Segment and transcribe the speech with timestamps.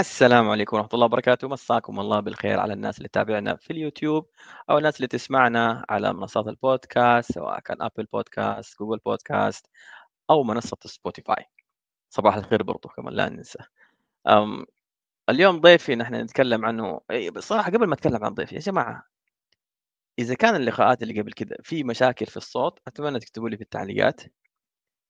[0.00, 1.48] السلام عليكم ورحمة الله وبركاته.
[1.48, 4.30] مساكم الله بالخير على الناس اللي تتابعنا في اليوتيوب
[4.70, 9.66] أو الناس اللي تسمعنا على منصات البودكاست سواء كان Apple Podcast Google Podcast
[10.30, 11.44] أو منصة Spotify
[12.10, 13.58] صباح الخير برضو كمان لا ننسى.
[14.28, 14.66] أم
[15.30, 17.00] اليوم ضيفي نحن نتكلم عنه.
[17.36, 19.04] بصراحة قبل ما أتكلم عن ضيفي يا جماعة
[20.18, 24.22] إذا كان اللقاءات اللي قبل كده في مشاكل في الصوت أتمنى تكتبوا لي في التعليقات.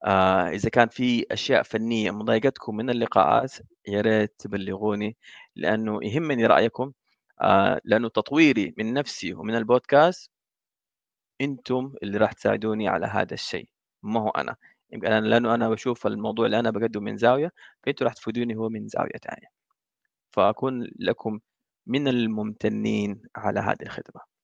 [0.04, 3.52] آه إذا كان في أشياء فنية مضايقتكم من اللقاءات
[3.88, 5.16] يا ريت تبلغوني
[5.56, 6.92] لأنه يهمني رأيكم.
[7.40, 10.30] آه لأنه تطويري من نفسي ومن البودكاست
[11.40, 13.68] أنتم اللي راح تساعدوني على هذا الشيء.
[14.02, 14.56] ما هو أنا.
[14.92, 17.52] يمكن أنا لأنه أنا بشوف الموضوع اللي أنا بقدمه من زاوية
[17.82, 19.48] فأنتوا راح تفيدوني هو من زاوية ثانية
[20.30, 21.40] فأكون لكم
[21.86, 24.20] من الممتنين على هذه الخدمة.
[24.20, 24.35] طيب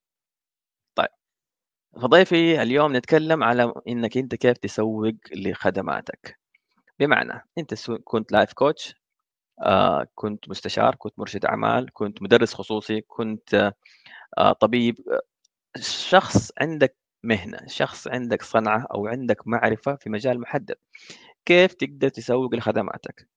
[2.01, 6.39] فضيفي اليوم نتكلم على إنك أنت كيف تسوق لخدماتك.
[7.01, 8.95] بمعنى أنت كنت لايف كوتش
[9.63, 13.73] آه كنت مستشار كنت مرشد أعمال كنت مدرس خصوصي كنت
[14.39, 14.97] آه طبيب.
[15.81, 20.77] شخص عندك مهنة شخص عندك صنعة أو عندك معرفة في مجال محدد.
[21.47, 23.29] كيف تقدر تسوق لخدماتك؟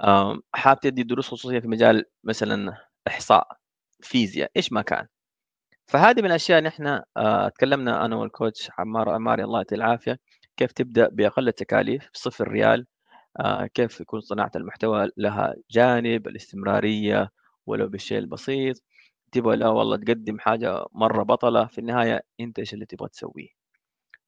[0.00, 2.78] آه حاب تدي دروس خصوصية في مجال مثلا
[3.08, 3.48] إحصاء
[4.02, 5.06] فيزياء إيش ما كان.
[5.86, 10.18] فهذه من الأشياء نحن آه تكلمنا أنا وال coach عمار عماري الله يعطيه العافية.
[10.56, 12.86] كيف تبدأ بأقل التكاليف؟ بصفر ريال.
[13.40, 17.30] آه كيف يكون صناعة المحتوى لها جانب الاستمرارية
[17.66, 18.76] ولو بالشيء البسيط.
[19.32, 23.48] تبغى لا والله تقدم حاجة مرة بطلة في النهاية أنت إيش اللي تبغى تسويه؟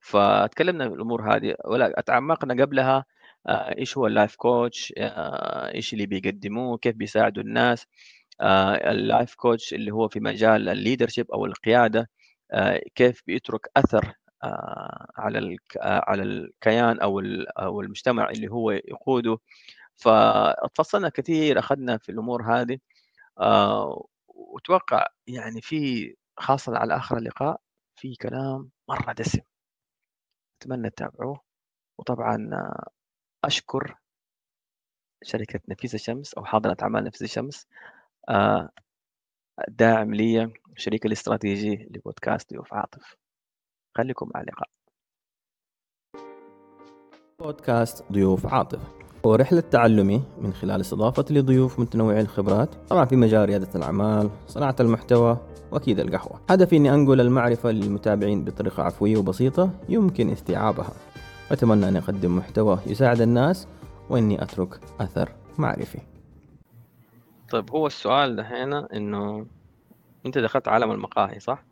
[0.00, 3.04] فتكلمنا الأمور هذه ولا اتعمقنا قبلها
[3.48, 4.92] آه إيش هو ال life coach
[5.74, 7.86] إيش اللي بيقدموه كيف بيساعدوا الناس.
[8.40, 12.10] ال life coach اللي هو في مجال ال leadership أو القيادة
[12.52, 17.20] آه، كيف بيترك أثر آه، على على الكيان أو
[17.58, 19.38] أو المجتمع اللي هو يقوده.
[19.96, 22.78] فتفصلنا كثير أخذنا في الأمور هذه
[24.28, 27.60] وأتوقع يعني في خاصة على آخر اللقاء
[27.96, 29.40] في كلام مرة دسم.
[30.62, 31.40] أتمنى تتابعوه.
[31.98, 32.50] وطبعا
[33.44, 33.96] أشكر
[35.22, 37.95] شركة نفيسه شمس أو حاضنة أعمال نفيسه شمس آه،
[39.68, 43.16] داعم لي شريك الاستراتيجي لبودكاست ضيوف عاطف.
[43.96, 44.68] خليكم مع اللقاء.
[47.40, 48.80] بودكاست ضيوف عاطف.
[49.26, 54.76] هو رحلة تعلمي من خلال استضافة لضيوف متنوعي الخبرات طبعا في مجال ريادة الأعمال صناعة
[54.80, 55.38] المحتوى
[55.72, 56.40] وأكيد القهوة.
[56.50, 60.92] هدفي أني أنقل المعرفة للمتابعين بطريقة عفوية وبسيطة يمكن استيعابها.
[61.50, 63.68] أتمنى أن أقدم محتوى يساعد الناس
[64.10, 66.15] وإني أترك أثر معرفي.
[67.50, 69.46] طيب هو السؤال هنا إنه
[70.26, 71.64] أنت دخلت عالم المقاهي صح؟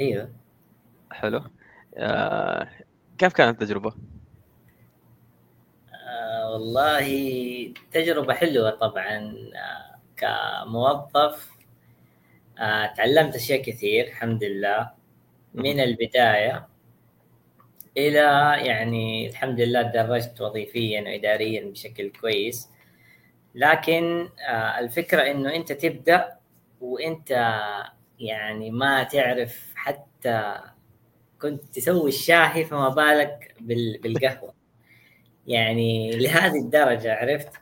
[0.00, 0.32] أيوه
[1.12, 1.42] حلو
[1.96, 2.68] آه
[3.18, 3.94] كيف كانت التجربة؟
[6.08, 7.06] آه والله
[7.92, 11.50] تجربة حلوة طبعا آه كموظف
[12.58, 14.90] آه تعلمت أشياء كثير الحمد لله
[15.54, 16.68] من البداية
[17.96, 22.68] إلى يعني الحمد لله تدرجت وظيفيا وإداريا بشكل كويس
[23.56, 26.36] لكن آه، الفكرة إنه أنت تبدأ
[26.80, 27.30] وأنت
[28.18, 30.58] يعني ما تعرف حتى
[31.42, 33.54] كنت تسوي الشاهي فما بالك
[34.00, 34.54] بالقهوة.
[35.46, 37.52] يعني لهذه الدرجة عرفت؟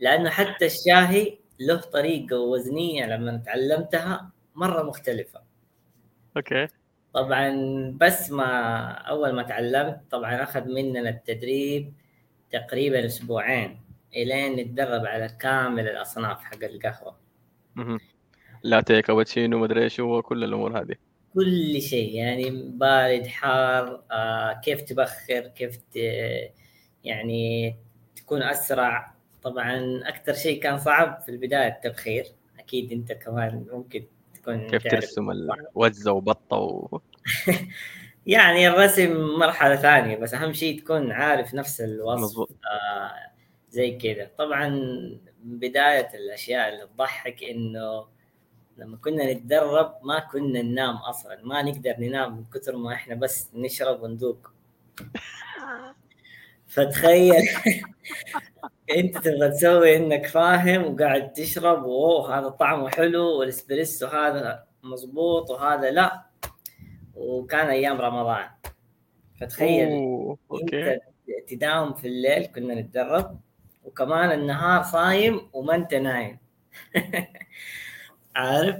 [0.00, 5.40] لأنه حتى الشاهي له طريقة ووزنيه لما تعلمتها مرة مختلفة.
[6.36, 6.68] أوكي.
[7.14, 7.50] طبعا
[8.00, 8.46] بس ما
[8.90, 11.92] أول ما تعلمت طبعا أخذ مننا التدريب
[12.50, 13.89] تقريبا أسبوعين.
[14.16, 17.16] إلين نتدرب على كامل الأصناف حق القهوة.
[18.62, 20.94] لاتيه كابتشينو مدري إيش هو كل الأمور هذه.
[21.34, 25.96] كل شيء يعني بارد حار آه كيف تبخر كيف ت...
[27.04, 27.76] يعني
[28.16, 29.14] تكون أسرع.
[29.42, 32.24] طبعا أكثر شيء كان صعب في البداية التبخير.
[32.58, 34.04] أكيد أنت كمان ممكن
[34.34, 37.00] تكون كيف ترسم الوزه وبطة و...
[38.26, 42.22] يعني الرسم مرحلة ثانية بس أهم شيء تكون عارف نفس الوصف.
[42.22, 42.50] مزبوط.
[42.50, 43.30] آه
[43.70, 44.30] زي كذا.
[44.38, 44.68] طبعا
[45.42, 48.06] بداية الأشياء اللي تضحك إنه
[48.76, 51.40] لما كنا نتدرب ما كنا ننام أصلا.
[51.42, 54.50] ما نقدر ننام من كثر ما إحنا بس نشرب وندوق.
[56.70, 57.48] فتخيل
[58.96, 65.90] أنت تبغى تسوي إنك فاهم وقاعد تشرب وأوه هذا طعمه حلو والإسبريسو هذا مظبوط وهذا
[65.90, 66.24] لا.
[67.14, 68.46] وكان أيام رمضان.
[69.40, 70.38] فتخيل أوه.
[70.50, 70.92] أوكي.
[70.92, 71.00] أنت
[71.48, 73.40] تداوم في الليل كنا نتدرب.
[73.84, 76.38] وكمان النهار صايم وما انت نايم.
[78.36, 78.76] عارف؟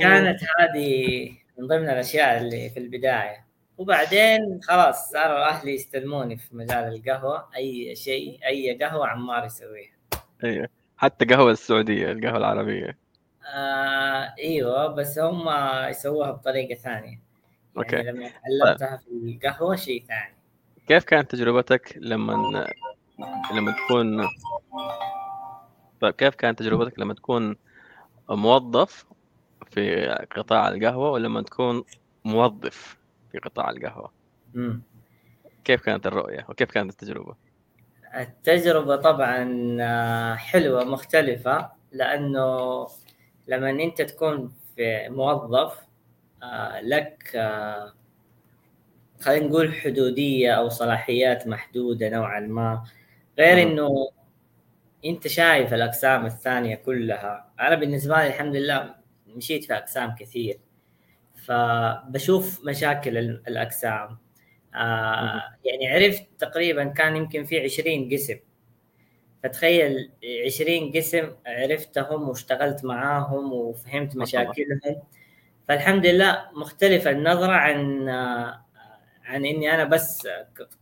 [0.00, 3.46] كانت هذه من ضمن الأشياء اللي في البداية.
[3.78, 7.48] وبعدين خلاص صاروا أهلي يستلموني في مجال القهوة.
[7.56, 9.92] أي شيء أي قهوة عمار يسويها.
[10.44, 10.68] أيوه.
[10.96, 12.98] حتى قهوة السعودية القهوة العربية.
[13.54, 15.48] آه إيوه بس هم
[15.88, 17.06] يسووها بطريقة ثانية.
[17.06, 17.20] يعني
[17.76, 17.96] أوكي.
[17.96, 20.34] لما تعلمتها في القهوة شيء ثاني.
[20.88, 22.66] كيف كانت تجربتك لما
[23.54, 24.28] لما تكون
[26.00, 27.56] طيب كيف كانت تجربتك لما تكون
[28.30, 29.06] موظف
[29.70, 30.06] في
[30.36, 31.84] قطاع القهوة ولما تكون
[32.24, 32.98] موظف
[33.32, 34.12] في قطاع القهوة
[34.54, 34.82] مم.
[35.64, 37.34] كيف كانت الرؤية وكيف كانت التجربة؟
[38.14, 42.86] التجربة طبعا آه، حلوة مختلفة لأنه
[43.48, 45.78] لما أنت تكون في موظف
[46.42, 47.92] آه، لك آه،
[49.20, 52.84] خلينا نقول حدودية أو صلاحيات محدودة نوعا ما
[53.40, 53.72] غير مم.
[53.72, 54.10] إنه
[55.04, 57.52] أنت شايف الأقسام الثانية كلها.
[57.60, 58.94] أنا بالنسبة لي الحمد لله
[59.26, 60.60] مشيت في أقسام كثير.
[61.46, 64.18] فبشوف مشاكل ال- الأقسام.
[64.74, 68.36] آه يعني عرفت تقريبا كان يمكن في 20 قسم.
[69.42, 70.10] فتخيل
[70.46, 74.16] 20 قسم عرفتهم واشتغلت معاهم وفهمت.
[74.16, 75.02] مشاكلهم.
[75.68, 78.64] فالحمد لله مختلفة النظرة عن آه،
[79.30, 80.28] عن إني أنا بس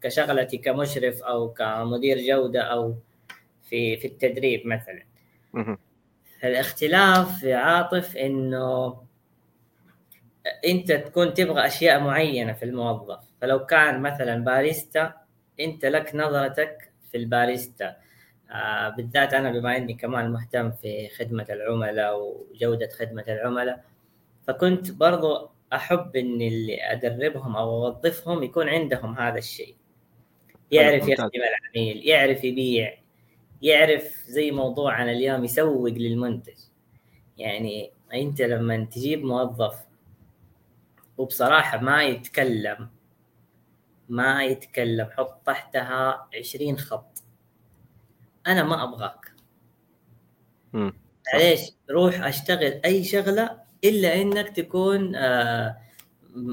[0.03, 2.97] كشغلتي كمشرف أو كمدير جودة أو
[3.63, 5.03] في في التدريب مثلا.
[6.45, 9.03] الاختلاف يا عاطف إنه
[10.67, 13.25] أنت تكون تبغى أشياء معينة في الموظف.
[13.41, 15.15] فلو كان مثلا باريستا
[15.61, 17.97] أنت لك نظرتك في الباريستا.
[18.51, 23.85] آه بالذات أنا بما إني كمان مهتم في خدمة العملاء وجودة خدمة العملاء.
[24.47, 29.77] فكنت برضو أحب ان اللي أدربهم أو أوظفهم يكون عندهم هذا الشيء
[30.71, 31.11] يعرف ممتاز.
[31.11, 32.99] يخدم العميل يعرف يبيع
[33.63, 36.59] يعرف زي موضوعنا اليوم يسوق للمنتج
[37.39, 39.87] يعني أنت لما تجيب موظف
[41.19, 42.89] وبصراحة ما يتكلم
[44.09, 47.19] ما يتكلم حط تحتها عشرين خط
[48.47, 49.33] أنا ما أبغاك
[50.73, 50.93] مم.
[51.33, 51.61] معليش
[51.91, 55.77] روح أشتغل أي شغلة إلا إنك تكون آه،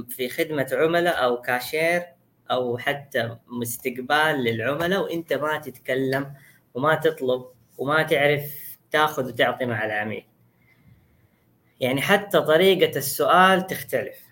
[0.09, 2.03] في خدمة عملاء أو كاشير
[2.51, 6.33] أو حتى مستقبال للعملاء وإنت ما تتكلم
[6.73, 7.45] وما تطلب
[7.77, 10.25] وما تعرف تاخذ وتعطي مع العميل.
[11.79, 14.25] يعني حتى طريقة السؤال تختلف.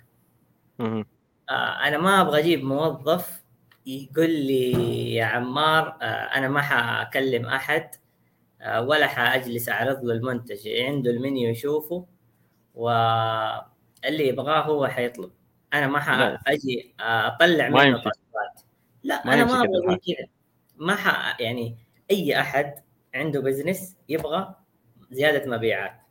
[1.49, 3.43] آه، أنا ما أبغى أجيب موظف
[3.85, 7.95] يقول لي يا عمار آه، أنا ما حأكلم أحد
[8.61, 10.67] آه، ولا حأجلس أعرض له المنتج.
[10.67, 12.05] عنده المنيو يشوفه
[12.73, 15.31] واللي يبغاه هو حيطلب.
[15.73, 15.99] أنا ما.
[16.45, 18.03] حأجي أطلع ما منه يمشي.
[18.03, 18.61] طلبات
[19.03, 20.27] لا ما أنا ما أبغى كذا
[20.77, 21.39] ما ح...
[21.39, 21.77] يعني
[22.11, 22.73] أي أحد
[23.15, 24.55] عنده بزنس يبغى
[25.11, 26.01] زيادة مبيعات.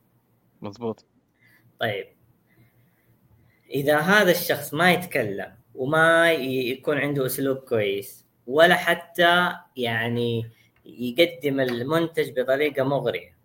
[0.63, 1.07] مظبوط.
[1.81, 2.07] طيب.
[3.71, 10.51] إذا هذا الشخص ما يتكلم وما يكون عنده أسلوب كويس ولا حتى يعني
[10.85, 13.37] يقدم المنتج بطريقة مغرية.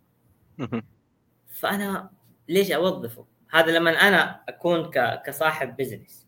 [1.48, 2.10] فأنا
[2.48, 4.92] ليش أوظفه؟ هذا لما أنا أكون
[5.26, 6.28] كصاحب بزنس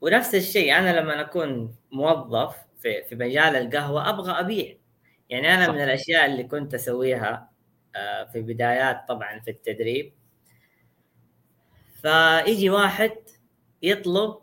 [0.00, 4.76] ونفس الشيء أنا لما أكون موظف في في مجال القهوة أبغى أبيع.
[5.30, 5.72] يعني أنا صح.
[5.72, 7.50] من الأشياء اللي كنت أسويها
[7.96, 10.12] آه، في بدايات طبعا في التدريب.
[12.02, 13.12] فيجي واحد
[13.82, 14.38] يطلب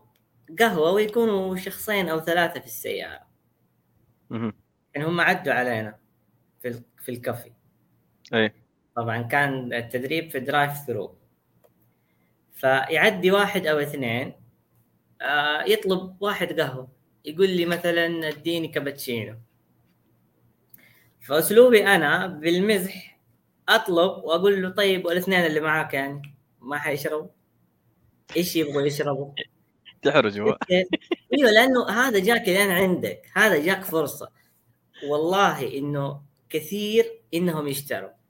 [0.60, 3.28] قهوة ويكونوا شخصين أو ثلاثة في السيارة.
[4.94, 6.00] يعني هم عدوا علينا
[6.62, 7.52] في في الكافي.
[8.34, 8.63] أي.
[8.96, 11.16] طبعا كان التدريب في drive thru
[12.54, 14.34] فيعدي واحد أو اثنين
[15.22, 16.88] آه، يطلب واحد قهوة
[17.26, 19.36] يقول لي مثلا اديني كابتشينو.
[21.22, 23.20] فأسلوبي أنا بالمزح
[23.70, 26.22] أطلب وأقول له طيب والاثنين اللي معاك يعني
[26.62, 27.28] ما حيشربوا؟
[28.38, 29.34] إيش يبغوا يشربوا؟
[30.02, 30.58] تحرج هو
[31.34, 34.30] إيوه لأنه هذا جاك الآن عندك هذا جاك فرصة.
[35.10, 38.23] والله إنه كثير إنهم يشتروا.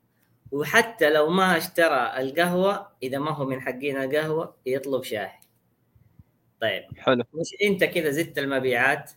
[0.54, 5.32] وحتى لو ما اشترى القهوة إذا ما هو من حقين القهوة يطلب شاي.
[6.62, 6.84] طيب.
[6.98, 7.24] حلو.
[7.34, 9.12] مش أنت كذا زدت المبيعات.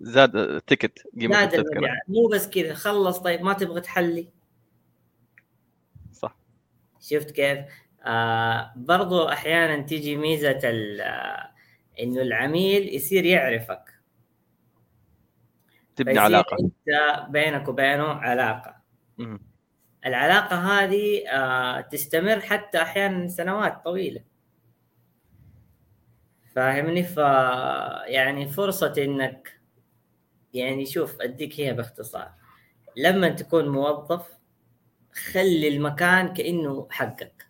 [0.00, 1.98] زاد التيكت قيمة زاد المبيعات.
[2.08, 3.18] مو بس كذا خلص.
[3.18, 4.28] طيب ما تبغى تحلي؟
[6.12, 6.36] صح.
[7.00, 7.58] شفت كيف؟
[8.04, 11.50] آه برضو أحيانا تيجي ميزة آه،
[12.00, 14.00] إنه العميل يصير يعرفك.
[15.96, 16.56] تبني علاقة.
[16.60, 18.76] أنت بينك وبينه علاقة.
[20.06, 24.20] العلاقة هذه آه تستمر حتى أحيانا سنوات طويلة.
[26.54, 27.16] فاهمني؟ ف
[28.06, 29.60] يعني فرصة إنك
[30.54, 32.30] يعني شوف أديك هي باختصار.
[32.96, 34.38] لما تكون موظف
[35.32, 37.48] خلي المكان كأنه حقك.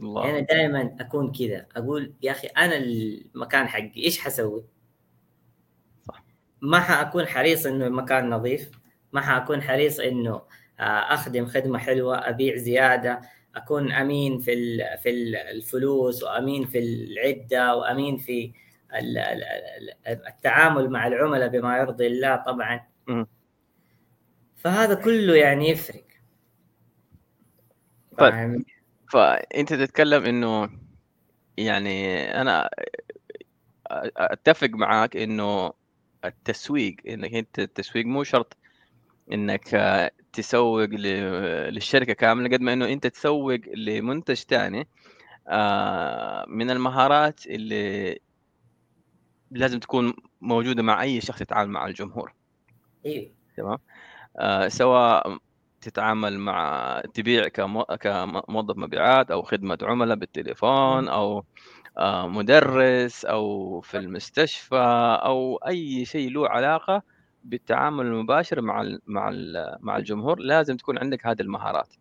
[0.00, 0.30] الله.
[0.30, 1.66] أنا دائما أكون كذا.
[1.76, 4.64] أقول يا أخي أنا المكان حقي إيش حسوي؟
[6.08, 6.24] صح.
[6.60, 8.70] ما حأكون حريص إنه المكان نظيف.
[9.12, 10.42] ما حأكون حريص إنه
[10.80, 13.20] أخدم خدمة حلوة أبيع زيادة
[13.56, 15.10] أكون أمين في في
[15.50, 18.52] الفلوس وأمين في العدة وأمين في
[20.08, 22.86] التعامل مع العملاء بما يرضي الله طبعا.
[24.56, 26.04] فهذا كله يعني يفرق.
[28.18, 28.64] طيب.
[29.10, 30.70] فانت تتكلم إنه
[31.56, 32.70] يعني أنا
[34.16, 35.72] أتفق معاك إنه
[36.24, 38.56] التسويق إنك أنت التسويق مو شرط
[39.32, 39.74] إنك
[40.36, 40.88] تسوق
[41.70, 44.88] للشركة كاملة قد ما إنه أنت تسوق لمنتج ثاني
[45.48, 48.18] آه، من المهارات اللي
[49.50, 52.34] لازم تكون موجودة مع أي شخص يتعامل مع الجمهور.
[53.06, 53.78] أيوه تمام؟
[54.38, 55.38] آه سواء
[55.80, 57.48] تتعامل مع تبيع
[58.00, 61.44] كموظف مبيعات أو خدمة عملاء بالتليفون أو
[61.98, 67.02] آه مدرس أو في المستشفى أو أي شيء له علاقة
[67.46, 69.30] بالتعامل المباشر مع مع
[69.80, 71.94] مع الجمهور لازم تكون عندك هذه المهارات.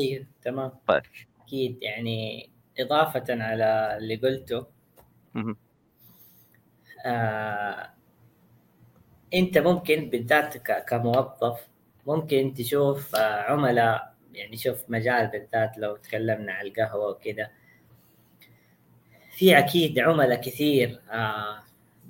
[0.00, 0.72] أيوه تمام.
[0.86, 1.02] طيب.
[1.42, 4.66] أكيد يعني إضافة على اللي قلته
[7.06, 7.90] آه
[9.34, 10.56] أنت ممكن بالذات
[10.88, 11.68] كموظف
[12.06, 17.50] ممكن تشوف آه عملاء يعني شوف مجال بالذات لو تكلمنا على القهوة وكذا.
[19.36, 21.62] في أكيد عملاء كثير آه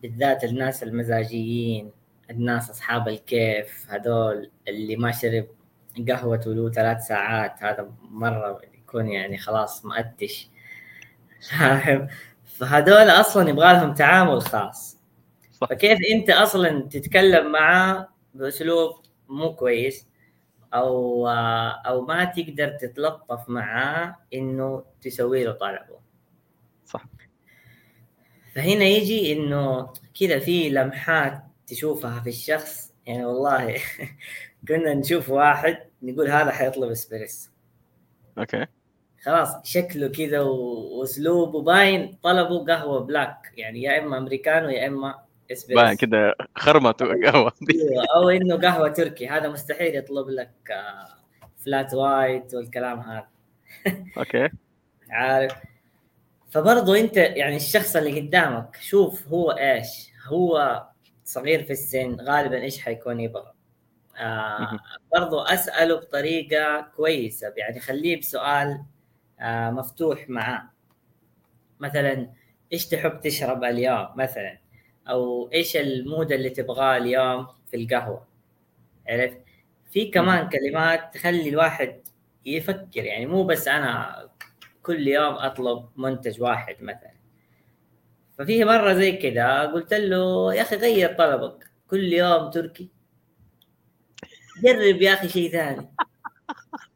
[0.03, 1.91] بالذات الناس المزاجيين.
[2.30, 5.47] الناس أصحاب الكيف هذول اللي ما شرب
[6.09, 10.49] قهوة له ثلاث ساعات هذا مرة يكون يعني خلاص مأتش
[11.50, 12.09] فاهم؟
[12.45, 14.99] فهذول أصلا يبغى لهم تعامل خاص.
[15.52, 15.68] صح.
[15.68, 18.92] فكيف أنت أصلا تتكلم معاه بأسلوب
[19.28, 20.06] مو كويس
[20.75, 21.28] أو
[21.87, 25.99] أو ما تقدر تتلطف معاه إنه تسوي له طلبه؟
[26.85, 27.04] صح.
[28.54, 33.76] فهنا يجي إنه كذا في لمحات تشوفها في الشخص يعني والله
[34.68, 37.50] كنا نشوف واحد نقول هذا حيطلب إسبريسو.
[38.38, 38.66] أوكي.
[39.23, 45.14] خلاص شكله كذا واسلوبه باين طلبوا قهوة black يعني يا إما أمريكانو يا إما
[45.52, 45.82] إسبريسو.
[45.82, 47.52] باين كذا خرمته قهوة.
[47.70, 50.50] أيوة، أو إنه قهوة تركي هذا مستحيل يطلب لك
[51.64, 53.26] flat آه، white والكلام هذا.
[54.18, 54.49] أوكي.
[55.11, 55.52] عارف.
[56.50, 60.82] فبرضه أنت يعني الشخص اللي قدامك شوف هو إيش هو
[61.26, 63.52] صغير في السن غالبا إيش حيكون يبغى.
[64.18, 64.78] آه
[65.12, 68.85] برضو أسأله بطريقة كويسة يعني خليه بسؤال
[69.40, 70.71] آه مفتوح معاه.
[71.80, 72.33] مثلا
[72.73, 74.59] إيش تحب تشرب اليوم؟ مثلا.
[75.09, 78.26] أو إيش المود اللي تبغاه اليوم في القهوة؟
[79.09, 79.40] عرفت؟
[79.90, 82.00] في كمان كلمات تخلي الواحد
[82.47, 84.28] يفكر يعني مو بس أنا
[84.83, 87.15] كل يوم أطلب منتج واحد مثلا.
[88.38, 92.90] ففي مرة زي كذا قلت له يا أخي غير طلبك كل يوم تركي.
[94.62, 95.95] جرب يا أخي شيء ثاني.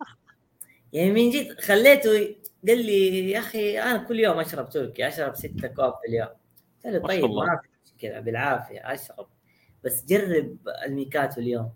[0.92, 2.36] يعني من جد خليته
[2.68, 6.28] قال لي يا أخي أنا كل يوم أشرب تركي أشرب ستة كوب في اليوم.
[6.84, 9.26] قلت له طيب ما في مشكلة بالعافية أشرب
[9.84, 11.72] بس جرب الميكاتو اليوم.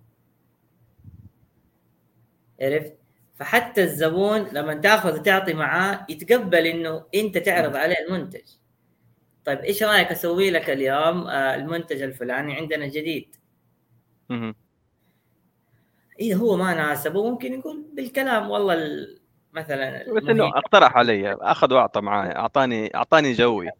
[2.61, 2.97] عرفت؟
[3.35, 8.64] فحتى الزبون لما تأخذ وتعطي معاه يتقبل إنه أنت تعرض عليه المنتج.
[9.45, 13.37] طيب إيش رأيك أسوي لك اليوم آه، المنتج الفلاني عندنا جديد؟
[16.21, 18.51] اذا هو ما ناسبه ممكن يقول بالكلام.
[18.51, 19.07] والله
[19.53, 23.71] مثلا بس انه اقترح علي أخذ وأعطى معي أعطاني أعطاني جوي.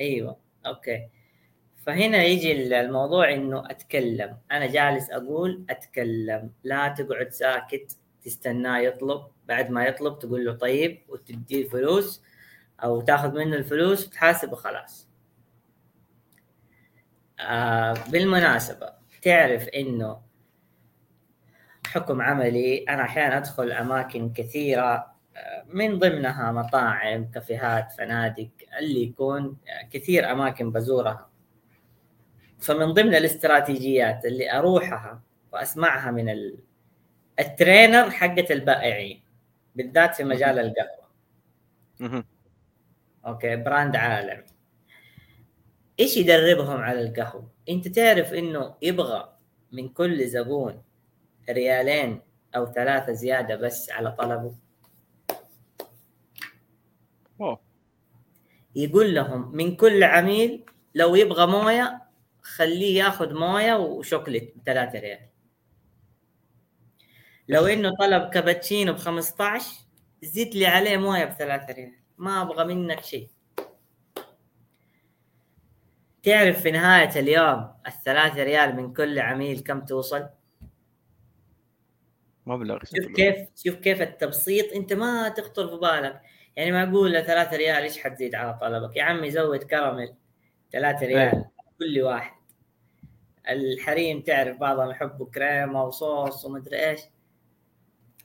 [0.00, 0.36] أيوه
[0.66, 1.08] أوكي.
[1.86, 4.36] فهنا يجي الموضوع إنه أتكلم.
[4.52, 6.50] أنا جالس أقول أتكلم.
[6.64, 9.22] لا تقعد ساكت تستناه يطلب.
[9.46, 12.22] بعد ما يطلب تقول له طيب وتديه فلوس.
[12.82, 15.08] أو تاخذ منه الفلوس وتحاسب وخلاص
[17.40, 18.92] آه بالمناسبة
[19.22, 20.28] تعرف إنه
[21.86, 29.56] حكم عملي أنا أحيانا أدخل أماكن كثيرة آه، من ضمنها مطاعم كافيهات فنادق اللي يكون
[29.90, 31.28] كثير أماكن بزورها.
[32.58, 36.52] فمن ضمن الاستراتيجيات اللي أروحها وأسمعها من
[37.40, 39.22] الترينر حقة البائعين
[39.74, 41.08] بالذات في مجال القهوة.
[43.28, 44.44] أوكي brand عالمي
[46.00, 49.38] إيش يدربهم على القهوة؟ أنت تعرف إنه يبغى
[49.72, 50.82] من كل زبون
[51.50, 52.20] ريالين
[52.56, 54.54] أو ثلاثة زيادة بس على طلبه؟
[57.40, 57.60] أوه.
[58.74, 62.02] يقول لهم من كل عميل لو يبغى موية
[62.42, 65.28] خليه ياخذ موية وشوكليت بثلاثة ريال.
[67.48, 69.66] لو إنه طلب كابتشينو ب 15
[70.22, 72.07] زيد لي عليه موية بثلاثة ريال.
[72.18, 73.28] ما أبغى منك شيء
[76.22, 80.28] تعرف في نهاية اليوم الثلاثة ريال من كل عميل كم توصل؟
[82.46, 83.06] مبلغ شوف.
[83.16, 86.20] كيف شوف كيف التبسيط أنت ما تخطر في بالك
[86.56, 90.14] يعني معقول 3 ريال إيش حتزيد على طلبك يا عمي زود كراميل
[90.72, 91.44] 3 ريال.
[91.78, 92.38] كل واحد
[93.48, 97.00] الحريم تعرف بعضهم يحبوا كريمة وصوص ومدري إيش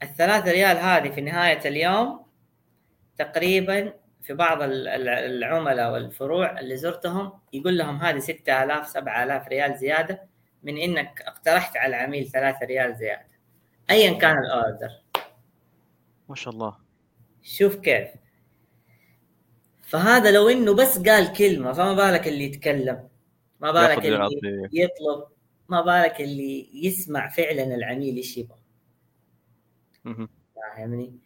[0.04, 2.23] الثلاثة ريال هذه في نهاية اليوم
[3.18, 9.78] تقريبا في بعض ال- ال- العملاء والفروع اللي زرتهم يقول لهم هذه 6000 7000 ريال
[9.78, 10.24] زيادة
[10.64, 13.28] من إنك اقترحت على العميل 3 ريال زيادة.
[13.90, 14.90] ايا كان الأوردر.
[16.30, 16.78] ما شاء الله.
[17.42, 18.08] شوف كيف.
[19.82, 23.08] فهذا لو إنه بس قال كلمة فما بالك اللي يتكلم.
[23.60, 25.28] ما بالك اللي يطلب.
[25.70, 28.58] ما بالك اللي يسمع فعلا العميل إيش يبغى.
[30.56, 31.20] فاهمني؟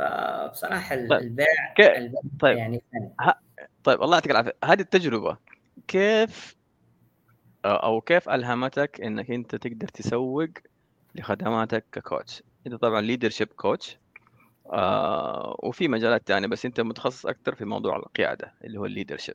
[0.00, 1.12] فبصراحة طيب.
[1.12, 2.56] البيع كيف- البيع طيب.
[2.58, 3.32] يعني فن.
[3.84, 5.36] طيب الله يعطيك العافية هذه التجربة
[5.88, 6.56] كيف
[7.64, 10.48] أو كيف ألهمتك إنك أنت تقدر تسوق
[11.14, 13.98] لخدماتك ك coach أنت طبعا leadership coach
[14.72, 19.34] آه وفي مجالات تانية بس أنت متخصص أكثر في موضوع القيادة اللي هو ال leadership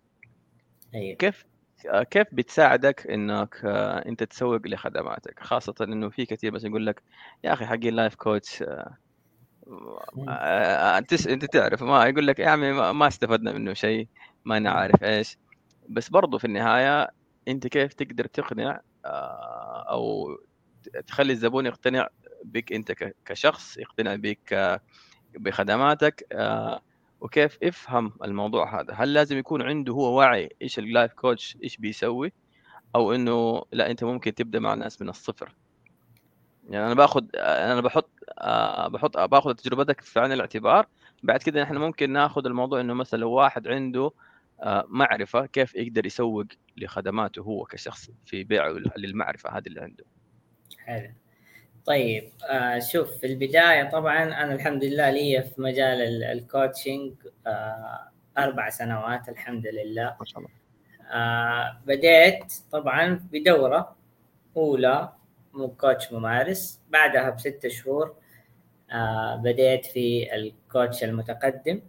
[0.96, 1.46] أيوه كيف
[1.90, 7.02] آه، كيف بتساعدك إنك آه، أنت تسوق لخدماتك خاصة إنه في كثير بس يقول لك
[7.44, 8.98] يا أخي حقين لايف كوتش آه،
[10.98, 14.08] انت انت تعرف ما يقول لك يا عمي ما استفدنا منه شيء
[14.46, 15.38] ما نعرف إيش.
[15.90, 17.08] بس برضو في النهاية
[17.48, 20.38] انت كيف تقدر تقنع آه، أو
[21.08, 22.08] تخلي الزبون يقتنع
[22.46, 22.92] بك انت
[23.26, 24.80] كشخص يقتنع بك آه،
[25.40, 26.82] بخدماتك آه،
[27.22, 28.94] وكيف افهم الموضوع هذا.
[28.94, 32.34] هل لازم يكون عنده هو وعي إيش اللايف كوتش إيش بيسوي
[32.96, 35.56] أو إنه لا أنت ممكن تبدأ مع ناس من الصفر.
[36.70, 40.88] يعني أنا باخذ أنا بحط آه، بحط باخذ تجربتك في عين الاعتبار.
[41.24, 44.12] بعد كده إحنا ممكن ناخذ الموضوع إنه مثلا لو واحد عنده
[44.64, 46.46] آه، معرفة كيف يقدر يسوق
[46.78, 50.04] لخدماته هو كشخص في بيعه للمعرفة هذه اللي عنده.
[50.78, 51.10] حلو.
[51.86, 57.14] طيب آه شوف في البداية طبعا أنا الحمد لله لي في مجال ال- ال coaching
[57.48, 60.16] آه أربع سنوات الحمد لله.
[60.20, 60.50] ما شاء الله.
[61.12, 63.96] آه بديت طبعا بدورة
[64.58, 65.10] أولى
[65.56, 66.80] مو coach ممارس.
[66.90, 68.16] بعدها بست شهور
[68.92, 71.82] آه بديت في ال coach المتقدم.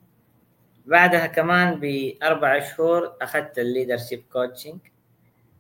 [0.87, 4.79] بعدها كمان بأربع شهور أخذت ال leadership coaching.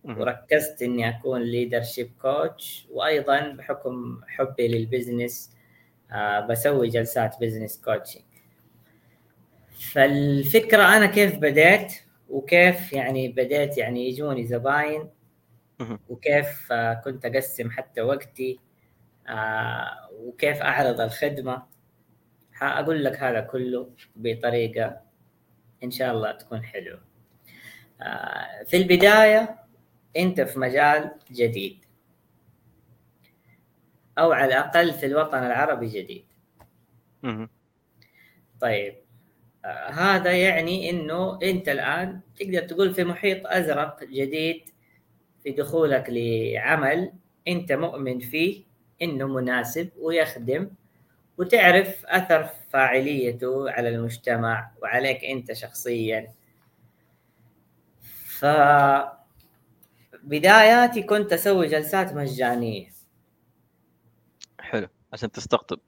[0.04, 5.56] وركزت إني أكون leadership coach وأيضا بحكم حبي لل business
[6.12, 8.22] آه بسوي جلسات business coaching
[9.92, 11.92] فالفكرة أنا كيف بديت
[12.28, 15.08] وكيف يعني بديت يعني يجوني زباين.
[16.08, 18.60] وكيف آه، كنت أقسم حتى وقتي
[19.28, 21.66] آه، وكيف أعرض الخدمة.
[22.52, 25.00] حأقول لك هذا كله بطريقة
[25.84, 27.00] إن شاء الله تكون حلوة.
[28.02, 29.58] آه، في البداية
[30.16, 31.84] أنت في مجال جديد.
[34.18, 36.26] أو على الأقل في الوطن العربي جديد.
[38.60, 38.94] طيب
[39.92, 44.70] هذا يعني إنه أنت الآن تقدر تقول في محيط أزرق جديد
[45.46, 47.12] في دخولك لعمل
[47.48, 48.64] أنت مؤمن فيه
[49.02, 50.70] إنه مناسب ويخدم
[51.38, 56.32] وتعرف أثر فاعليته على المجتمع وعليك أنت شخصيا.
[58.38, 58.46] ف
[60.22, 62.88] بداياتي كنت أسوي جلسات مجانية.
[64.60, 65.78] حلو عشان تستقطب.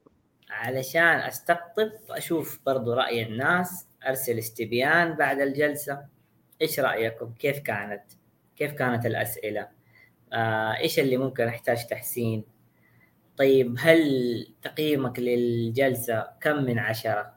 [0.49, 6.05] علشان أستقطب أشوف برضو رأي الناس أرسل استبيان بعد الجلسة.
[6.61, 8.18] إيش رأيكم؟ كيف كانت؟
[8.59, 9.67] كيف كانت الأسئلة؟
[10.33, 12.43] آه، إيش اللي ممكن أحتاج تحسين؟
[13.37, 14.01] طيب هل
[14.61, 17.33] تقييمك للجلسة كم من عشرة؟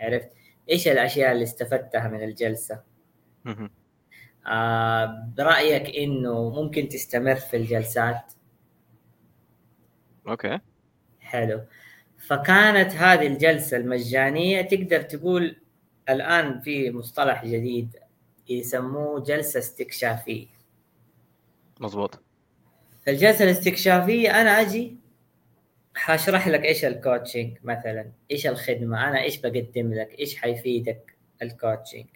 [0.00, 0.30] عرفت؟
[0.70, 2.82] إيش الأشياء اللي استفدتها من الجلسة.
[4.46, 8.32] آه، برأيك إنه ممكن تستمر في الجلسات؟
[10.28, 10.58] أوكي.
[11.20, 11.60] حلو.
[12.18, 15.56] فكانت هذه الجلسة المجانية تقدر تقول
[16.08, 17.96] الآن في مصطلح جديد.
[18.58, 20.46] يسموه جلسة استكشافية.
[21.80, 22.20] مظبوط.
[23.06, 24.96] فالجلسة الاستكشافية أنا أجي
[25.94, 31.49] حاشرح لك إيش ال coaching مثلا إيش الخدمة أنا إيش بقدم لك إيش حيفيدك ال
[31.49, 32.06] coaching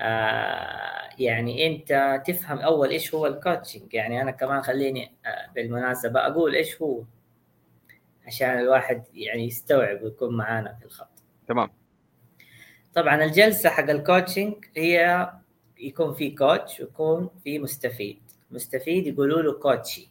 [0.00, 6.26] آه يعني أنت تفهم أول إيش هو ال coaching يعني أنا كمان خليني آه بالمناسبة
[6.26, 7.02] أقول إيش هو
[8.26, 11.22] عشان الواحد يعني يستوعب ويكون معانا في الخط.
[11.48, 11.70] تمام.
[12.94, 15.30] طبعا الجلسة حق ال coaching هي
[15.78, 18.18] يكون في كوتش ويكون في مستفيد.
[18.50, 20.08] مستفيد يقولوا له كوتشي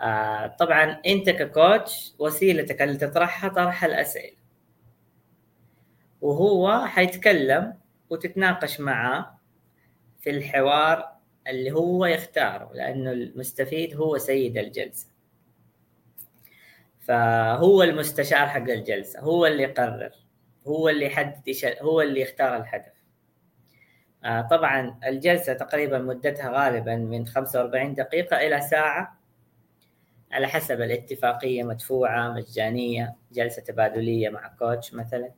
[0.00, 4.36] آه طبعا أنت ككوتش وسيلتك اللي تطرحها طرح الأسئلة.
[6.20, 7.74] وهو حيتكلم
[8.10, 9.38] وتتناقش معاه
[10.20, 11.12] في الحوار
[11.48, 15.06] اللي هو يختاره لأنه المستفيد هو سيد الجلسة.
[17.00, 20.21] فهو المستشار حق الجلسة هو اللي يقرر.
[20.66, 21.42] هو اللي يحدد
[21.82, 22.92] هو اللي يختار الهدف.
[24.24, 29.18] آه طبعا الجلسة تقريبا مدتها غالبا من 45 دقيقة إلى ساعة
[30.32, 35.30] على حسب الاتفاقية مدفوعة مجانية جلسة تبادلية مع كوتش مثلا.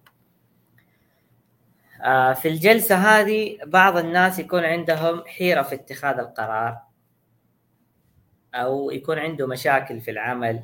[2.04, 6.78] آه في الجلسة هذه بعض الناس يكون عندهم حيرة في اتخاذ القرار
[8.54, 10.62] أو يكون عنده مشاكل في العمل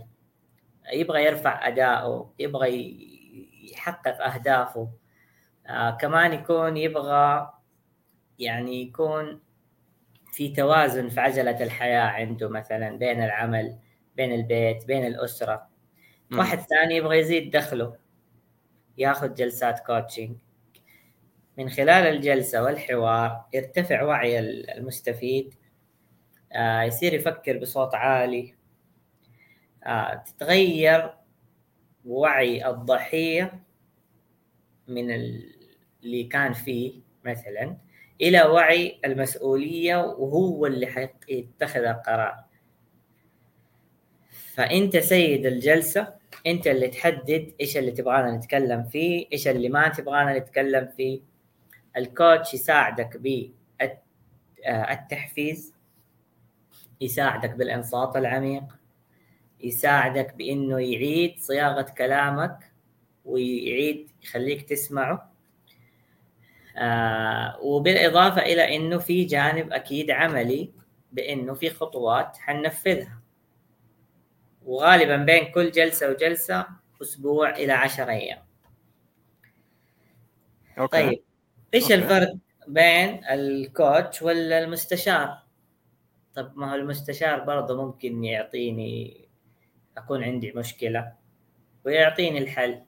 [0.92, 3.10] يبغى يرفع اداؤه يبغى
[3.73, 4.91] يحقق أهدافه.
[5.67, 7.53] آه كمان يكون يبغى
[8.39, 9.41] يعني يكون
[10.33, 13.79] في توازن في عجلة الحياة عنده مثلا بين العمل
[14.17, 15.69] بين البيت بين الأسرة.
[16.31, 16.39] م.
[16.39, 17.97] واحد ثاني يبغى يزيد دخله
[18.99, 20.37] ياخذ جلسات كوتشنج
[21.59, 25.55] من خلال الجلسة والحوار يرتفع وعي المستفيد.
[26.53, 28.55] آه يصير يفكر بصوت عالي.
[29.85, 31.15] آه تتغير
[32.07, 33.61] وعي الضحية
[34.89, 37.77] من اللي كان فيه مثلا
[38.21, 42.45] إلى وعي المسؤولية وهو اللي حيتخذ القرار.
[44.55, 46.15] فأنت سيد الجلسة
[46.47, 51.21] أنت اللي تحدد إيش اللي تبغانا نتكلم فيه إيش اللي ما تبغانا نتكلم فيه.
[51.97, 53.17] الكوتش يساعدك
[54.63, 55.75] بالتحفيز
[57.01, 58.80] يساعدك بالانصات العميق.
[59.62, 62.73] يساعدك بإنه يعيد صياغة كلامك
[63.25, 65.33] ويعيد يخليك تسمعه
[66.77, 70.73] آه وبالإضافة إلى إنه في جانب أكيد عملي
[71.12, 73.20] بإنه في خطوات حننفذها
[74.64, 76.66] وغالبا بين كل جلسة وجلسة
[77.03, 78.38] أسبوع إلى عشر أيام
[80.79, 81.03] أوكي.
[81.03, 81.23] طيب
[81.75, 81.94] إيش أوكي.
[81.94, 82.35] الفرق
[82.68, 85.42] بين ال coach ولا المستشار
[86.35, 89.30] طب ما هو المستشار برضه ممكن يعطيني
[90.05, 91.13] أكون عندي مشكلة.
[91.85, 92.83] ويعطيني الحل.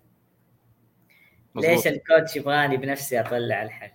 [1.54, 1.70] مزبوط.
[1.70, 3.90] ليش ال coach يبغاني بنفسي أطلع الحل؟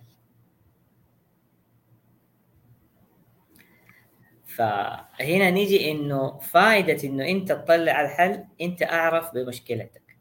[4.46, 10.18] فهنا نيجي إنه فائده إنه أنت تطلع الحل أنت أعرف بمشكلتك.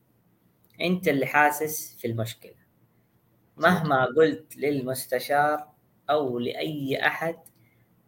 [0.82, 2.56] أنت اللي حاسس في المشكلة.
[3.58, 5.68] مهما قلت للمستشار
[6.10, 7.36] أو لأي أحد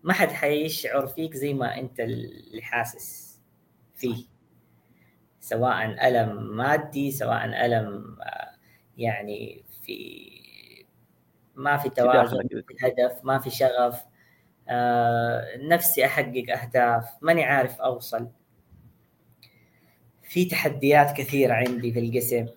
[0.03, 3.39] ما حد حيشعر فيك زي ما أنت اللي حاسس
[3.95, 4.25] فيه.
[5.49, 8.51] سواء ألم مادي سواء ألم آه،
[8.97, 10.29] يعني في
[11.55, 14.05] ما في توازن في الهدف ما في شغف
[14.69, 18.27] آه، نفسي أحقق أهداف ماني عارف أوصل.
[20.23, 22.47] في تحديات كثيرة عندي في القسم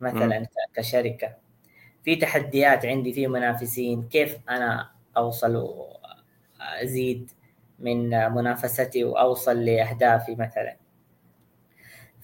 [0.00, 0.46] مثلا م.
[0.74, 1.34] كشركة.
[2.04, 5.68] في تحديات عندي في منافسين كيف أنا أوصل
[6.82, 7.30] أزيد
[7.78, 10.76] من منافستي وأوصل لأهدافي مثلا.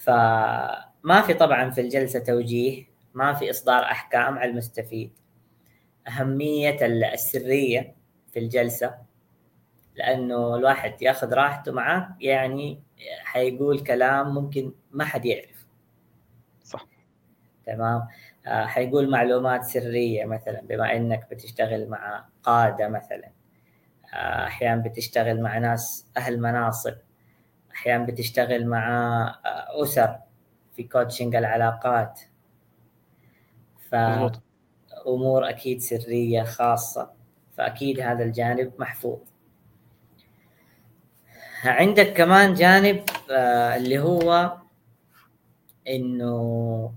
[0.04, 5.12] فما في طبعا في الجلسة توجيه ما في إصدار أحكام على المستفيد.
[6.08, 7.94] أهمية السرية
[8.32, 8.94] في الجلسة
[9.96, 12.82] لأنه الواحد ياخذ راحته معك يعني
[13.22, 15.66] حيقول كلام ممكن ما حد يعرف.
[16.62, 16.86] صح.
[17.66, 18.08] تمام؟
[18.46, 23.30] آه، حيقول معلومات سرية مثلا بما إنك بتشتغل مع قادة مثلا.
[24.46, 26.94] أحيانا بتشتغل مع ناس أهل مناصب.
[27.74, 28.88] أحيانا بتشتغل مع
[29.46, 30.16] آه، أسر
[30.76, 32.20] في كوتشنج العلاقات.
[33.90, 33.94] ف
[35.06, 37.12] أمور أكيد سرية خاصة
[37.56, 39.18] فأكيد هذا الجانب محفوظ.
[41.64, 44.56] عندك كمان جانب آه، اللي هو
[45.88, 46.92] إنه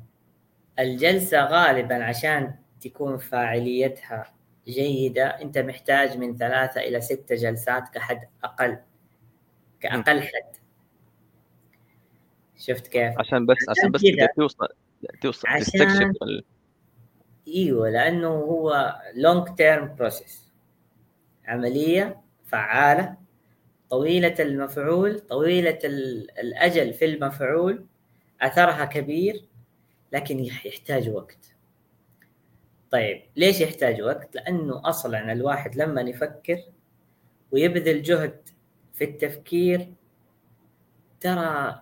[0.80, 4.34] الجلسة غالبا عشان تكون فاعليتها
[4.68, 8.78] جيدة أنت محتاج من ثلاثة إلى ستة جلسات كحد أقل
[9.80, 10.57] كأقل حد.
[12.58, 14.02] شفت كيف؟ عشان بس عشان بس
[14.36, 14.68] توصل
[15.22, 16.14] توصل عشان
[17.48, 20.52] إيوه لأنه هو long term process
[21.46, 23.18] عملية فعالة
[23.90, 25.80] طويلة المفعول طويلة
[26.40, 27.86] الأجل في المفعول
[28.42, 29.46] أثرها كبير
[30.12, 31.56] لكن يحتاج وقت
[32.92, 36.58] طيب ليش يحتاج وقت؟ لأنه أصلا الواحد لما يفكر
[37.52, 38.50] ويبذل جهد
[38.94, 39.94] في التفكير
[41.20, 41.82] ترى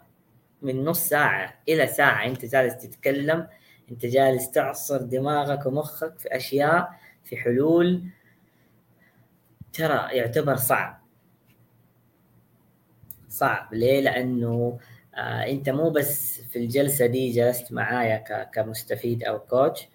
[0.66, 2.26] من نص ساعة إلى ساعة.
[2.26, 3.48] أنت جالس تتكلم
[3.92, 6.90] أنت جالس تعصر دماغك ومخك في أشياء
[7.24, 8.04] في حلول
[9.74, 11.02] ترى يعتبر صعب.
[13.30, 13.74] صعب.
[13.74, 14.80] ليه؟ لأنه
[15.16, 19.88] آه أنت مو بس في الجلسة دي جلست معايا كمستفيد أو كوتش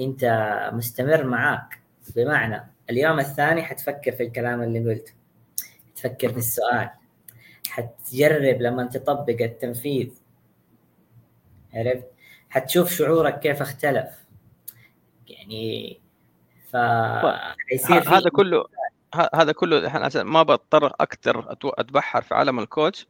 [0.00, 0.24] أنت
[0.72, 1.80] مستمر معاك.
[2.16, 5.12] بمعنى اليوم الثاني حتفكر في الكلام اللي قلته
[5.96, 6.90] تفكر في السؤال.
[7.76, 10.10] حتجرب لما تطبق التنفيذ.
[11.74, 12.06] عرفت؟
[12.48, 14.24] حتشوف شعورك كيف اختلف.
[15.28, 16.00] يعني
[16.70, 18.64] ف هذا كله
[19.34, 23.06] هذا كله عشان ما بضطر أكثر أتبحر في عالم الكوتش.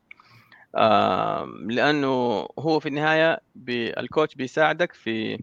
[1.66, 5.42] لأنه هو في النهاية الكوتش بيساعدك في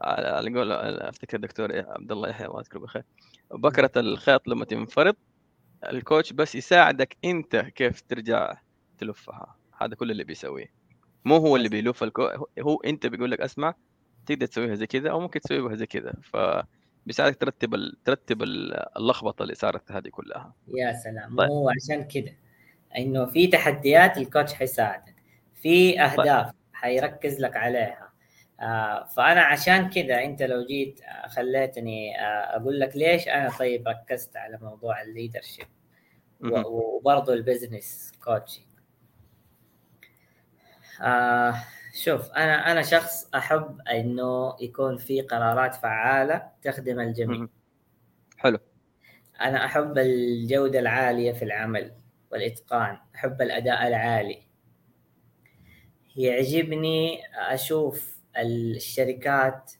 [0.00, 3.04] على قول أفتكر دكتور عبد الله يحيى الله يذكره بخير
[3.50, 5.16] بكرة الخيط لما تنفرض
[5.84, 8.54] الكوتش بس يساعدك انت كيف ترجع
[8.98, 9.56] تلفها.
[9.80, 10.72] هذا كل اللي بيسويه.
[11.24, 12.28] مو هو اللي بيلف الكو...
[12.60, 13.74] هو انت بيقول لك اسمع
[14.26, 16.12] تقدر تسويها زي كذا أو ممكن تسويها زي كذا.
[16.22, 16.36] ف
[17.06, 17.96] بيساعدك ترتب ال...
[18.04, 18.42] ترتب
[18.96, 20.54] اللخبطة اللي صارت هذه كلها.
[20.74, 21.36] يا سلام.
[21.36, 21.50] طيب.
[21.50, 22.34] هو عشان كذا.
[22.98, 25.14] انه في تحديات الكوتش حيساعدك.
[25.54, 26.00] في طيب.
[26.00, 26.54] اهداف طيب.
[26.72, 28.07] حيركز لك عليها.
[29.16, 34.36] فأنا عشان كذا أنت لو جيت آه، خليتني آه أقول لك ليش أنا طيب ركزت
[34.36, 35.66] على موضوع ال leadership
[36.40, 38.64] وبرضه ال business coaching
[41.02, 41.54] آه
[41.94, 47.46] شوف أنا أنا شخص أحب إنه يكون في قرارات فعالة تخدم الجميع.
[48.36, 48.58] حلو.
[49.40, 51.92] أنا أحب الجودة العالية في العمل
[52.32, 54.42] والإتقان أحب الأداء العالي.
[56.16, 59.72] يعجبني أشوف الشركات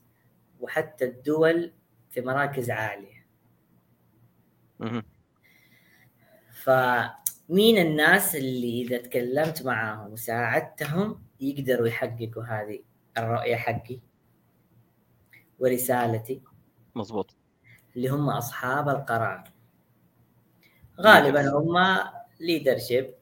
[0.60, 1.72] وحتى الدول
[2.10, 3.26] في مراكز عالية.
[6.62, 12.82] فمين الناس اللي إذا تكلمت معاهم وساعدتهم يقدروا يحققوا هذه
[13.18, 14.00] الرؤية حقي
[15.58, 16.42] ورسالتي؟
[16.94, 17.36] مظبوط
[17.96, 19.44] اللي هم أصحاب القرار.
[21.00, 21.98] غالبا هم
[22.40, 23.14] leadership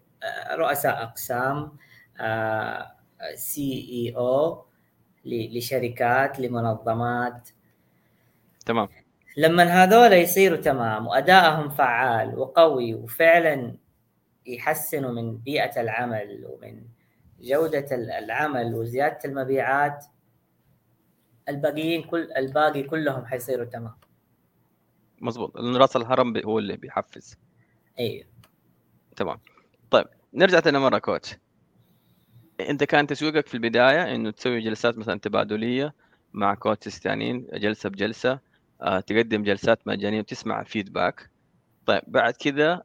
[0.50, 1.76] رؤساء أقسام
[3.34, 4.65] CEO
[5.26, 7.48] لشركات لمنظمات.
[8.66, 8.88] تمام.
[9.36, 13.76] لما هذول يصيروا تمام وأدائهم فعال وقوي وفعلا
[14.46, 16.82] يحسنوا من بيئة العمل ومن
[17.40, 20.04] جودة العمل وزيادة المبيعات
[21.48, 23.94] الباقيين كل الباقي كلهم حيصيروا تمام.
[25.20, 25.56] مظبوط.
[25.56, 27.36] لأن راس الهرم هو اللي بيحفز.
[27.98, 28.26] أيوه
[29.16, 29.38] تمام.
[29.90, 31.36] طيب نرجع تاني مرة coach.
[32.60, 35.94] انت كان تسويقك في البداية انه تسوي جلسات مثلا تبادلية
[36.32, 38.40] مع coaches ثانيين جلسة بجلسة
[38.82, 41.30] آه، تقدم جلسات مجانية وتسمع feedback
[41.86, 42.82] طيب بعد كذا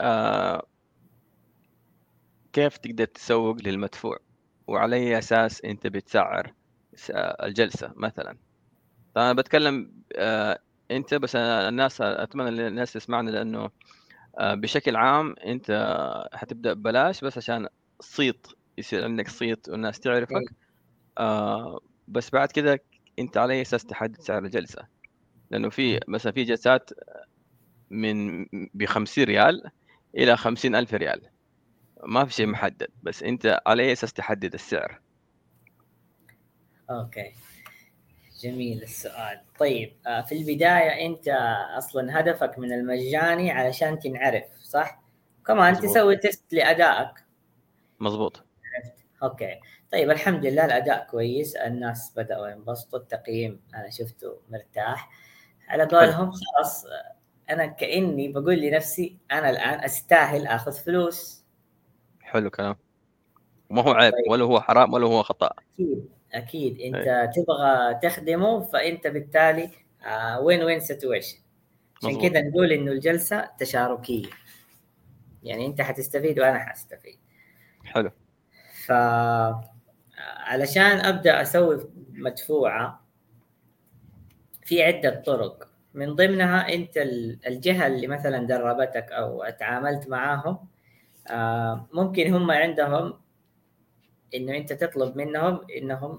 [0.00, 0.66] آه،
[2.52, 4.18] كيف تقدر تسوق للمدفوع؟
[4.68, 6.54] وعلى أي أساس أنت بتسعر
[7.42, 8.38] الجلسة مثلا؟
[9.16, 10.58] أنا بتكلم آه،
[10.90, 13.70] أنت بس الناس أتمنى الناس تسمعنا لأنه
[14.40, 15.70] بشكل عام أنت
[16.32, 17.68] حتبدأ ببلاش بس عشان
[18.00, 18.46] صيت
[18.78, 20.44] يصير عندك صيت والناس تعرفك.
[21.18, 22.78] آه بس بعد كده
[23.18, 24.86] أنت على أساس تحدد سعر الجلسه
[25.50, 26.90] لأنه في مثلا في جلسات
[27.90, 29.70] من ب 50 ريال
[30.16, 31.22] إلى 50 ألف ريال.
[32.06, 35.00] ما في شيء محدد بس أنت على أساس تحدد السعر؟
[36.90, 37.32] okay.
[38.40, 39.40] جميل السؤال.
[39.58, 41.28] طيب آه، في البداية أنت
[41.78, 45.02] أصلا هدفك من المجاني علشان تنعرف صح؟
[45.46, 45.90] كمان مزبوط.
[45.90, 47.10] تسوي test لأدائك.
[48.00, 48.44] مظبوط.
[49.24, 49.60] okay.
[49.92, 55.10] طيب الحمد لله الأداء كويس الناس بدأوا ينبسطوا التقييم أنا شفته مرتاح.
[55.68, 56.86] على قولهم خلاص
[57.50, 61.44] أنا كأني بقول لنفسي أنا الآن أستاهل آخذ فلوس.
[62.20, 62.76] حلو كلام.
[63.70, 64.30] ما هو عيب طيب.
[64.30, 65.50] ولا هو حرام ولا هو خطأ.
[65.80, 66.80] أكيد أكيد.
[66.80, 67.28] أنت أي.
[67.42, 69.70] تبغى تخدمه فأنت بالتالي
[70.40, 71.38] وين وين سيتويشن
[71.96, 74.26] عشان كذا نقول إنه الجلسة تشاركية.
[75.42, 77.18] يعني أنت حتستفيد وأنا حستفيد
[77.84, 78.10] حلو.
[78.86, 78.92] ف
[80.46, 83.04] علشان أبدأ أسوي مدفوعة
[84.64, 85.68] في عدة طرق.
[85.94, 86.96] من ضمنها أنت
[87.46, 90.68] الجهة اللي مثلا دربتك أو تعاملت معاهم
[91.28, 93.14] آه، ممكن هم عندهم
[94.34, 96.18] إنه أنت تطلب منهم إنهم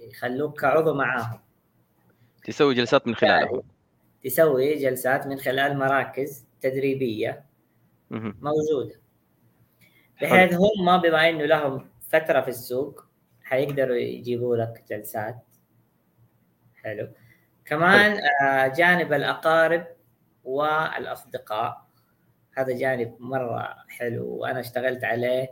[0.00, 1.40] يخلوك كعضو معاهم.
[2.44, 3.62] تسوي جلسات من خلالهم.
[4.24, 7.44] تسوي جلسات من خلال مراكز تدريبية
[8.10, 9.00] موجودة.
[10.22, 13.04] بحيث هم بما إنه لهم فترة في السوق
[13.42, 15.36] حيقدروا يجيبوا لك جلسات.
[16.82, 17.08] حلو.
[17.64, 19.86] كمان آه جانب الأقارب
[20.44, 21.88] والأصدقاء.
[22.56, 25.48] هذا جانب مرة حلو وأنا اشتغلت عليه.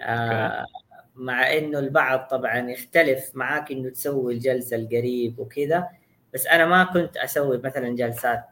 [0.00, 0.66] آه
[1.14, 5.88] مع إنه البعض طبعا يختلف معاك إنه تسوي الجلسة القريب وكذا
[6.34, 8.44] بس أنا ما كنت أسوي مثلا جلسات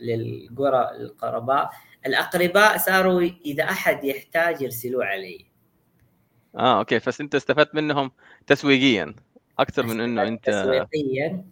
[0.00, 1.70] للقرى القرباء
[2.06, 5.46] الأقرباء صاروا إذا أحد يحتاج يرسلوه علي.
[6.56, 7.00] آه أوكي.
[7.06, 8.10] بس أنت استفدت منهم
[8.46, 9.14] تسويقيا.
[9.58, 11.44] أكثر من إنه أنت تسويقيا.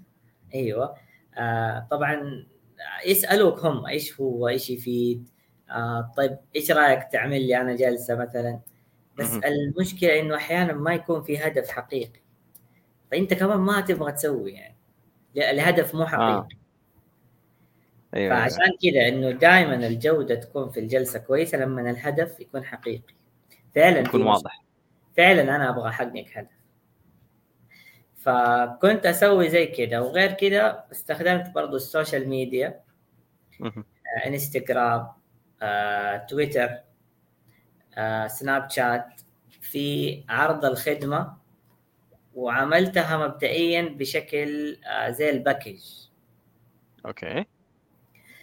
[0.54, 0.94] أيوه.
[1.38, 2.46] آه طبعا
[3.06, 5.28] يسألوك هم إيش هو إيش يفيد.
[5.70, 8.60] آه طيب إيش رأيك تعمل لي أنا جلسة مثلا؟
[9.18, 9.44] بس مهم.
[9.44, 12.20] المشكلة إنه أحيانا ما يكون في هدف حقيقي.
[13.10, 14.76] فأنت كمان ما تبغى تسوي يعني.
[15.36, 16.32] الهدف مو حقيقي.
[16.32, 16.48] آه.
[18.14, 18.34] أيوة.
[18.36, 23.14] فعشان كذا إنه دائما الجودة تكون في الجلسة كويسة لما الهدف يكون حقيقي.
[23.74, 24.64] فعلا يكون واضح.
[25.16, 26.58] فعلا أنا أبغى أحقق هدف.
[28.16, 32.80] فكنت أسوي زي كده وغير كده استخدمت برضو ال social media.
[33.62, 33.84] آه،
[34.26, 35.08] إنستغرام
[35.62, 36.68] آه، تويتر
[37.98, 39.06] آه، سناب شات.
[39.60, 41.36] في عرض الخدمة
[42.34, 45.80] وعملتها مبدئيا بشكل آه، زي ال package.
[47.06, 47.46] okay.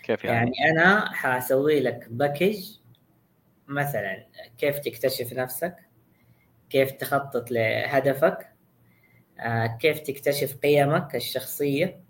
[0.05, 2.71] كيف يعني؟ يعني أنا حاسوي لك package
[3.67, 4.25] مثلا
[4.57, 5.75] كيف تكتشف نفسك
[6.69, 8.55] كيف تخطط لهدفك
[9.39, 12.05] آه، كيف تكتشف قيمك الشخصية.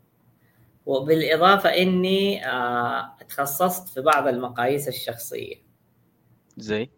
[0.86, 5.56] وبالإضافة إني آه، تخصصت في بعض المقاييس الشخصية.
[6.58, 6.90] زي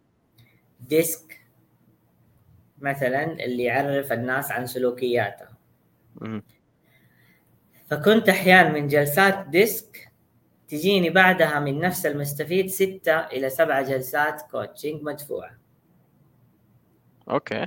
[0.80, 1.40] DISC
[2.78, 5.56] مثلا اللي يعرف الناس عن سلوكياتها.
[7.90, 10.07] فكنت أحيانا من جلسات DISC
[10.68, 15.58] تجيني بعدها من نفس المستفيد ستة إلى سبعة جلسات coaching مدفوعة
[17.30, 17.66] okay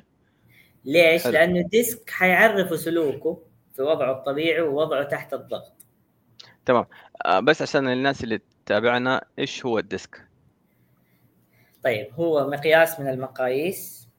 [0.85, 1.33] ليش؟ حلو.
[1.33, 3.41] لأنه ال DISC حيعرفه سلوكه
[3.73, 5.73] في وضعه الطبيعي ووضعه تحت الضغط
[6.65, 6.85] تمام
[7.25, 10.27] آه، بس عشان الناس اللي تتابعنا إيش هو ال DISC؟
[11.83, 14.09] طيب هو مقياس من المقاييس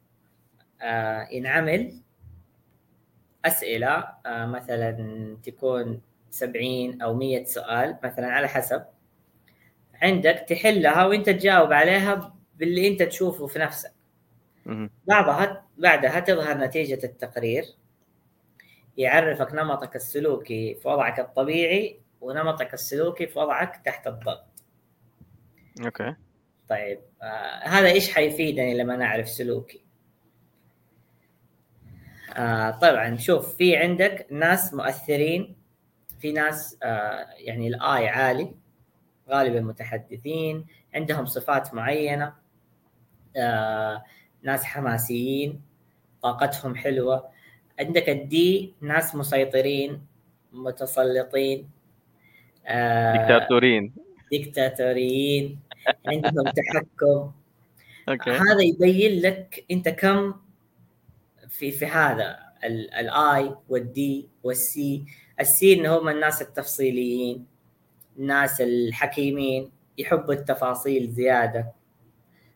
[0.83, 2.03] آه ينعمل
[3.45, 6.01] أسئلة آه مثلا تكون
[6.33, 8.85] 70 أو 100 سؤال مثلا على حسب.
[10.03, 13.93] عندك تحلها وانت تجاوب عليها باللي انت تشوفه في نفسك.
[15.07, 17.65] بعضها بعدها تظهر نتيجة التقرير
[18.97, 24.47] يعرفك نمطك السلوكي في وضعك الطبيعي ونمطك السلوكي في وضعك تحت الضغط.
[25.85, 26.15] okay.
[26.69, 29.85] طيب آه هذا إيش حيفيدني لما أنا أعرف سلوكي؟
[32.37, 35.62] آه طبعا شوف في عندك ناس مؤثرين
[36.23, 38.55] في ناس آه يعني الآي عالي
[39.29, 42.33] غالبا متحدثين عندهم صفات معينة
[43.37, 44.05] آه
[44.43, 45.61] ناس حماسيين
[46.23, 47.29] طاقتهم حلوة.
[47.81, 50.07] عندك الدي ناس مسيطرين
[50.53, 51.71] متسلطين
[52.67, 53.93] آه ديكتاتورين.
[54.31, 55.59] ديكتاتوريين
[56.07, 57.33] عندهم تحكم.
[58.09, 58.31] okay.
[58.31, 60.35] هذا يبين لك أنت كم
[61.49, 65.05] في في هذا الاي والدي والسي
[65.41, 67.47] السي إن هم الناس التفصيليين
[68.19, 71.73] الناس الحكيمين يحبوا التفاصيل زيادة.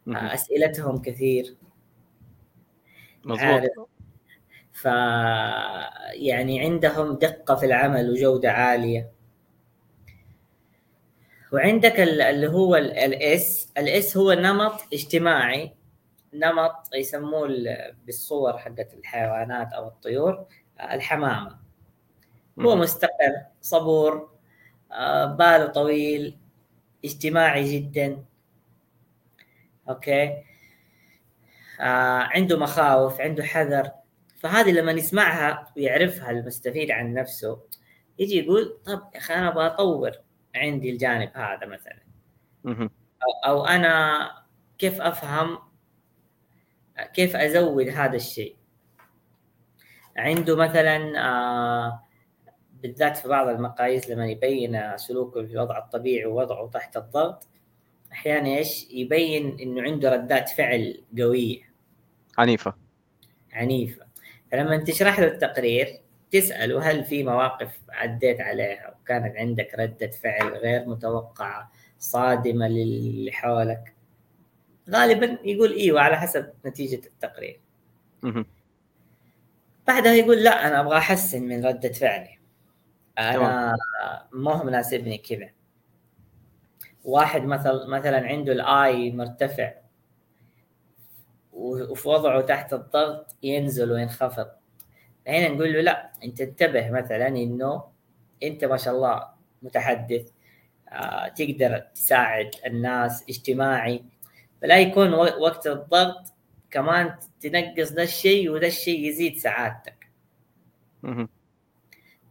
[0.06, 0.26] مهم.
[0.26, 1.56] أسئلتهم كثير.
[3.24, 3.88] مظبوط.
[4.72, 4.84] ف
[6.14, 9.10] يعني عندهم دقة في العمل وجودة عالية.
[11.52, 15.74] وعندك ال- اللي هو ال S ال S هو نمط اجتماعي.
[16.34, 20.46] نمط يسموه ال- بالصور حقت الحيوانات أو الطيور
[20.80, 21.65] الحمامة.
[22.60, 22.76] هو.
[22.76, 24.30] مستقر صبور
[24.92, 26.38] آه، باله طويل
[27.04, 28.24] اجتماعي جدا.
[29.88, 30.42] okay؟
[31.80, 33.90] آه عنده مخاوف عنده حذر.
[34.40, 37.60] فهذه لما نسمعها ويعرفها المستفيد عن نفسه
[38.18, 40.12] يجي يقول طب يا أخي أنا أبغى أطور
[40.54, 41.98] عندي الجانب هذا مثلا.
[43.46, 44.30] أو أنا
[44.78, 45.58] كيف أفهم
[47.14, 48.56] كيف أزود هذا الشيء؟
[50.16, 52.05] عنده مثلا آه
[52.82, 57.48] بالذات في بعض المقاييس لما يبين سلوكه في الوضع الطبيعي ووضعه تحت الضغط
[58.12, 61.62] أحيانا إيش؟ يبين إنه عنده ردات فعل قوية.
[62.38, 62.74] عنيفة.
[63.52, 64.06] عنيفة.
[64.52, 70.88] فلما تشرح له التقرير تساله هل في مواقف عديت عليها؟ وكانت عندك ردة فعل غير
[70.88, 73.94] متوقعة صادمة للي حولك؟
[74.90, 77.60] غالبا يقول إيوه على حسب نتيجة التقرير.
[79.86, 82.35] بعدها يقول لا أنا أبغى أحسن من ردة فعلي.
[83.18, 83.76] أنا
[84.32, 85.50] ما هو مناسبني كذا.
[87.04, 89.72] واحد مثل مثلا عنده الاي مرتفع
[91.52, 94.46] وفي وضعه تحت الضغط ينزل وينخفض.
[95.26, 97.84] هنا نقول له لا أنت انتبه مثلا إنه
[98.42, 99.28] أنت ما شاء الله
[99.62, 100.30] متحدث
[100.88, 104.04] آه، تقدر تساعد الناس اجتماعي.
[104.62, 106.32] فلا يكون وقت الضغط
[106.70, 110.10] كمان تنقص ده الشيء وده الشيء يزيد سعادتك.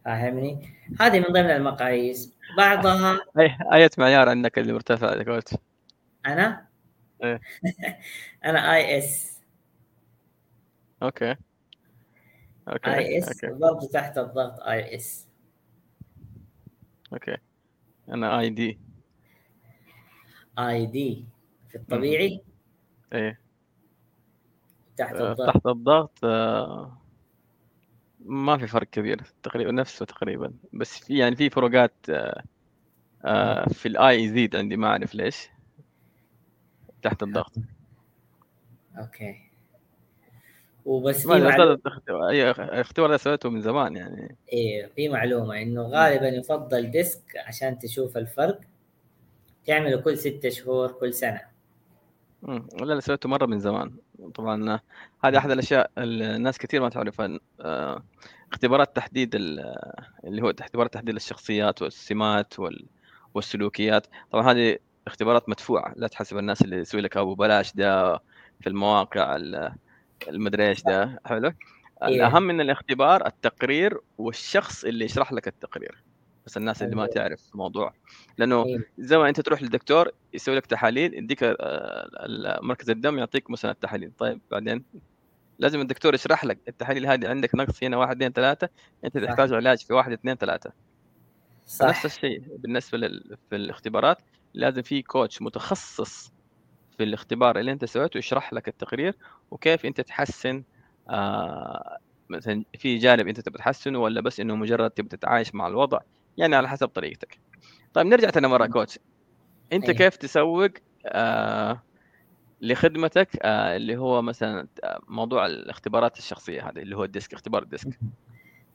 [0.06, 0.68] فاهمني؟
[1.00, 2.34] هذه من ضمن المقاييس.
[2.56, 5.54] بعضها اي آية معيار عندك اللي مرتفع يا كوتش
[6.26, 6.66] أنا؟
[7.22, 7.40] إيه.
[8.44, 9.40] أنا IS.
[11.02, 11.36] okay.
[12.68, 15.26] okay IS برضه تحت الضغط IS.
[17.12, 17.36] okay.
[18.08, 18.78] أنا ID.
[20.58, 21.24] ID
[21.68, 22.40] في الطبيعي.
[23.12, 23.40] إيه.
[24.96, 25.54] تحت آه، الضغط.
[25.54, 26.98] تحت الضغط آه،
[28.28, 30.52] ما في فرق كبير تقريبا نفسه تقريبا.
[30.72, 32.42] بس في يعني في فروقات آه،
[33.24, 35.48] آه، في ال I يزيد عندي ما أعرف ليش.
[37.02, 37.52] تحت الضغط.
[38.98, 39.36] okay.
[40.84, 44.36] وبس في أدري معلومه أعتقد اختبار أي اختبار ده سويته من زمان يعني.
[44.52, 48.60] إيه في معلومة إنه غالبا يفضل DISC عشان تشوف الفرق
[49.66, 51.55] تعمله كل ستة شهور كل سنة.
[52.42, 52.68] مم.
[52.80, 53.92] لا لا سويته مرة من زمان.
[54.34, 54.80] طبعا آه،
[55.24, 58.02] هذه أحد الأشياء الناس كثير ما تعرفها آه،
[58.52, 59.74] اختبارات تحديد ال-
[60.24, 62.86] اللي هو اختبارات تحديد الشخصيات والسمات وال-
[63.34, 64.06] والسلوكيات.
[64.32, 65.92] طبعا هذه اختبارات مدفوعة.
[65.96, 68.16] لا تحسب الناس اللي يسوي لك أبو بلاش ده
[68.60, 69.72] في المواقع ال-
[70.28, 71.20] المدري إيش ده.
[71.26, 72.08] حلو؟ إيه.
[72.08, 76.02] الأهم من الاختبار التقرير والشخص اللي يشرح لك التقرير.
[76.46, 77.14] بس الناس اللي ما أيوه.
[77.14, 77.94] تعرف الموضوع
[78.38, 78.78] لأنه إيه.
[78.98, 81.56] زي ما أنت تروح للدكتور يسوي لك تحاليل يديك
[82.62, 84.84] مركز الدم يعطيك مثلا التحاليل طيب بعدين
[85.58, 88.68] لازم الدكتور يشرح لك التحاليل هذه عندك نقص هنا واحد اثنين ثلاثة
[89.04, 89.18] أنت.
[89.18, 90.72] تحتاج علاج في واحد اثنين ثلاثة
[91.66, 93.36] نفس صح الشيء بالنسبة لل...
[93.50, 94.18] في الاختبارات
[94.54, 96.32] لازم في كوتش متخصص
[96.96, 99.16] في الاختبار اللي أنت سويته يشرح لك التقرير
[99.50, 100.62] وكيف أنت تحسن
[101.10, 106.00] آه مثلا في جانب أنت تبي تحسنه ولا بس إنه مجرد تبي تتعايش مع الوضع
[106.38, 107.38] يعني على حسب طريقتك.
[107.94, 108.98] طيب نرجع تاني مرة كوتش.
[109.72, 109.98] أنت أيوه.
[109.98, 110.70] كيف تسوق
[111.06, 111.82] آه
[112.60, 117.62] لخدمتك آه اللي هو مثلا آه، موضوع الاختبارات الشخصية هذه اللي هو ال DISC اختبار
[117.62, 117.98] ال DISC؟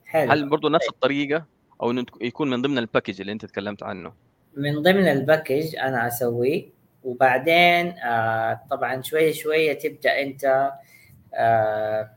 [0.06, 0.32] حلو.
[0.32, 1.46] هل برضو نفس الطريقة؟
[1.82, 4.12] أو إنه يكون من ضمن ال package اللي أنت تكلمت عنه.
[4.56, 6.68] من ضمن ال package أنا أسويه
[7.04, 10.72] وبعدين آه طبعا شوية شوية تبدأ أنت
[11.34, 12.10] آه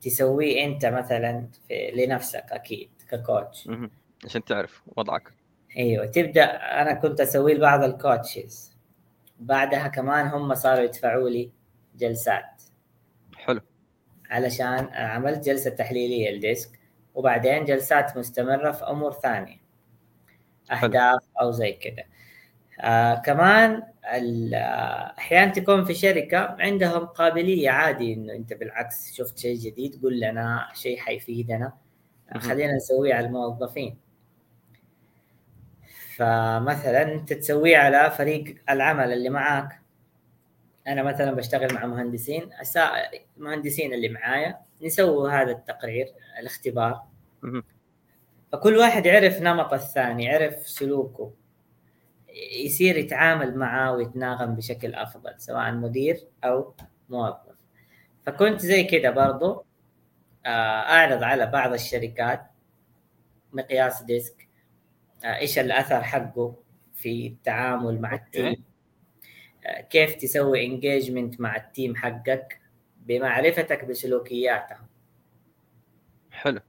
[0.00, 1.48] تسويه أنت مثلا
[1.94, 3.68] لنفسك أكيد ك coach.
[4.24, 5.32] عشان تعرف وضعك.
[5.76, 6.44] أيوه تبدأ
[6.82, 8.76] أنا كنت اسويه لبعض ال coaches.
[9.40, 11.50] بعدها كمان هم صاروا يدفعوا لي
[11.96, 12.62] جلسات.
[13.36, 13.60] حلو.
[14.30, 16.80] علشان عملت جلسة تحليلية ال DISC
[17.14, 19.56] وبعدين جلسات مستمرة في أمور ثانية.
[20.72, 22.04] أهداف أو زي كذا.
[22.80, 29.56] آه كمان آه، أحيانا تكون في شركة عندهم قابلية عادي إنه أنت بالعكس شفت شيء
[29.56, 31.72] جديد قول لنا شيء حيفيدنا.
[32.38, 34.01] خلينا نسويه على الموظفين.
[36.22, 39.80] فمثلا أنت تسويه على فريق العمل اللي معاك.
[40.86, 46.06] أنا مثلا بشتغل مع مهندسين أسا- المهندسين اللي معايا نسوي هذا التقرير
[46.40, 47.02] الاختبار.
[48.52, 51.32] فكل واحد يعرف نمط الثاني يعرف سلوكه.
[52.64, 56.74] يصير يتعامل معاه ويتناغم بشكل أفضل سواء مدير أو
[57.08, 57.56] موظف.
[58.26, 59.64] فكنت زي كده برضو
[60.46, 60.48] آه،
[60.80, 62.46] أعرض على بعض الشركات
[63.52, 64.48] مقياس DISC.
[65.24, 66.56] إيش الأثر حقه
[66.94, 68.14] في التعامل مع.
[68.14, 68.64] ال team؟
[69.66, 72.60] آه، كيف تسوي engagement مع ال team حقك
[73.06, 74.86] بمعرفتك بسلوكياتهم؟
[76.30, 76.60] حلو.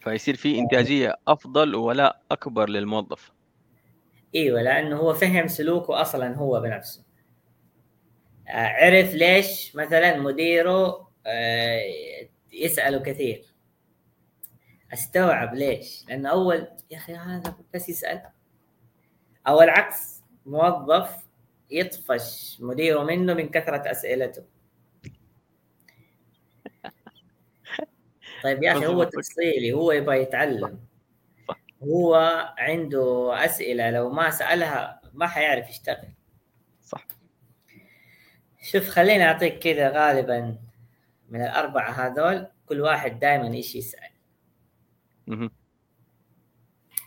[0.00, 3.32] فيصير في إنتاجية أفضل وولاء أكبر للموظف.
[4.34, 7.04] إيوه لأنه هو فهم سلوكه أصلا هو بنفسه.
[8.48, 11.80] آه، عرف ليش مثلا مديره آه،
[12.52, 13.53] يسأله كثير.
[14.92, 18.22] أستوعب ليش لأنه أول يا أخي هذا بس يسأل
[19.46, 21.24] أو العكس موظف
[21.70, 24.44] يطفش مديره منه من كثرة أسئلته
[28.44, 29.04] طيب يا أخي هو.
[29.04, 30.80] تفصيلي هو يبغى يتعلم.
[31.82, 32.14] هو
[32.58, 36.08] عنده أسئلة لو ما سألها ما حيعرف يشتغل
[36.82, 37.06] صح
[38.62, 40.58] شوف خليني أعطيك كذا غالبا
[41.28, 44.13] من الأربعة هذول كل واحد دائما إيش يسأل.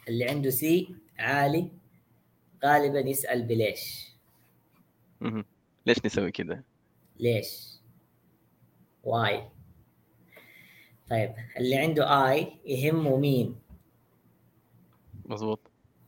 [0.07, 1.71] اللي عنده C عالي
[2.65, 4.11] غالبا يسأل بليش.
[5.85, 6.63] ليش نسوي كذا
[7.19, 7.77] ليش؟
[9.03, 9.49] why.
[11.09, 13.55] طيب اللي عنده I يهمه مين؟
[15.25, 15.59] مظبوط.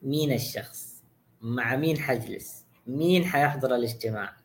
[0.01, 1.03] مين الشخص؟
[1.41, 4.37] مع مين حجلس؟ مين حيحضر الاجتماع؟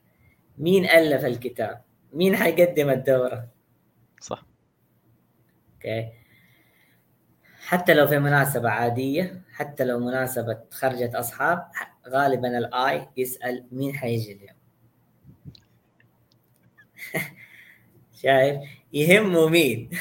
[0.58, 3.48] مين ألف الكتاب؟ مين حيقدم الدورة؟
[4.20, 4.46] صح.
[5.74, 6.12] okay.
[7.66, 11.68] حتى لو في مناسبة عادية حتى لو مناسبة خرجة أصحاب
[12.08, 14.56] غالبا ال I يسأل مين حيجي اليوم.
[18.22, 18.60] شايف؟
[18.92, 19.90] يهمه مين.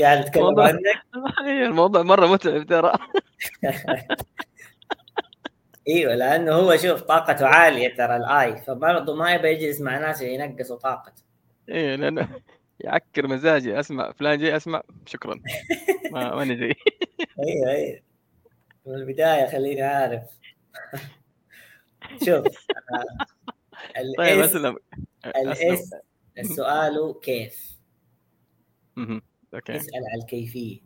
[0.00, 0.60] قاعد أتكلم.
[0.60, 0.82] عنك؟
[1.66, 2.92] الموضوع مرة متعب ترى.
[5.88, 10.76] إيوه لأنه هو شوف طاقته عالية ترى الاي فبرضه ما يبغى يجلس مع ناس ينقصوا
[10.76, 11.22] طاقته.
[11.68, 12.28] إيه لأنه
[12.80, 14.82] يعكر مزاجي أسمع فلان جاي أسمع.
[15.06, 15.40] شكرا.
[16.12, 16.74] ما ماني جاي.
[17.48, 18.00] أيوه أيوه.
[18.86, 20.22] من البداية خليني عارف
[22.24, 22.46] شوف آه،
[24.18, 24.76] طيب أسلم.
[25.26, 25.90] ال S
[26.56, 27.76] سؤاله كيف.
[29.54, 29.72] okay.
[29.72, 30.80] يسال على الكيفية.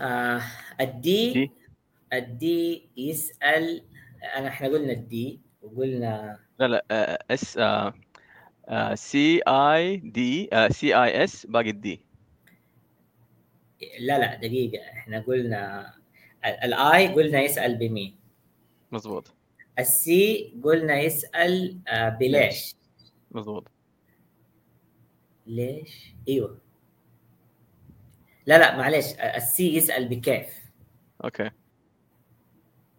[0.00, 0.42] آه
[0.80, 1.50] ال D D
[2.12, 3.84] ال D يسأل
[4.36, 7.58] أنا إحنا قلنا ال D وقلنا لا لا آه، S
[8.94, 12.00] C I D C I S باقي ال D
[14.00, 14.84] لا لا دقيقة.
[14.92, 15.94] إحنا قلنا
[16.44, 18.16] ال I قلنا يسأل بمين
[18.92, 19.34] مزبوط
[19.78, 22.74] ال C قلنا يسأل آه بليش.
[23.30, 23.68] مزبوط
[25.46, 26.60] ليش؟ إيوه.
[28.46, 30.46] لا لا معلش ال C يسأل بكيف.
[31.24, 31.50] okay.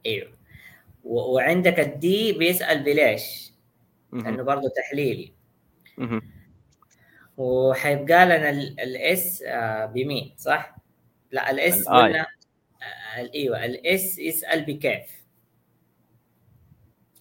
[0.05, 0.31] إيوه.
[1.03, 3.53] وعندك ال D بيسأل بليش.
[4.13, 4.43] لأنه.
[4.43, 5.36] برضه تحليلي.
[7.37, 9.43] وحيبقى لنا ال S
[9.93, 10.75] بمين صح؟
[11.31, 11.87] لا ال S.
[11.87, 15.17] قلنا آه، أيوه ال S يسال بكيف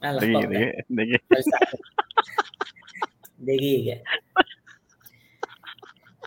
[0.02, 1.20] دقيقة دقيقة
[3.38, 4.02] دقيقة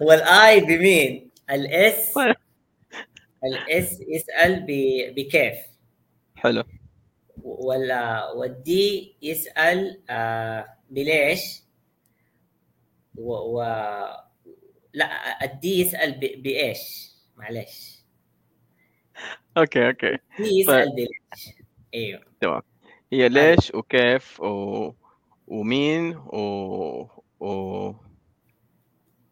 [0.02, 2.14] هو ال I بمين؟ ال S.
[3.44, 4.66] ال S يسال
[5.16, 5.56] بكيف
[6.36, 6.64] حلو
[7.44, 11.64] ولا وال D يسال آه بليش
[13.20, 13.62] و, و
[14.94, 16.20] لا ال D يسأل ب...
[16.20, 18.04] بإيش؟ معلش.
[19.58, 20.18] okay okay.
[20.40, 21.56] ال D يسأل بليش
[21.94, 22.22] أيوه.
[22.42, 22.62] تمام.
[23.14, 24.92] هي ليش وكيف و...
[25.48, 27.08] ومين و...
[27.40, 27.94] و...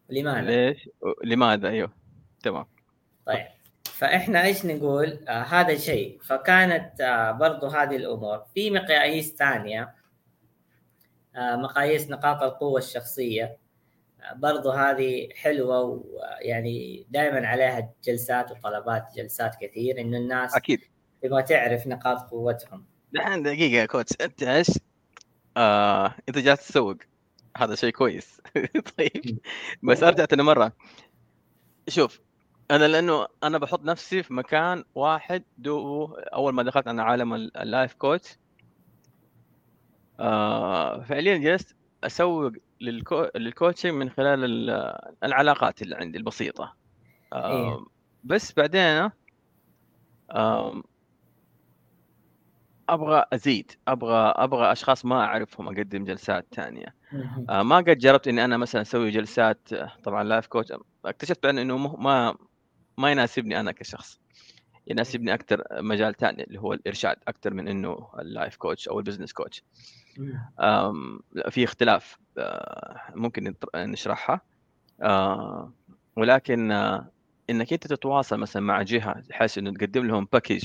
[0.09, 1.23] لماذا؟ ليش و...
[1.23, 1.93] لماذا؟ أيوه.
[2.43, 2.65] تمام.
[3.25, 3.45] طيب.
[3.83, 6.19] فإحنا إيش نقول؟ آه هذا الشيء.
[6.23, 8.45] فكانت آه برضو هذه الأمور.
[8.53, 9.95] في مقاييس ثانية
[11.35, 13.57] آه مقاييس نقاط القوة الشخصية.
[14.35, 20.79] برضو هذه حلوة ويعني دائما عليها جلسات وطلبات جلسات كثير انه الناس أكيد.
[21.21, 22.85] تبغى تعرف نقاط قوتهم.
[23.15, 24.67] الحين دقيقة يا coach أنت إيش؟
[25.57, 26.15] آه...
[26.29, 26.97] أنت جالس تسوق.
[27.57, 28.41] هذا شيء كويس.
[28.97, 29.39] طيب.
[29.83, 30.71] بس أرجع تاني مرة.
[31.89, 32.19] شوف
[32.71, 37.57] أنا لأنه أنا بحط نفسي في مكان واحد دو أول ما دخلت أنا عالم ال-
[37.57, 38.37] ال life coach
[40.19, 43.27] آه فعليا جلست أسوق لل coa...
[43.35, 46.75] لل coaching من خلال ال- العلاقات اللي عندي البسيطة.
[47.33, 47.85] إيه.
[48.23, 49.09] بس بعدين
[52.89, 56.95] أبغى أزيد أبغى أبغى أشخاص ما أعرفهم أقدم جلسات ثانية
[57.49, 59.69] آه ما قد جربت إني أنا مثلا أسوي جلسات
[60.03, 60.73] طبعا life coach
[61.05, 62.35] اكتشفت انه ما
[62.97, 64.19] ما يناسبني أنا كشخص.
[64.87, 69.03] يناسبني أكثر مجال ثاني اللي هو الإرشاد أكثر من إنه ال life coach أو ال
[69.03, 69.63] business coach
[71.49, 74.41] في اختلاف آه، ممكن نشرحها.
[75.01, 75.73] آه،
[76.15, 77.11] ولكن آه،
[77.49, 80.63] إنك أنت تتواصل مثلا مع جهة بحيث إنه تقدم لهم باكج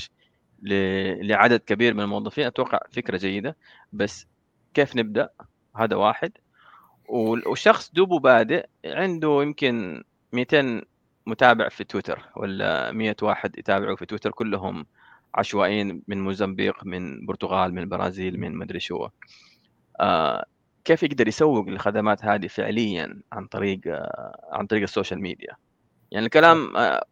[1.21, 3.57] لعدد كبير من الموظفين أتوقع فكرة جيدة.
[3.93, 4.27] بس
[4.73, 5.29] كيف نبدأ؟
[5.75, 6.31] هذا واحد.
[7.09, 10.81] وال- والشخص دوبه بادئ عنده يمكن 200
[11.27, 14.85] متابع في تويتر ولا 100 واحد يتابعوا في تويتر كلهم
[15.35, 19.07] عشوائيين من موزمبيق من برتغال من البرازيل من مدري شو.
[19.99, 20.45] آه
[20.85, 25.55] كيف يقدر يسوق الخدمات هذه فعليا عن طريق آه عن طريق ال social media؟
[26.11, 27.03] يعني الكلام آه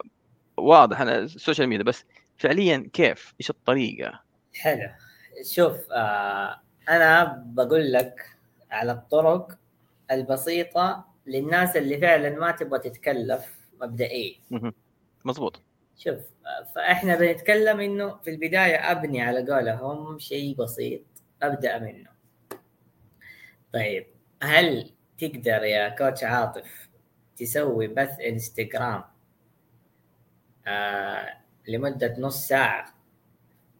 [0.57, 2.05] واضح أنا ال social media بس
[2.37, 4.21] فعليا كيف؟ إيش الطريقة؟
[4.55, 4.89] حلو.
[5.43, 8.37] شوف آه أنا بقول لك
[8.71, 9.57] على الطرق
[10.11, 14.35] البسيطة للناس اللي فعلا ما تبغى تتكلف مبدئيا.
[14.51, 14.73] مهم.
[16.03, 16.19] شوف
[16.75, 21.01] فإحنا بنتكلم إنه في البداية أبني على قولهم شيء بسيط
[21.43, 22.09] أبدأ منه.
[23.73, 24.05] طيب
[24.43, 26.89] هل تقدر يا كوتش عاطف
[27.37, 29.03] تسوي بث إنستغرام
[30.67, 31.37] آه
[31.67, 32.93] لمدة نص ساعة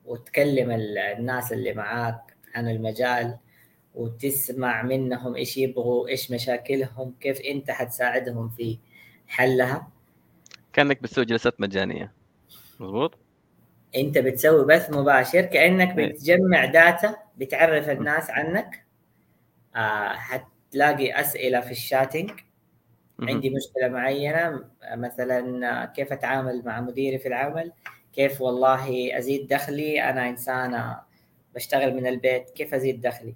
[0.06, 3.38] وتكلم ال- الناس اللي معاك عن المجال
[3.96, 8.78] وتسمع منهم إيش يبغوا إيش مشاكلهم كيف أنت حتساعدهم في
[9.28, 9.91] حلها؟
[10.74, 12.14] كأنك بتسوي جلسات مجانية.
[12.80, 13.18] مزبوط
[13.96, 16.08] أنت بتسوي بث مباشر كأنك إيه.
[16.08, 18.86] بتجمع داتا بتعرف الناس عنك.
[19.76, 22.32] آه حتلاقي أسئلة في الشاتنج.
[23.20, 24.64] عندي مشكلة معينة
[24.94, 27.72] مثلا كيف أتعامل مع مديري في العمل؟
[28.14, 31.02] كيف والله أزيد دخلي؟ أنا إنسانة
[31.56, 33.36] بشتغل من البيت كيف أزيد دخلي؟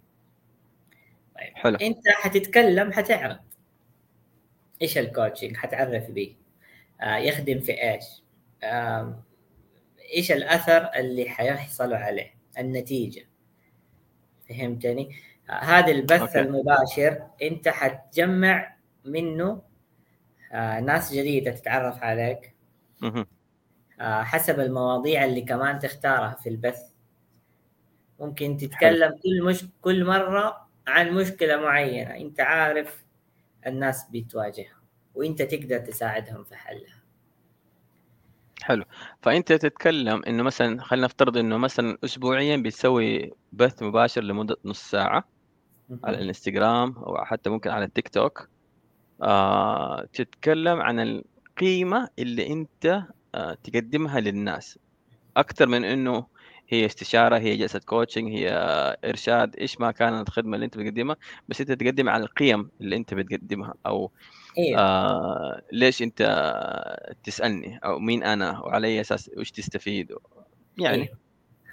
[1.36, 1.76] طيب حلو.
[1.76, 3.40] أنت حتتكلم حتعرض
[4.82, 6.45] إيش ال coaching حتعرف به آه
[7.04, 8.04] يخدم في إيش؟
[8.64, 9.24] آه
[10.16, 13.28] إيش الأثر اللي حيحصلوا عليه؟ النتيجة.
[14.50, 15.16] فهمتني؟
[15.50, 16.40] آه هذا البث okay.
[16.40, 18.76] المباشر أنت حتجمع
[19.06, 19.62] منه
[20.52, 22.56] آه ناس جديدة تتعرف عليك.
[24.00, 26.82] آه حسب المواضيع اللي كمان تختارها في البث.
[28.20, 32.18] ممكن تتكلم كل مش كل مرة عن مشكلة معينة.
[32.18, 33.06] أنت عارف
[33.68, 34.85] الناس بتواجهها.
[35.16, 37.04] وانت تقدر تساعدهم في حلها.
[38.62, 38.84] حلو.
[39.22, 45.24] فأنت تتكلم إنه مثلا خلينا نفترض إنه مثلا اسبوعيا بتسوي بث مباشر لمدة نص ساعة
[46.04, 48.50] على الإنستغرام أو حتى ممكن على التيك توك.
[49.22, 53.04] آه تتكلم عن القيمة اللي أنت
[53.36, 54.80] آه تقدمها للناس.
[55.38, 56.26] أكثر من إنه
[56.70, 58.50] هي استشارة هي جلسة كوتشنج هي
[59.06, 61.16] إرشاد إيش ما كانت الخدمة اللي أنت بتقدمها
[61.50, 64.12] بس أنت تقدم على القيم اللي أنت بتقدمها أو
[64.58, 64.80] إيه.
[64.80, 66.22] آه ليش أنت
[67.24, 70.12] تسألني؟ أو مين أنا؟ وعلى أي أساس؟ وش تستفيد؟
[70.78, 71.26] يعني إيه.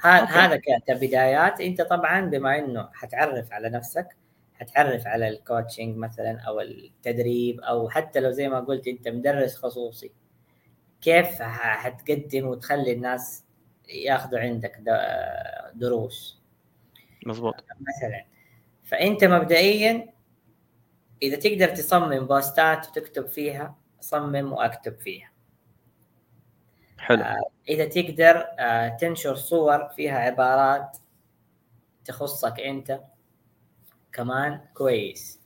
[0.03, 1.61] هذا كبدايات.
[1.61, 4.09] أنت طبعا بما إنه حتعرف على نفسك
[4.55, 10.13] حتعرف على الكوتشنج مثلا أو التدريب أو حتى لو زي ما قلت أنت مدرس خصوصي
[11.01, 13.45] كيف حتقدم وتخلي الناس
[13.89, 14.79] ياخذوا عندك
[15.75, 16.43] دروس؟
[17.27, 18.25] مظبوط مثلا.
[18.85, 20.12] فأنت مبدئيا
[21.23, 25.33] إذا تقدر تصمم بوستات وتكتب فيها صمم وأكتب فيها.
[26.99, 27.23] حلو.
[27.23, 30.97] آه إذا تقدر آه تنشر صور فيها عبارات
[32.05, 33.01] تخصك أنت
[34.13, 35.41] كمان كويس.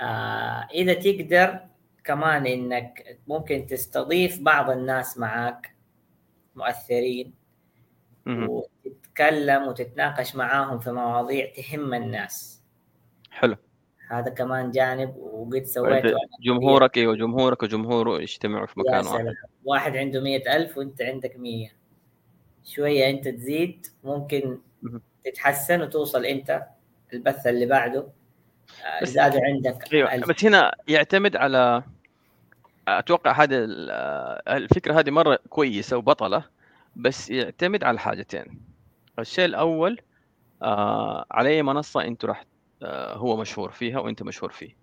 [0.00, 1.66] آه إذا تقدر
[2.04, 5.76] كمان إنك ممكن تستضيف بعض الناس معاك
[6.54, 7.34] مؤثرين
[8.26, 12.62] وتتكلم وتتناقش معاهم في مواضيع تهم الناس.
[13.30, 13.56] حلو.
[14.08, 19.34] هذا كمان جانب وقد سويته جمهورك إيوه جمهورك وجمهوره يجتمعوا في مكان واحد
[19.64, 21.72] واحد عنده مية ألف وأنت عندك مية.
[22.64, 24.58] شوية أنت تزيد ممكن
[25.24, 26.62] تتحسن وتوصل أنت
[27.12, 28.06] البث اللي بعده.
[29.00, 30.28] آه، زاد عندك أيوه ألف.
[30.28, 31.82] بس هنا يعتمد على
[32.88, 33.64] أتوقع هذا
[34.48, 36.44] الفكرة هذه مرة كويسة وبطلة
[36.96, 38.60] بس يعتمد على حاجتين.
[39.18, 40.00] الشيء الأول
[40.62, 42.55] آه على أي منصة أنت راح آه
[43.14, 44.76] هو مشهور فيها وأنت مشهور فيه.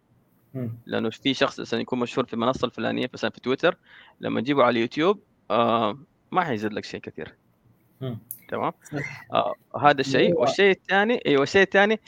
[0.85, 3.77] لأنه في شخص مثلا يكون مشهور في المنصه الفلانية مثلا في تويتر
[4.21, 5.19] لما تجيبه على اليوتيوب
[5.51, 5.99] آه
[6.31, 7.35] ما حيزيد لك شيء كثير.
[8.49, 8.71] تمام؟
[9.33, 10.39] آه هذا الشيء.
[10.39, 11.99] والشيء الثاني أيوه الشيء الثاني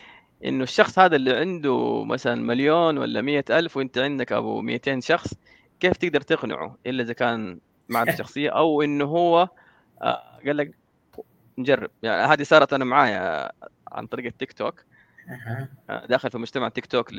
[0.45, 5.33] إنه الشخص هذا اللي عنده مثلا مليون ولا مية ألف وأنت عندك أبو 200 شخص
[5.79, 7.59] كيف تقدر تقنعه؟ إلا إذا كان
[7.89, 9.49] معرفه شخصية أو إنه هو
[10.01, 10.71] آه قال لك
[11.57, 11.89] نجرب.
[12.03, 13.51] يعني هذه صارت أنا معايا
[13.91, 14.79] عن طريق التيك توك.
[14.79, 14.94] آه،
[16.09, 17.13] داخل في مجتمع تيك توك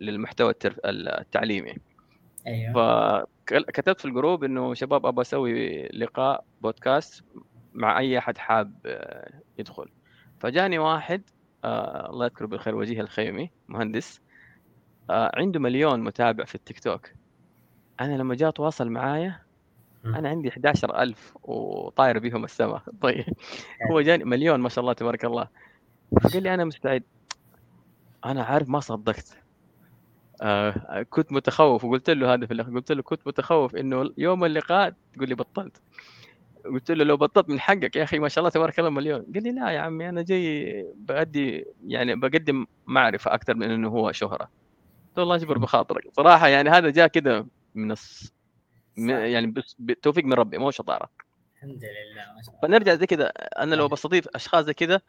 [0.00, 0.54] للمحتوى
[0.84, 1.76] التعليمي.
[2.46, 2.72] أيوه.
[3.46, 7.24] فكتبت في الجروب إنه شباب أبغى أسوي لقاء بودكاست
[7.74, 9.88] مع أي أحد حاب آه، يدخل.
[10.40, 11.22] فجاني واحد
[11.64, 14.20] آه الله يذكره بالخير وجيه الخيمي مهندس
[15.10, 17.10] آه عنده مليون متابع في التيك توك.
[18.00, 19.40] أنا لما جاء تواصل معايا
[20.04, 22.82] أنا عندي 11000 وطاير بهم السماء.
[23.02, 23.24] طيب.
[23.90, 25.48] هو جاني مليون ما شاء الله تبارك الله.
[26.22, 27.02] فقال لي أنا مستعد.
[28.24, 29.38] أنا عارف ما صدقت.
[30.42, 34.94] آه كنت متخوف وقلت له هذا في الآخر قلت له كنت متخوف إنه يوم اللقاء
[35.14, 35.82] تقول لي بطلت.
[36.64, 39.26] قلت له لو بطلت من حقك يا أخي ما شاء الله تبارك الله مليون.
[39.34, 44.12] قال لي لا يا عمي أنا جاي بأدي يعني بقدم معرفة أكثر من إنه هو
[44.12, 44.44] شهرة.
[44.44, 46.08] قلت له الله يجبر بخاطرك.
[46.12, 48.32] صراحة يعني هذا جاء كده من الص...
[48.96, 51.10] يعني بس بتوفيق من ربي مو شطارة.
[51.56, 52.60] الحمد لله ما شاء الله.
[52.62, 53.26] فنرجع زي كذا
[53.58, 55.00] أنا لو بستضيف أشخاص زي كذا آه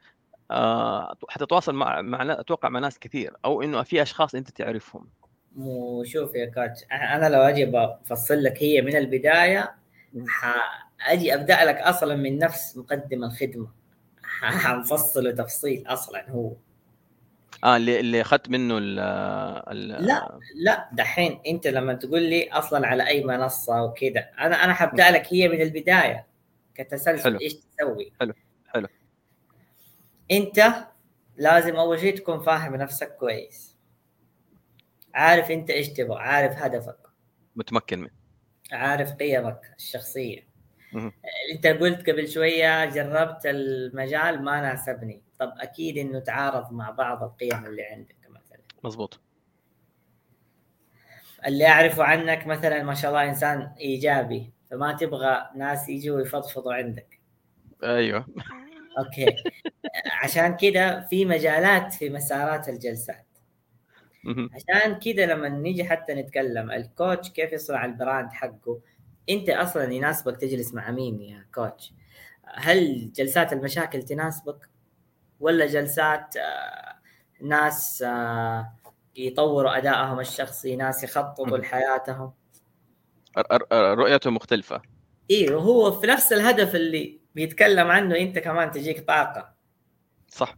[1.29, 5.07] حتتواصل مع مع أتوقع مع ناس كثير أو إنه في أشخاص أنت تعرفهم.
[5.57, 9.75] وشوف يا كاتش أنا لو أجي بفصل لك هي من البداية
[11.07, 13.67] أجي أبدأ لك أصلا من نفس مقدم الخدمة.
[14.41, 16.53] حنفصله تفصيل أصلا هو.
[17.63, 22.87] آه اللي اللي أخذت منه ال ال لا لا دحين أنت لما تقول لي أصلا
[22.87, 26.27] على أي منصة وكذا أنا أنا حبدأ لك هي من البداية
[26.75, 27.39] كتسلسل حلو.
[27.41, 28.11] إيش تسوي.
[28.19, 28.33] حلو حلو.
[30.31, 30.73] انت
[31.37, 33.77] لازم اول شيء تكون فاهم نفسك كويس.
[35.13, 36.97] عارف انت إيش تبغى عارف هدفك.
[37.55, 38.09] متمكن من
[38.71, 40.47] عارف قيمك الشخصية.
[41.53, 45.21] انت قلت قبل شوية جربت المجال ما ناسبني.
[45.39, 48.59] طب أكيد إنه تعارض مع بعض القيم اللي عندك مثلا.
[48.83, 49.19] مزبوط
[51.47, 57.19] اللي أعرفه عنك مثلا ما شاء الله إنسان إيجابي فما تبغى ناس يجوا يفضفضوا عندك.
[57.83, 58.25] أيوه.
[58.99, 59.35] okay.
[60.21, 63.25] عشان كده في مجالات في مسارات الجلسات.
[64.25, 68.79] عشان كده لما نيجي حتى نتكلم ال coach كيف يصنع ال brand حقه؟
[69.29, 71.93] أنت أصلا يناسبك تجلس مع مين يا coach؟
[72.45, 74.69] هل جلسات المشاكل تناسبك؟
[75.39, 76.95] ولا جلسات آه،
[77.41, 78.73] ناس آه،
[79.15, 82.33] يطوروا أدائهم الشخصي ناس يخططوا لحياتهم؟
[83.73, 84.81] رؤيته مختلفة.
[85.31, 89.53] أيوه هو في نفس الهدف اللي بيتكلم عنه أنت كمان تجيك طاقة.
[90.27, 90.57] صح.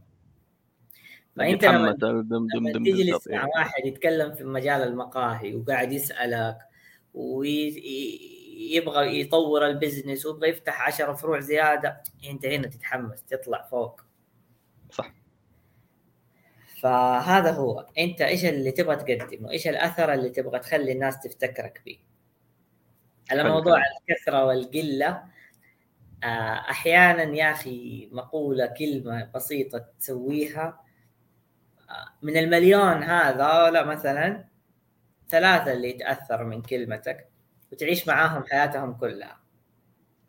[1.36, 3.45] فأنت لما دم دم لما دم تجلس مع.
[3.45, 6.57] واحد يتكلم في مجال المقاهي وقاعد يسألك
[7.13, 8.01] ويبغى
[9.21, 14.01] يطور البزنس ويبغى يفتح 10 فروع زيادة أنت هنا تتحمس تطلع فوق.
[14.91, 15.13] صح.
[16.82, 17.88] فهذا هو.
[17.97, 21.99] أنت إيش اللي تبغى تقدمه؟ إيش الأثر اللي تبغى تخلي الناس تفتكرك به
[23.34, 23.82] موضوع.
[24.09, 25.24] الكثرة والقلة
[26.69, 30.84] أحيانا يا أخي مقولة كلمة بسيطة تسويها
[31.89, 34.45] آه، من المليون هذا لا مثلا
[35.30, 37.30] ثلاثة اللي يتاثروا من كلمتك
[37.71, 39.39] وتعيش معاهم حياتهم كلها.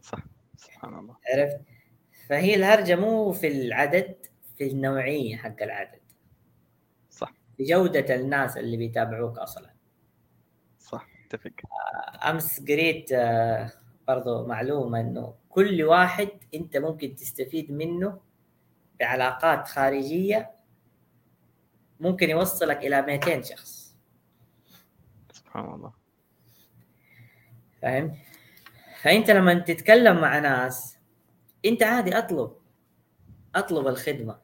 [0.02, 0.18] صح
[0.56, 1.16] سبحان الله.
[1.34, 1.60] عرفت؟
[2.28, 4.16] فهي الهرجة مو في العدد
[4.58, 6.00] في النوعية حق العدد.
[7.10, 7.32] صح.
[7.56, 9.70] في جودة الناس اللي بيتابعوك أصلا.
[10.78, 11.52] صح اتفق
[12.30, 13.10] أمس قريت
[14.08, 18.20] برضو معلومة إنه كل واحد أنت ممكن تستفيد منه
[19.00, 20.50] بعلاقات خارجية
[22.00, 23.96] ممكن يوصلك إلى 200 شخص.
[25.32, 25.92] سبحان الله.
[27.82, 28.16] فاهم؟
[29.02, 30.98] فأنت لما تتكلم مع ناس
[31.64, 32.56] أنت عادي أطلب
[33.54, 34.38] أطلب الخدمة.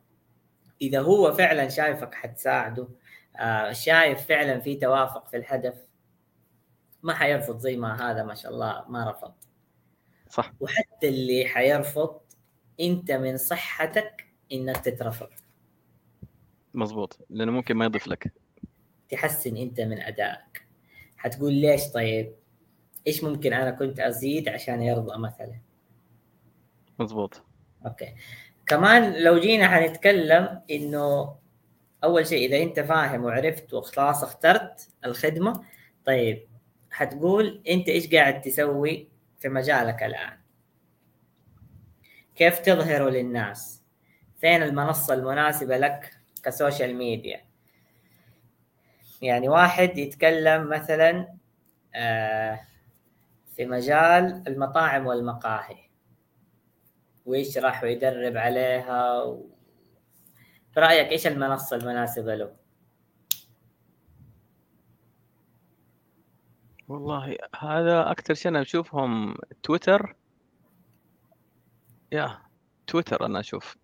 [0.83, 2.89] إذا هو فعلا شايفك حتساعده
[3.37, 5.75] آه، شايف فعلا في توافق في الهدف
[7.03, 9.33] ما حيرفض زي ما هذا ما شاء الله ما رفض.
[10.31, 10.53] صح.
[10.61, 12.21] وحتى اللي حيرفض
[12.81, 15.29] أنت من صحتك إنك تترفض.
[16.75, 18.33] مزبوط لأنه ممكن ما يضيف لك.
[19.09, 20.67] تحسن أنت من أدائك.
[21.17, 22.35] حتقول ليش طيب؟
[23.07, 25.61] إيش ممكن أنا كنت أزيد عشان يرضى مثلا؟
[26.99, 27.43] مزبوط
[27.87, 28.15] أوكي.
[28.67, 31.35] كمان لو جينا حنتكلم إنه
[32.05, 35.65] أول شيء إذا أنت فاهم وعرفت وخلاص اخترت الخدمة
[36.07, 36.49] طيب
[36.91, 39.10] حتقول أنت إيش قاعد تسوي؟
[39.41, 40.39] في مجالك الآن
[42.35, 43.83] كيف تظهره للناس
[44.41, 46.11] فين المنصة المناسبة لك
[46.45, 47.45] كسوشيال ميديا
[49.23, 51.29] يعني واحد يتكلم مثلا
[51.95, 52.61] آه،
[53.57, 55.91] في مجال المطاعم والمقاهي
[57.27, 59.25] ويشرح ويدرب عليها.
[60.77, 62.60] برأيك إيش المنصة المناسبة له؟
[66.91, 70.17] والله هذا أكثر شيء أنا أشوفهم تويتر.
[72.13, 72.39] يا
[72.87, 73.77] تويتر أنا أشوف.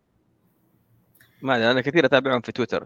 [1.42, 2.84] ما أدري، أنا كثير أتابعهم في تويتر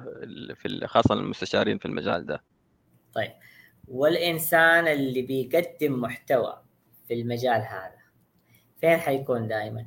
[0.55, 2.43] في خاصة المستشارين في المجال ده.
[3.15, 3.33] طيب.
[3.89, 6.63] والإنسان اللي بيقدم محتوى
[7.09, 8.01] في المجال هذا
[8.81, 9.87] فين حيكون دائما؟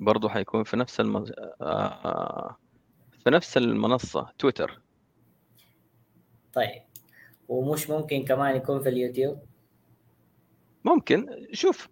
[0.00, 1.32] برضه حيكون في نفس المز...
[1.60, 2.58] آه...
[3.24, 4.80] في نفس المنصة تويتر.
[6.52, 6.93] طيب.
[7.48, 9.38] ومش ممكن كمان يكون في اليوتيوب؟
[10.84, 11.46] ممكن.
[11.52, 11.88] شوف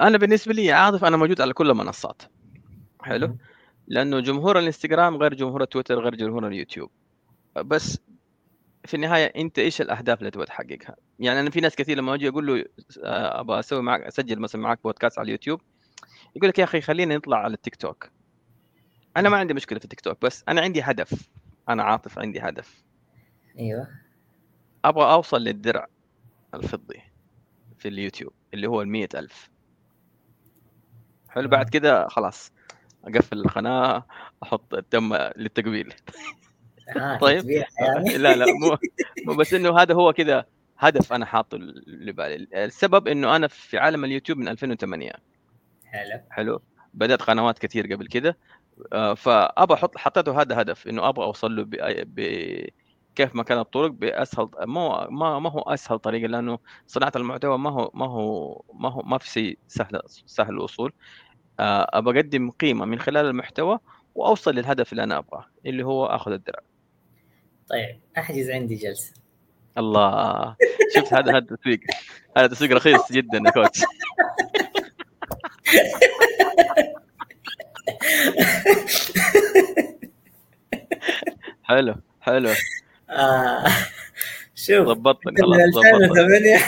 [0.00, 2.22] أنا بالنسبة لي عاطف أنا موجود على كل المنصات.
[3.00, 3.36] حلو؟
[3.86, 6.90] لأنه جمهور الإنستغرام غير جمهور تويتر غير جمهور اليوتيوب.
[7.56, 7.98] بس
[8.84, 12.28] في النهاية أنت إيش الأهداف اللي تبغى تحققها؟ يعني أنا في ناس كثير لما أجي
[12.28, 12.64] أقول له
[13.04, 15.60] آه، أبغى أسوي معك أسجل مثلا معك بودكاست على اليوتيوب
[16.36, 18.10] يقول لك يا أخي خلينا نطلع على التيك توك.
[19.16, 21.28] أنا ما عندي مشكلة في التيك توك بس أنا عندي هدف.
[21.68, 22.82] أنا عاطف عندي هدف.
[23.58, 23.88] أيوه.
[24.84, 25.86] أبغى أوصل للدرع
[26.54, 27.02] الفضي
[27.78, 29.50] في اليوتيوب اللي هو ال ألف.
[31.28, 32.52] حلو بعد كده خلاص
[33.04, 34.06] أقفل القناة
[34.42, 35.94] أحط الدم للتقبيل.
[36.96, 37.50] آه طيب.
[37.50, 38.18] يعني.
[38.18, 38.78] لا لا مو
[39.26, 40.46] مو بس إنه هذا هو كذا
[40.78, 45.12] هدف أنا حاطه لبالي السبب إنه أنا في عالم اليوتيوب من 2008
[45.84, 46.20] حلو.
[46.30, 46.62] حلو.
[46.94, 48.38] بدأت قنوات كثير قبل كده.
[48.92, 51.70] آه، فابى أحط حطيته هذا هدف إنه أبغى أوصل له ب...
[52.06, 52.20] ب...
[53.14, 57.70] كيف ما كانت الطرق بأسهل مو ما ما هو أسهل طريقة لأنه صناعة المحتوى ما
[57.70, 60.92] هو ما هو ما هو ما في شيء سهل سهل الوصول.
[61.60, 63.78] آه، ابى أقدم قيمة من خلال المحتوى
[64.14, 66.60] وأوصل للهدف اللي أنا أبغاه اللي هو أخذ الدرع.
[67.68, 69.14] طيب أحجز عندي جلسة.
[69.78, 70.56] الله
[70.94, 71.80] شفت هذا هذا تسويق
[72.36, 73.82] هذا تسويق رخيص جدا يا كوتش.
[81.62, 82.50] حلو حلو.
[83.12, 83.64] آه
[84.54, 85.96] شوف ضبطني من خلاص ضبطني.
[85.96, 86.58] 2008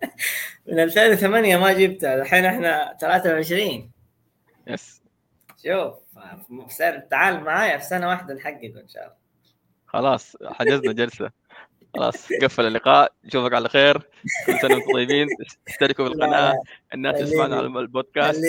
[0.66, 3.90] من 2008 ما جبتها الحين إحنا 23
[4.66, 5.02] يس.
[5.64, 5.94] شوف
[7.10, 9.16] تعال معايا في سنة واحدة نحققه إن شاء الله.
[9.86, 11.30] خلاص حجزنا جلسة.
[11.94, 13.98] خلاص قفل اللقاء نشوفك على خير.
[14.46, 15.28] كل سنة وأنتم طيبين.
[15.68, 16.54] اشتركوا في القناة
[16.94, 18.42] الناس تسمعنا على البودكاست.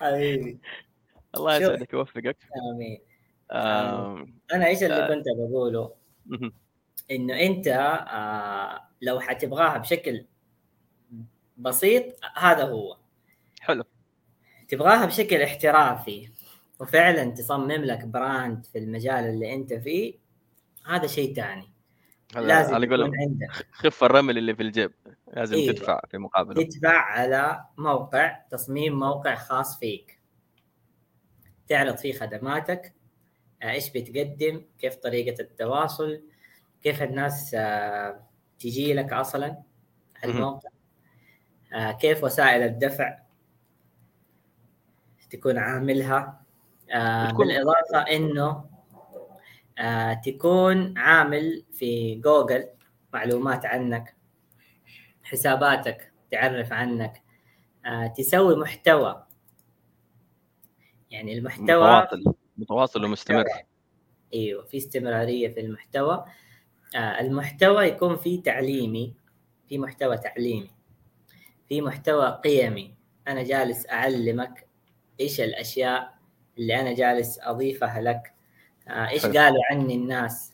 [0.00, 0.58] حبيبي.
[1.34, 1.56] الله.
[1.56, 2.36] يسعدك ويوفقك.
[2.72, 2.98] آمين.
[4.52, 5.14] أنا إيش اللي آه.
[5.14, 5.92] كنت بقوله.
[7.10, 10.24] إنه أنت آه لو حتبغاها بشكل
[11.56, 12.04] بسيط
[12.36, 12.96] هذا هو.
[13.60, 13.84] حلو.
[14.68, 16.28] تبغاها بشكل احترافي
[16.80, 20.14] وفعلا تصمم لك براند في المجال اللي أنت فيه
[20.86, 21.70] هذا شيء ثاني
[22.34, 23.66] لازم على يكون عندك.
[23.72, 24.92] خف الرمل اللي في الجيب.
[25.32, 25.70] لازم إيه.
[25.70, 26.64] تدفع في مقابله.
[26.64, 30.15] تدفع على موقع تصميم موقع خاص فيك.
[31.68, 32.94] تعرض فيه خدماتك
[33.62, 36.22] آه، إيش بتقدم كيف طريقة التواصل
[36.82, 38.26] كيف الناس آه،
[38.58, 39.62] تجي لك أصلا
[40.24, 40.70] الموقع
[41.72, 43.18] آه، كيف وسائل الدفع
[45.30, 46.42] تكون عاملها
[47.38, 48.64] بالإضافة إنه
[50.24, 52.68] تكون عامل في جوجل
[53.12, 54.16] معلومات عنك
[55.22, 57.22] حساباتك تعرف عنك
[58.16, 59.25] تسوي محتوى
[61.16, 63.44] يعني المحتوى متواصل متواصل ومستمر.
[64.34, 66.24] أيوه في استمرارية في المحتوى.
[66.96, 69.14] آه المحتوى يكون فيه تعليمي
[69.68, 70.70] في محتوى تعليمي
[71.68, 72.94] في محتوى قيمي.
[73.28, 74.66] أنا جالس أعلمك
[75.20, 76.14] إيش الأشياء
[76.58, 78.32] اللي أنا جالس أضيفها لك.
[78.88, 79.32] آه إيش حلو.
[79.32, 80.52] قالوا عني الناس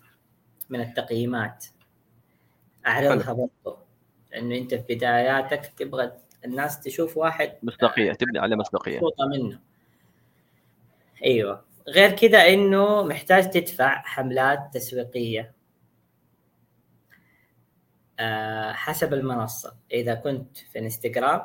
[0.70, 1.66] من التقييمات؟
[2.86, 3.78] أعرضها برضه
[4.32, 6.12] لأنه أنت في بداياتك تبغى
[6.44, 9.00] الناس تشوف واحد مصداقية تبني على مصداقية.
[9.36, 9.71] منه.
[11.24, 11.64] أيوه.
[11.88, 15.54] غير كذا إنه محتاج تدفع حملات تسويقية.
[18.20, 19.76] أه حسب المنصة.
[19.92, 21.42] إذا كنت في إنستغرام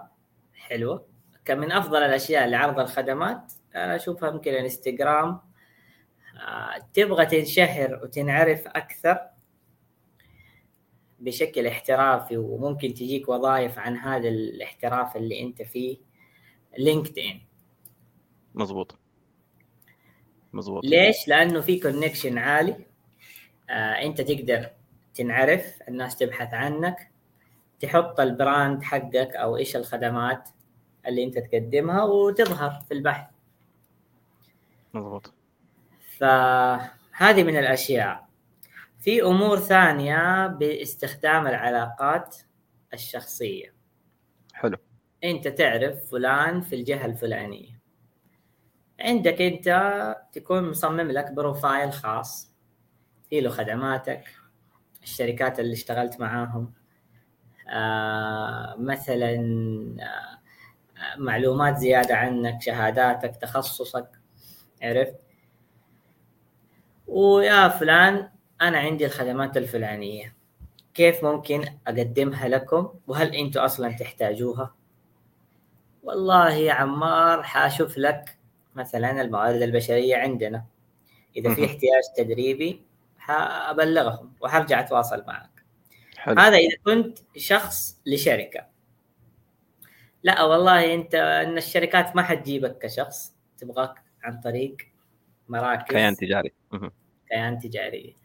[0.54, 1.08] حلوة
[1.46, 5.40] كان من أفضل الأشياء لعرض الخدمات أنا أشوفها يمكن إنستغرام.
[6.48, 9.20] أه تبغى تنشهر وتنعرف أكثر
[11.20, 15.98] بشكل احترافي وممكن تجيك وظائف عن هذا الاحتراف اللي أنت فيه.
[16.78, 17.40] LinkedIn
[18.56, 19.07] مظبوط
[20.58, 20.86] مظبوط.
[20.86, 22.86] ليش؟ لأنه في connection عالي.
[23.70, 24.70] آه أنت تقدر
[25.14, 27.12] تنعرف الناس تبحث عنك
[27.80, 30.50] تحط ال brand حقك أو إيش الخدمات
[31.08, 33.30] اللي أنت تقدمها وتظهر في البحث.
[34.94, 35.34] مظبوط.
[36.18, 38.28] فهذه من الأشياء.
[39.00, 42.38] في أمور ثانية باستخدام العلاقات
[42.94, 43.74] الشخصية.
[44.54, 44.78] حلو.
[45.24, 47.77] أنت تعرف فلان في الجهة الفلانية.
[49.00, 49.68] عندك انت
[50.32, 52.52] تكون مصمم لك بروفايل خاص.
[53.30, 54.24] في له خدماتك
[55.04, 56.74] الشركات اللي اشتغلت معاهم.
[57.70, 59.36] آه مثلا
[60.02, 60.38] آه
[61.18, 64.08] معلومات زيادة عنك شهاداتك تخصصك.
[64.82, 65.16] عرفت؟
[67.08, 68.30] ويا فلان
[68.62, 70.36] أنا عندي الخدمات الفلانية.
[70.94, 74.76] كيف ممكن أقدمها لكم؟ وهل أنتم أصلا تحتاجوها؟
[76.04, 78.38] والله يا عمار حأشوف لك
[78.78, 80.66] مثلا الموارد البشرية عندنا.
[81.36, 82.82] إذا في احتياج تدريبي
[83.18, 85.64] حأبلغهم وحرجع أتواصل معك.
[86.18, 86.40] حلو.
[86.40, 88.66] هذا إذا كنت شخص لشركة.
[90.24, 93.36] لا والله أنت إن الشركات ما حتجيبك كشخص.
[93.58, 94.78] تبغاك عن طريق
[95.48, 95.94] مراكز.
[95.96, 96.54] كيان تجاري.
[97.30, 98.16] كيان تجاري.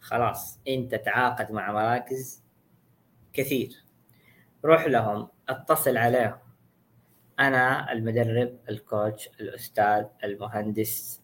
[0.00, 2.42] خلاص أنت تعاقد مع مراكز
[3.32, 3.84] كثير.
[4.64, 6.38] روح لهم اتصل عليهم.
[7.40, 11.20] أنا المدرب الكوتش الأستاذ المهندس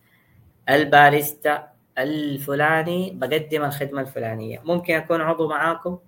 [0.69, 4.61] الباريستا الفلاني بقدم الخدمة الفلانية.
[4.65, 5.99] ممكن أكون عضو معاكم؟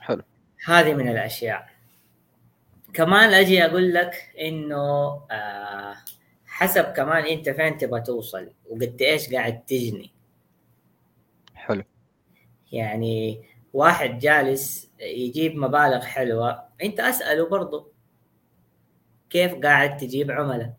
[0.00, 0.22] حلو.
[0.66, 1.68] هذه من الأشياء.
[2.92, 5.94] كمان أجي أقول لك إنه آه
[6.46, 10.10] حسب كمان أنت فين تبغى توصل وقد إيش قاعد تجني.
[11.54, 11.82] حلو.
[12.72, 16.68] يعني واحد جالس يجيب مبالغ حلوة.
[16.82, 17.92] أنت أسأله برضه
[19.30, 20.74] كيف قاعد تجيب عملاء.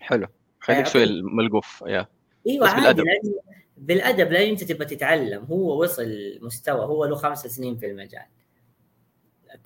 [0.00, 0.26] حلو.
[0.60, 2.06] خليك شوي الملقوف يا.
[2.46, 3.04] إيوه عادي بالأدب.
[3.04, 3.34] لأن
[3.76, 5.44] بالأدب لأن أنت تبغى تتعلم.
[5.44, 8.26] هو وصل مستوى هو له خمس سنين في المجال.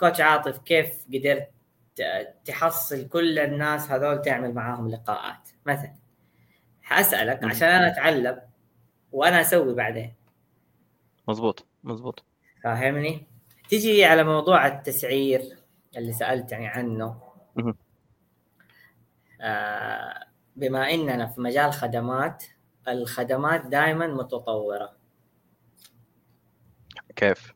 [0.00, 1.50] كوتش عاطف كيف قدرت
[2.44, 5.94] تحصل كل الناس هذول تعمل معاهم لقاءات؟ مثلا
[6.82, 8.42] حاسالك عشان أنا أتعلم
[9.12, 10.14] وأنا أسوي بعدين.
[11.28, 12.24] مزبوط مزبوط
[12.62, 13.26] فاهمني؟
[13.70, 15.42] تجي على موضوع التسعير
[15.96, 17.22] اللي سالتني عنه.
[19.40, 22.44] آه بما إننا في مجال خدمات
[22.88, 24.96] الخدمات دائما متطورة.
[27.16, 27.52] كيف؟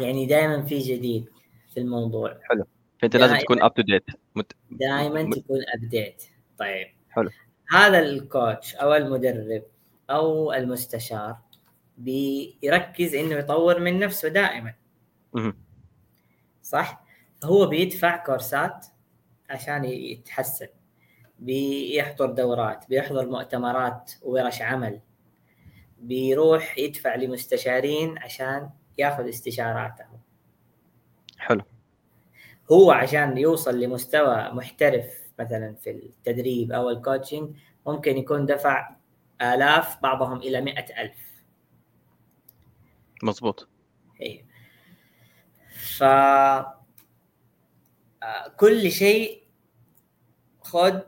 [0.00, 1.28] يعني دائما في جديد
[1.74, 2.40] في الموضوع.
[2.42, 2.64] حلو.
[3.02, 4.04] فأنت لازم تكون up to date
[4.70, 5.22] دائما.
[5.22, 6.24] تكون updated
[6.58, 6.86] طيب.
[7.10, 7.30] حلو.
[7.72, 9.62] هذا ال coach أو المدرب
[10.10, 11.38] أو المستشار
[11.98, 14.74] بيركز إنه يطور من نفسه دائما.
[16.62, 17.04] صح؟
[17.44, 18.86] هو بيدفع كورسات
[19.50, 20.68] عشان يتحسن.
[21.38, 25.00] بيحضر دورات بيحضر مؤتمرات وورش عمل.
[25.98, 30.04] بيروح يدفع لمستشارين عشان ياخذ استشاراته.
[31.38, 31.62] حلو.
[32.72, 38.96] هو عشان يوصل لمستوى محترف مثلا في التدريب أو الكوتشنج ممكن يكون دفع
[39.42, 41.21] آلاف بعضهم إلى مئة ألف.
[43.22, 43.68] مظبوط.
[44.20, 44.44] إيه.
[45.96, 46.02] ف
[48.22, 49.42] آه، كل شيء
[50.60, 51.00] خذ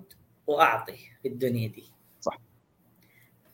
[0.46, 1.84] وأعطي في الدنيا دي.
[2.20, 2.38] صح.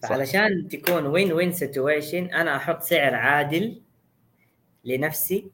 [0.02, 3.82] فعلشان تكون وين وين سيتويشن أنا أحط سعر عادل
[4.84, 5.50] لنفسي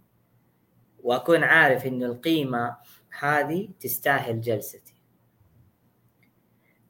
[1.02, 2.76] وأكون عارف إنه القيمة
[3.18, 4.94] هذه تستاهل جلستي.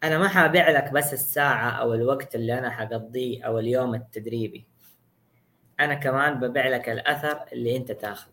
[0.05, 4.67] أنا ما حابيع لك بس الساعة أو الوقت اللي أنا حقضيه أو اليوم التدريبي.
[5.81, 8.33] أنا كمان ببيع لك الأثر اللي أنت تاخذه.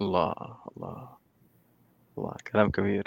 [0.00, 0.34] الله
[0.76, 1.16] الله
[2.18, 3.04] الله كلام كبير.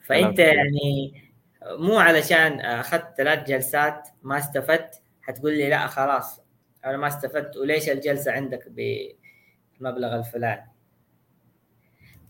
[0.00, 1.22] فأنت يعني
[1.66, 6.40] مو علشان أخذت ثلاث جلسات ما استفدت حتقول لي لا خلاص
[6.84, 10.72] أنا ما استفدت وليش الجلسة عندك بالمبلغ الفلاني؟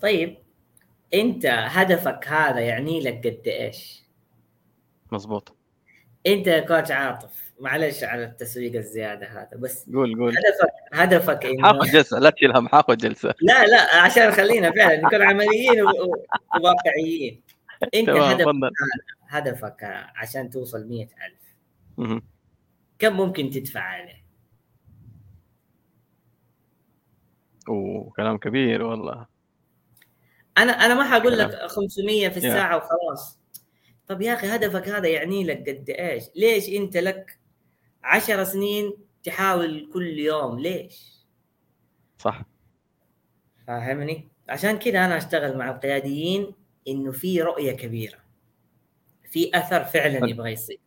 [0.01, 0.39] طيب
[1.15, 4.05] أنت هدفك هذا يعني لك قد إيش؟
[5.13, 5.57] مظبوط.
[6.27, 7.48] أنت يا كوتش عاطف.
[7.61, 10.35] معلش على التسويق الزيادة هذا بس قول قول.
[10.37, 13.35] هدفك هدفك إنه حاخذ جلسة لا تشيل هم حاخذ جلسة.
[13.41, 17.43] لا لا عشان خلينا فعلا نكون عمليين وواقعيين.
[17.95, 18.71] إنت هدفك
[19.29, 19.85] هدفك
[20.17, 22.29] عشان توصل مئة ألف.
[22.99, 24.25] كم ممكن تدفع عليه؟
[27.69, 29.27] أوه كلام كبير والله.
[30.59, 33.39] أنا أنا ما حقول لك 500 في الساعة وخلاص.
[34.09, 37.39] طب يا أخي هدفك هذا يعني لك قد إيش؟ ليش إنت لك
[38.05, 38.93] 10 سنين
[39.23, 41.27] تحاول كل يوم ليش؟
[42.19, 42.43] صح.
[43.67, 46.55] فاهمني؟ عشان كذا أنا أشتغل مع القياديين
[46.89, 48.19] إنه في رؤية كبيرة.
[49.31, 50.81] في أثر فعلا يبغى يصير.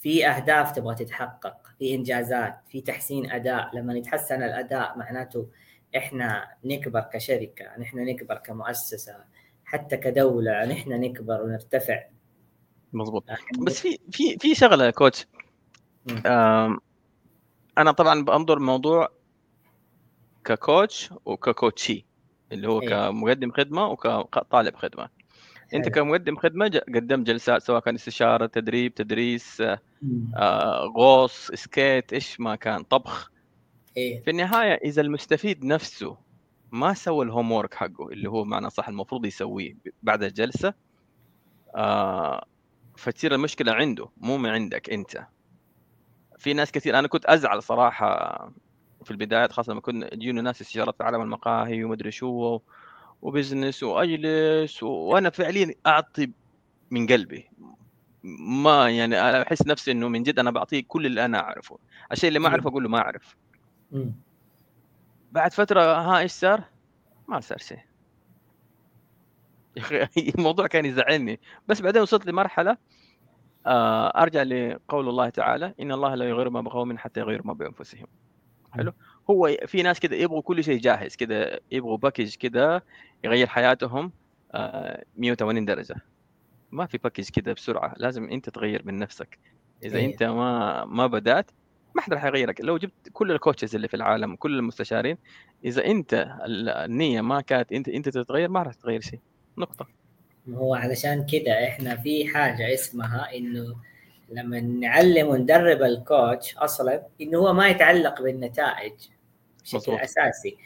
[0.00, 3.76] في أهداف تبغى تتحقق في إنجازات في تحسين أداء.
[3.76, 5.48] لما يتحسن الأداء معناته
[5.96, 9.24] إحنا نكبر كشركة نحن نكبر كمؤسسة
[9.64, 12.04] حتى كدولة نحن نكبر ونرتفع.
[12.92, 13.24] مظبوط.
[13.58, 15.26] بس في في في شغلة يا كوتش.
[17.78, 19.08] أنا طبعا بأنظر الموضوع
[20.44, 22.04] ككوتش وككوتشي
[22.52, 22.88] اللي هو أيه.
[22.88, 25.08] كمقدم خدمة وكطالب خدمة.
[25.74, 29.62] أنت كمقدم خدمة قدمت جلسات سواء كان استشارة تدريب تدريس
[30.36, 33.30] آه غوص سكيت إيش ما كان طبخ.
[33.96, 36.16] إيه؟ في النهاية إذا المستفيد نفسه
[36.72, 40.74] ما سوى الهوم ورك حقه اللي هو معنى صح المفروض يسويه بعد الجلسة
[41.76, 42.46] آه
[42.96, 45.26] فتصير المشكلة عنده مو من عندك أنت.
[46.38, 48.50] في ناس كثير أنا كنت أزعل صراحة
[49.04, 52.60] في البدايات خاصة لما كنا يجينا ناس استشارات في عالم المقاهي ومدري شو
[53.22, 56.30] وبزنس وأجلس وأنا فعليا أعطي
[56.90, 57.50] من قلبي.
[58.62, 61.78] ما يعني أنا أحس نفسي إنه من جد أنا بعطيه كل اللي أنا أعرفه.
[62.12, 63.36] الشيء اللي ما أعرفه أقول له ما أعرف.
[65.32, 66.64] بعد فترة ها إيش صار؟
[67.28, 67.78] ما صار شيء.
[69.90, 71.40] يا أخي الموضوع كان يزعلني.
[71.68, 72.76] بس بعدين وصلت لمرحلة
[74.16, 78.06] أرجع لقول الله تعالى إن الله لا يغير ما بقوم حتى يغيروا ما بأنفسهم.
[78.72, 78.92] حلو.
[79.30, 82.84] هو في ناس كده يبغوا كل شيء جاهز كده يبغوا package كده
[83.24, 84.12] يغير حياتهم
[85.16, 85.96] 180 آه، درجة.
[86.70, 89.38] ما في package كده بسرعة لازم أنت تغير من نفسك.
[89.84, 90.06] إذا إيه.
[90.06, 91.50] أنت ما ما بدأت
[91.94, 92.60] ما حد راح يغيرك.
[92.60, 95.18] لو جبت كل الكوتشز اللي في العالم كل المستشارين
[95.64, 99.20] إذا أنت النية ما كانت أنت أنت تتغير ما راح تغير شيء.
[99.58, 99.95] نقطة.
[100.54, 103.76] هو علشان كده إحنا في حاجة اسمها إنه
[104.28, 108.92] لما نعلم وندرب الكوتش أصلا إنه هو ما يتعلق بالنتائج
[109.62, 109.92] بشكل.
[109.92, 110.56] أساسي.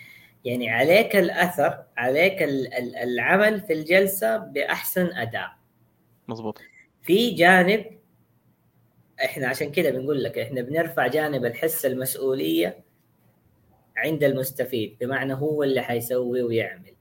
[0.44, 2.36] يعني عليك الأثر عليك
[3.02, 5.50] العمل في الجلسة بأحسن أداء.
[6.28, 6.58] مظبوط.
[7.02, 7.84] في جانب
[9.24, 12.84] إحنا عشان كده بنقول لك إحنا بنرفع جانب الحس المسؤولية
[13.96, 16.94] عند المستفيد بمعنى هو اللي حيسوي ويعمل.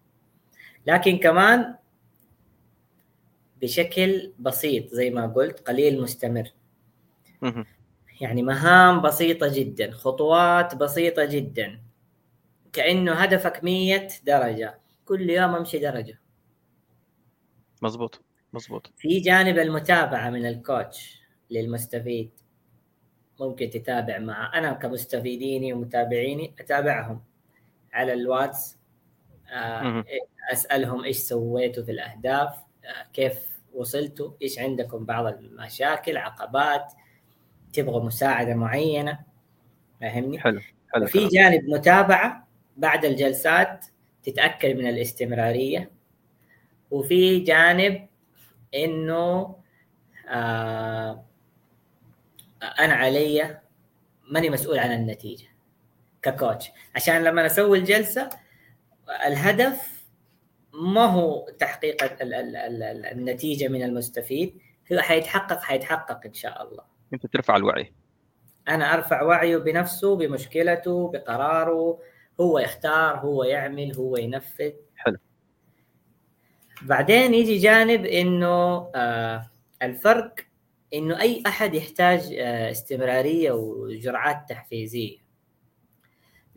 [0.87, 1.75] لكن كمان
[3.61, 6.51] بشكل بسيط زي ما قلت قليل مستمر.
[8.21, 11.81] يعني مهام بسيطة جدا خطوات بسيطة جدا.
[12.73, 14.79] كأنه هدفك مية درجة.
[15.05, 16.19] كل يوم أمشي درجة.
[17.81, 18.21] مزبوط
[18.53, 22.31] مزبوط في جانب المتابعة من الكوتش للمستفيد.
[23.39, 27.21] ممكن تتابع مع أنا كمستفيديني ومتابعيني أتابعهم
[27.93, 28.77] على الواتس.
[29.51, 30.03] آه،
[30.51, 32.68] أسألهم إيش سويتوا في الأهداف.
[33.13, 36.93] كيف وصلتوا إيش عندكم بعض المشاكل عقبات
[37.73, 39.19] تبغوا مساعدة معينة؟
[40.01, 40.61] فاهمني حلو
[40.93, 43.85] حلو في جانب متابعة بعد الجلسات
[44.23, 45.91] تتأكد من الاستمرارية.
[46.91, 48.07] وفي جانب
[48.75, 49.55] إنه
[50.29, 51.25] آه
[52.79, 53.59] أنا علي
[54.27, 55.47] ماني مسؤول عن النتيجة
[56.21, 58.29] ككوتش عشان لما أسوي الجلسة
[59.25, 59.98] الهدف
[60.79, 64.57] ما هو تحقيق ال ال ال ال النتيجة من المستفيد؟
[64.93, 66.83] هو حيتحقق حيتحقق إن شاء الله.
[67.13, 67.93] أنت ترفع الوعي.
[68.67, 71.99] أنا أرفع وعيه بنفسه بمشكلته بقراره.
[72.41, 74.71] هو يختار هو يعمل هو ينفذ.
[74.95, 75.17] حلو.
[76.81, 79.49] بعدين يجي جانب إنه آه
[79.81, 80.35] الفرق
[80.93, 85.17] إنه أي أحد يحتاج آه استمرارية وجرعات تحفيزية.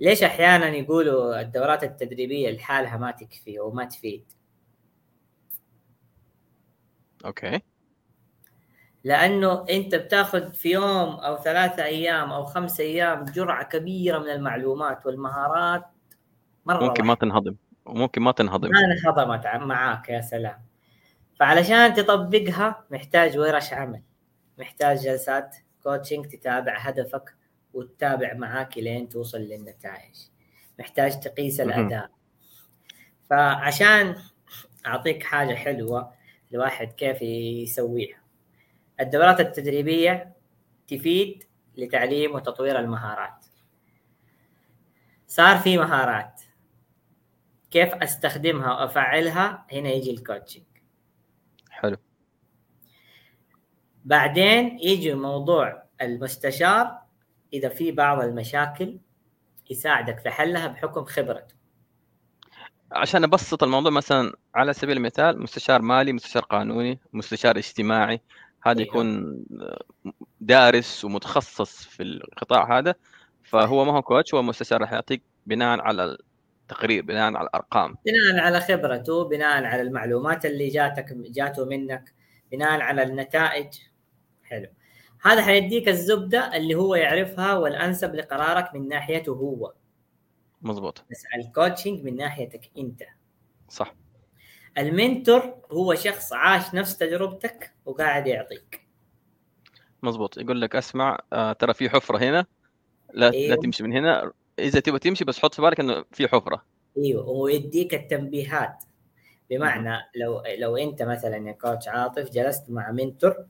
[0.03, 4.25] ليش أحيانا يقولوا الدورات التدريبية لحالها ما تكفي أو ما تفيد؟
[7.25, 7.61] Okay.
[9.05, 15.07] لأنه أنت بتاخذ في يوم أو ثلاثة أيام أو خمسة أيام جرعة كبيرة من المعلومات
[15.07, 15.85] والمهارات
[16.67, 17.57] مرة ممكن ما تنهضم.
[17.85, 18.69] وممكن ما تنهضم.
[18.69, 20.63] ما انهضمت معاك يا سلام.
[21.41, 24.03] فعلشان تطبقها محتاج ورش عمل
[24.59, 27.41] محتاج جلسات coaching تتابع هدفك
[27.75, 30.14] وتتابع معاك لين توصل للنتائج.
[30.79, 32.11] محتاج تقيس الأداء.
[33.31, 34.16] فعشان
[34.87, 36.14] أعطيك حاجة حلوة
[36.53, 38.23] الواحد كيف يسويها.
[39.01, 40.33] الدورات التدريبية
[40.89, 41.45] تفيد
[41.77, 43.47] لتعليم وتطوير المهارات.
[45.27, 46.41] صار في مهارات.
[47.70, 50.64] كيف أستخدمها وأفعلها؟ هنا يجي الكوتشنج
[51.70, 51.97] حلو.
[54.05, 57.02] بعدين يجي موضوع المستشار
[57.53, 58.99] إذا في بعض المشاكل
[59.71, 61.55] يساعدك في حلها بحكم خبرته
[62.93, 68.21] عشان أبسط الموضوع مثلا على سبيل المثال مستشار مالي مستشار قانوني مستشار اجتماعي
[68.67, 68.89] هذا أيوه.
[68.89, 69.37] يكون
[70.41, 72.95] دارس ومتخصص في القطاع هذا
[73.45, 76.17] فهو ما هو كوتش هو مستشار راح يعطيك بناء على
[76.63, 77.97] التقرير بناء على الأرقام.
[78.07, 82.13] بناء على خبرته بناء على المعلومات اللي جاتك جاته منك
[82.53, 83.69] بناء على النتائج.
[84.45, 84.67] حلو.
[85.23, 89.73] هذا حيديك الزبدة اللي هو يعرفها والأنسب لقرارك من ناحيته هو.
[90.62, 91.05] مظبوط.
[91.11, 93.03] بس ال coaching من ناحيتك أنت.
[93.68, 93.95] صح.
[94.79, 98.87] ال mentor هو شخص عاش نفس تجربتك وقاعد يعطيك.
[100.03, 100.39] مظبوط.
[100.39, 102.47] يقول لك أسمع آه ترى في حفرة هنا.
[103.12, 103.55] لا أيوه.
[103.55, 104.33] لا تمشي من هنا.
[104.59, 106.64] إذا تبغى تمشي بس حط في بالك إنه في حفرة.
[106.99, 108.85] إيوه ويديك التنبيهات.
[109.51, 113.47] بمعنى لو لو أنت مثلا يا coach عاطف جلست مع mentor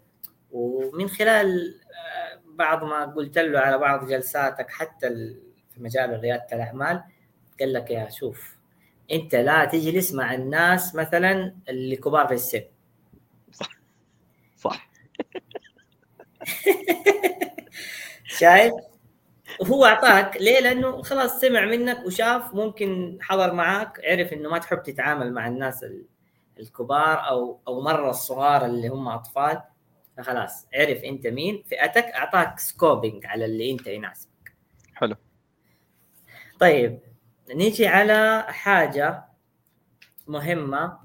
[0.52, 5.08] ومن خلال آه، بعض ما قلت له على بعض جلساتك حتى
[5.70, 7.02] في مجال ريادة الأعمال
[7.60, 8.56] قال لك يا شوف
[9.12, 12.62] أنت لا تجلس مع الناس مثلا اللي كبار في السن.
[13.52, 13.70] صح.
[14.56, 14.90] صح
[18.38, 18.72] شايف؟
[19.62, 24.82] هو أعطاك ليه؟ لأنه خلاص سمع منك وشاف ممكن حضر معاك عرف إنه ما تحب
[24.82, 25.86] تتعامل مع الناس
[26.60, 29.62] الكبار أو أو مرة الصغار اللي هم أطفال.
[30.16, 34.56] فخلاص عرف أنت مين فئتك أعطاك سكوبينج على اللي أنت يناسبك.
[34.94, 35.16] حلو.
[36.60, 37.00] طيب
[37.50, 39.24] نيجي على حاجة
[40.26, 40.98] مهمة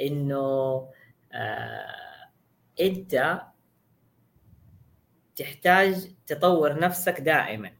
[0.00, 0.88] إنه
[1.32, 1.86] آه
[2.80, 3.42] أنت
[5.36, 7.72] تحتاج تطور نفسك دائما.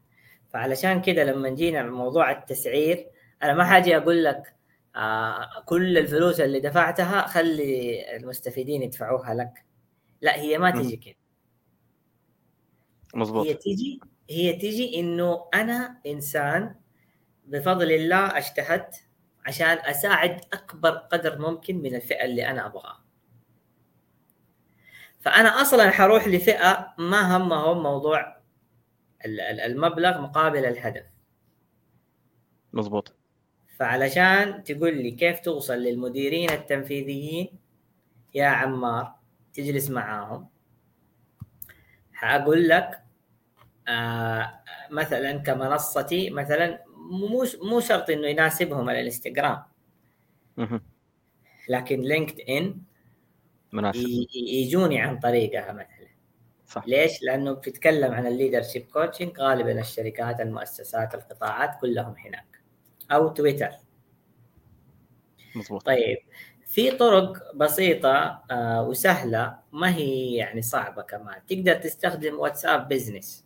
[0.48, 3.06] فعلشان كده لما جينا موضوع التسعير
[3.42, 4.54] أنا ما حاجي أقول لك
[4.96, 9.64] آه كل الفلوس اللي دفعتها خلي المستفيدين يدفعوها لك.
[10.24, 11.16] لا هي ما تيجي كده.
[13.14, 13.46] مظبوط.
[13.46, 16.74] هي تيجي هي تيجي إنه أنا إنسان
[17.46, 19.04] بفضل الله اجتهدت
[19.46, 23.04] عشان أساعد أكبر قدر ممكن من الفئة اللي أنا أبغاها.
[25.20, 28.36] فأنا أصلا حروح لفئة ما همهم موضوع
[29.64, 31.06] المبلغ مقابل الهدف.
[32.72, 33.14] مظبوط.
[33.76, 37.58] فعلشان تقول لي كيف توصل للمديرين التنفيذيين؟
[38.34, 39.23] يا عمار
[39.54, 40.48] تجلس معاهم.
[42.12, 43.02] حأقول لك
[43.88, 44.60] آه
[44.90, 49.62] مثلا كمنصتي مثلا مو مو شرط إنه يناسبهم الإنستغرام.
[51.68, 52.80] لكن لينكد ان
[53.72, 56.08] مناسب يجوني عن طريقها مثلا.
[56.66, 56.88] صح.
[56.88, 62.60] ليش؟ لأنه بتتكلم عن ال leadership coaching غالبا الشركات المؤسسات القطاعات كلهم هناك.
[63.10, 63.70] أو تويتر.
[65.56, 65.86] مظبوط.
[65.86, 66.18] طيب.
[66.74, 71.46] في طرق بسيطة آه وسهلة ما هي يعني صعبة كمان.
[71.46, 73.44] تقدر تستخدم واتساب Business.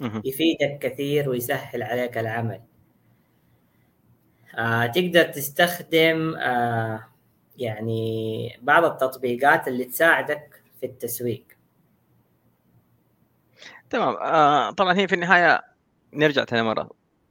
[0.00, 2.60] يفيدك كثير ويسهل عليك العمل.
[4.58, 7.08] آه تقدر تستخدم آه
[7.58, 11.44] يعني بعض التطبيقات اللي تساعدك في التسويق.
[13.90, 14.16] تمام.
[14.16, 15.62] آه طبعا هي في النهاية
[16.12, 16.90] نرجع ثاني مرة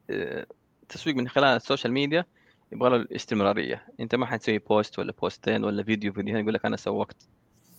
[0.09, 2.25] التسويق من خلال ال social media.
[2.71, 3.85] يبغى له الاستمرارية.
[3.99, 7.27] أنت ما حتسوي post ولا بوستين ولا فيديو فيديوهين يقول لك أنا سوقت.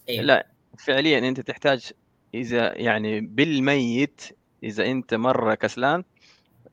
[0.09, 0.23] أيوه.
[0.23, 0.47] لا
[0.79, 1.93] فعليا أنت تحتاج
[2.35, 4.23] إذا يعني بالميت
[4.62, 6.05] إذا أنت مرة كسلان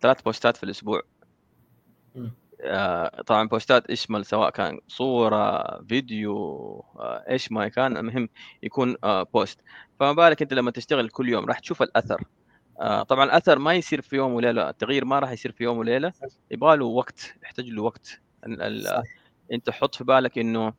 [0.02, 1.02] ثلاث بوستات في الأسبوع.
[2.16, 2.32] مم.
[2.62, 6.36] آه، طبعا بوستات يشمل سواء كان صورة فيديو
[7.00, 8.30] آه، إيش ما كان المهم
[8.64, 9.60] يكون آه، post
[10.00, 12.24] فما بالك أنت لما تشتغل كل يوم راح تشوف الأثر.
[12.80, 16.14] آه، طبعا الأثر ما يصير في يوم وليلة التغيير ما راح يصير في يوم وليلة
[16.52, 18.22] يبغى له وقت يحتاج له وقت.
[19.54, 20.74] أنت حط في بالك إنه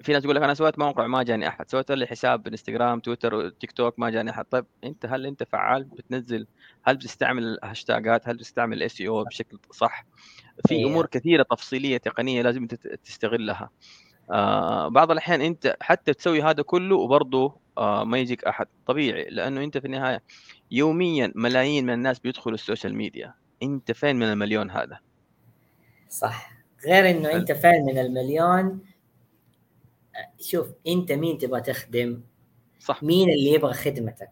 [0.00, 3.48] في ناس تقول لك أنا سويت موقع ما جاني أحد سويت لي حساب إنستغرام تويتر
[3.48, 4.44] تيك توك ما جاني أحد.
[4.44, 6.46] طيب أنت هل أنت فعال بتنزل؟
[6.82, 10.06] هل بتستعمل الهاشتاجات؟ هل بتستعمل ال SEO بشكل صح؟
[10.68, 10.90] في أيوة.
[10.90, 13.70] أمور كثيرة تفصيلية تقنية لازم انت تستغلها.
[14.30, 18.66] آه بعض الأحيان أنت حتى تسوي هذا كله وبرضه آه ما يجيك أحد.
[18.86, 20.22] طبيعي لأنه أنت في النهاية
[20.72, 23.34] يوميا ملايين من الناس بيدخلوا ال social media.
[23.62, 25.00] أنت فين من المليون هذا؟
[26.08, 26.52] صح.
[26.86, 27.32] غير إنه.
[27.32, 28.80] أنت فين من المليون
[30.40, 32.22] شوف أنت مين تبغى تخدم؟
[32.78, 33.02] صح.
[33.02, 34.30] مين اللي يبغى خدمتك؟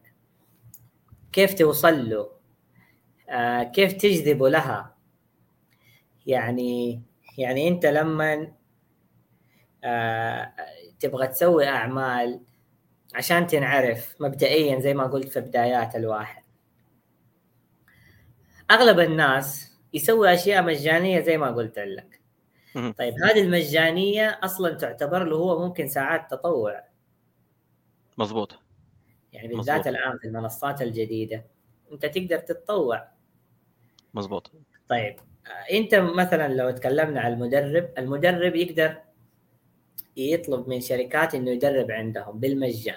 [1.32, 2.30] كيف توصل له؟
[3.28, 4.94] آه كيف تجذبه لها؟
[6.26, 7.02] يعني
[7.38, 8.52] يعني أنت لما
[9.84, 10.52] آه
[11.00, 12.40] تبغى تسوي أعمال
[13.14, 16.42] عشان تنعرف مبدئيا زي ما قلت في بدايات الواحد.
[18.70, 22.20] أغلب الناس يسوي أشياء مجانية زي ما قلت لك.
[22.74, 26.84] طيب هذه المجانية أصلا تعتبر له هو ممكن ساعات تطوع.
[28.18, 28.58] مظبوط.
[29.32, 29.86] يعني بالذات مظبوط.
[29.86, 31.44] الآن في المنصات الجديدة.
[31.92, 33.08] أنت تقدر تتطوع.
[34.14, 34.52] مظبوط.
[34.88, 35.16] طيب
[35.46, 38.96] آه، أنت مثلا لو تكلمنا عن المدرب المدرب يقدر
[40.16, 42.96] يطلب من شركات إنه يدرب عندهم بالمجان.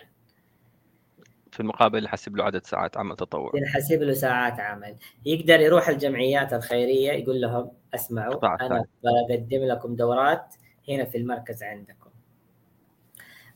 [1.52, 3.52] في المقابل يحسب له عدد ساعات عمل تطوع.
[3.56, 4.96] ينحسب له ساعات عمل.
[5.26, 10.56] يقدر يروح الجمعيات الخيرية يقول لهم اسمعوا أنا بقدم لكم دورات
[10.90, 12.10] هنا في المركز عندكم.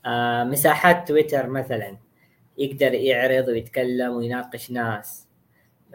[0.05, 1.97] آه مساحات تويتر مثلا.
[2.57, 5.27] يقدر يعرض ويتكلم ويناقش ناس.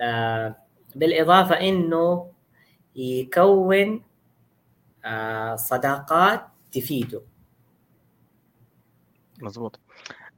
[0.01, 0.57] آه
[0.95, 2.31] بالإضافة إنه
[2.97, 4.03] يكون
[5.05, 7.23] آه صداقات تفيده.
[9.43, 9.81] مظبوط.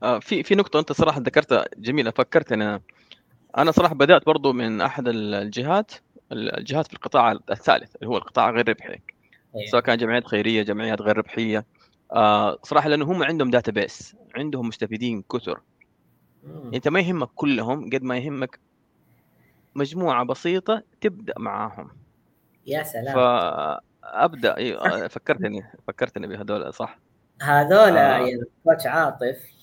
[0.03, 2.81] آه، في في نقطة أنت صراحة ذكرتها جميلة فكرتني أنا.
[3.59, 5.93] أنا صراحة بدأت برضو من أحد الجهات
[6.33, 8.89] الجهات في القطاع الثالث اللي هو القطاع غير ربحي.
[9.57, 9.67] أيوة.
[9.71, 11.67] سواء كان جمعيات خيرية جمعيات غير ربحية.
[12.13, 15.61] آه، صراحة لأنه هم عندهم database عندهم مستفيدين كثر.
[16.43, 16.71] مم.
[16.75, 18.61] أنت ما يهمك كلهم قد ما يهمك
[19.75, 21.91] مجموعة بسيطة تبدأ معاهم.
[22.67, 23.15] يا سلام.
[23.15, 27.04] فأبدأ أيوة، فكرتني فكرتني بهذول صح.
[27.43, 28.19] هذول آه.
[28.19, 29.55] يا coach عاطف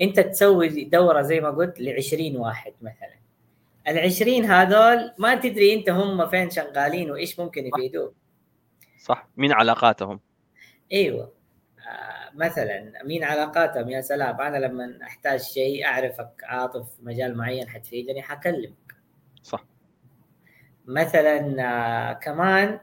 [0.00, 3.14] انت تسوي دورة زي ما قلت ل 20 واحد مثلا.
[3.88, 8.14] ال 20 هذول ما تدري انت هم فين شغالين وإيش ممكن يفيدوك.
[8.98, 9.28] صح.
[9.36, 10.20] مين علاقاتهم؟
[10.92, 11.32] إيوه.
[11.88, 17.68] آه مثلا مين علاقاتهم؟ يا سلام أنا لما أحتاج شيء أعرفك عاطف في مجال معين
[17.68, 18.94] حتفيدني حكلمك.
[19.42, 19.64] صح.
[20.86, 22.80] مثلا آه كمان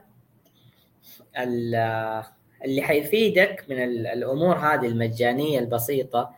[1.38, 2.26] ال- آه،
[2.64, 6.34] اللي حيفيدك من ال- الأمور هذه المجانية البسيطة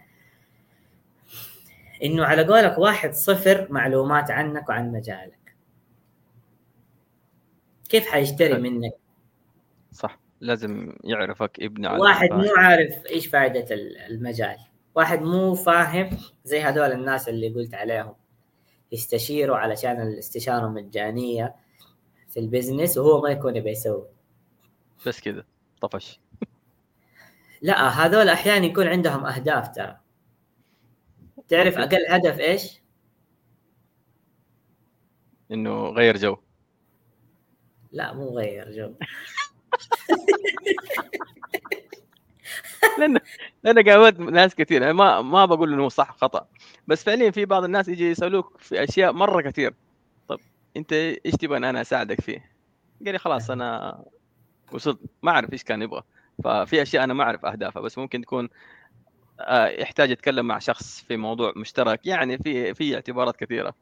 [2.05, 5.55] إنه على قولك واحد صفر معلومات عنك وعن مجالك.
[7.89, 8.59] كيف حيشتري.
[8.61, 8.93] منك؟
[9.93, 12.33] صح لازم يعرفك ابن على واحد.
[12.33, 14.57] مو عارف إيش فائده ال- المجال.
[14.95, 16.11] واحد مو فاهم
[16.45, 18.15] زي هذول الناس اللي قلت عليهم.
[18.93, 21.55] يستشيروا علشان الاستشارة مجانية
[22.29, 24.07] في البزنس وهو ما يكون يبي يسوي
[25.07, 25.45] بس كذا
[25.87, 26.21] طفش
[27.63, 29.99] لا هذول أحيانا يكون عندهم أهداف ترى.
[31.49, 31.79] تعرف.
[31.79, 32.83] أقل هدف إيش؟
[35.53, 36.37] إنه غير جو.
[37.93, 38.95] لا مو غير جو.
[42.99, 43.19] لأن
[43.65, 44.85] لأن قابلت ناس كثير.
[44.85, 46.47] أنا ما ما بقول إنه صح خطأ.
[46.87, 49.75] بس فعليا في بعض الناس يجي يسألوك في أشياء مرة كثير.
[50.29, 50.41] طب
[50.77, 52.53] أنت إيش تبغى أنا أساعدك فيه؟
[53.05, 54.03] قال لي خلاص أنا
[54.75, 56.03] وصلت ما أعرف إيش كان يبغى.
[56.45, 58.49] ففي أشياء أنا ما أعرف أهدافها بس ممكن تكون
[59.41, 62.07] آه، يحتاج يتكلم مع شخص في موضوع مشترك.
[62.07, 63.75] يعني في في اعتبارات كثيرة.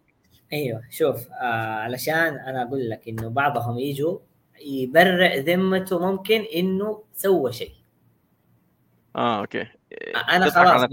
[0.53, 4.19] أيوه شوف آه علشان أنا أقول لك إنه بعضهم يجوا
[4.67, 7.73] يبرئ ذمته ممكن إنه سوى شيء.
[9.17, 9.67] آه okay.
[10.31, 10.89] أنا خلاص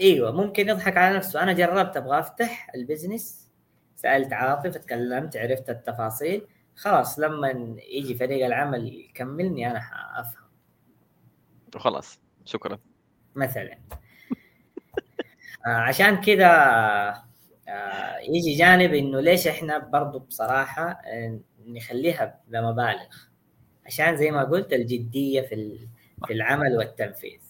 [0.00, 1.42] أيوه ممكن يضحك على نفسه.
[1.42, 3.50] أنا جربت أبغى أفتح ال business
[3.96, 6.46] سألت عاطف تكلمت عرفت التفاصيل.
[6.76, 10.46] خلاص لما يجي فريق العمل يكملني أنا حأفهم.
[11.74, 12.78] وخلاص شكرا.
[13.34, 13.78] مثلا.
[15.66, 16.46] آه عشان كذا
[17.68, 23.16] آه يجي جانب إنه ليش إحنا برضو بصراحة آه، نخليها بمبالغ.
[23.86, 25.78] عشان زي ما قلت الجدية في
[26.26, 27.40] في العمل والتنفيذ.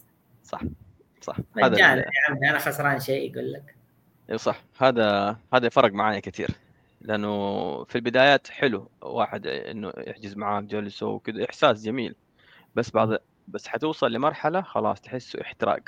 [0.45, 0.61] صح
[1.21, 1.37] صح.
[1.63, 3.77] هذا يا عمي أنا خسران شيء يقول لك.
[4.31, 4.65] إيه صح.
[4.79, 6.51] هذا هذا فرق معايا كثير.
[7.07, 12.15] لأنه في البدايات حلو واحد إنه يحجز معاك جلسة وكذا إحساس جميل.
[12.75, 13.19] بس بعد
[13.49, 15.81] بس حتوصل لمرحلة خلاص تحسه احتراق.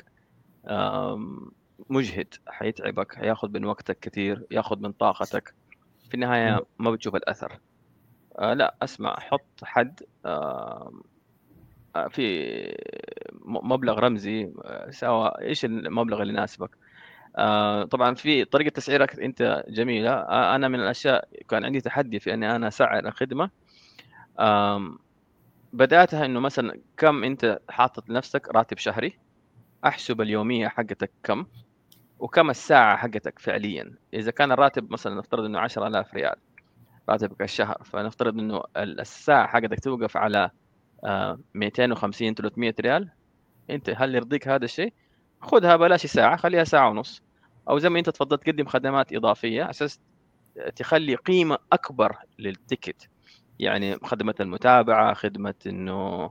[1.91, 5.55] مجهد حيتعبك حياخذ من وقتك كثير ياخذ من طاقتك.
[6.09, 7.59] في النهاية ما بتشوف الأثر.
[8.39, 10.93] آه لا أسمع حط حد آه
[12.11, 12.77] في
[13.45, 14.53] مبلغ رمزي
[14.91, 16.71] سواء إيش المبلغ اللي يناسبك.
[17.39, 20.11] آه طبعا في طريقة تسعيرك أنت جميلة.
[20.11, 23.51] آه أنا من الأشياء كان عندي تحدي في أني أنا أسعر الخدمة.
[25.73, 29.19] بدأتها إنه مثلا كم أنت حاطط لنفسك راتب شهري؟
[29.85, 31.47] أحسب اليومية حقتك كم؟
[32.19, 36.35] وكم الساعة حقتك فعليا؟ إذا كان الراتب مثلا نفترض إنه 10000 ريال
[37.09, 40.51] راتبك الشهر فنفترض إنه الساعة حقتك توقف على
[41.55, 43.09] 250 300 ريال.
[43.71, 44.93] أنت هل يرضيك هذا الشيء؟
[45.41, 47.23] خذها بلاش ساعة خليها ساعة ونص.
[47.69, 50.01] أو زي ما أنت تفضلت تقدم خدمات إضافية على أساس
[50.77, 53.09] تخلي قيمة أكبر للتيكت.
[53.59, 56.31] يعني خدمة المتابعة خدمة إنه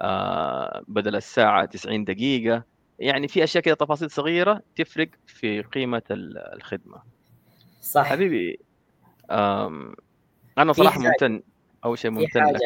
[0.00, 2.64] آه بدل الساعة 90 دقيقة.
[2.98, 7.02] يعني في أشياء كده تفاصيل صغيرة تفرق في قيمة الخدمة.
[7.80, 8.06] صح.
[8.06, 8.60] حبيبي
[9.30, 11.42] أنا صراحة ممتن
[11.84, 12.60] أول شيء ممتن لك.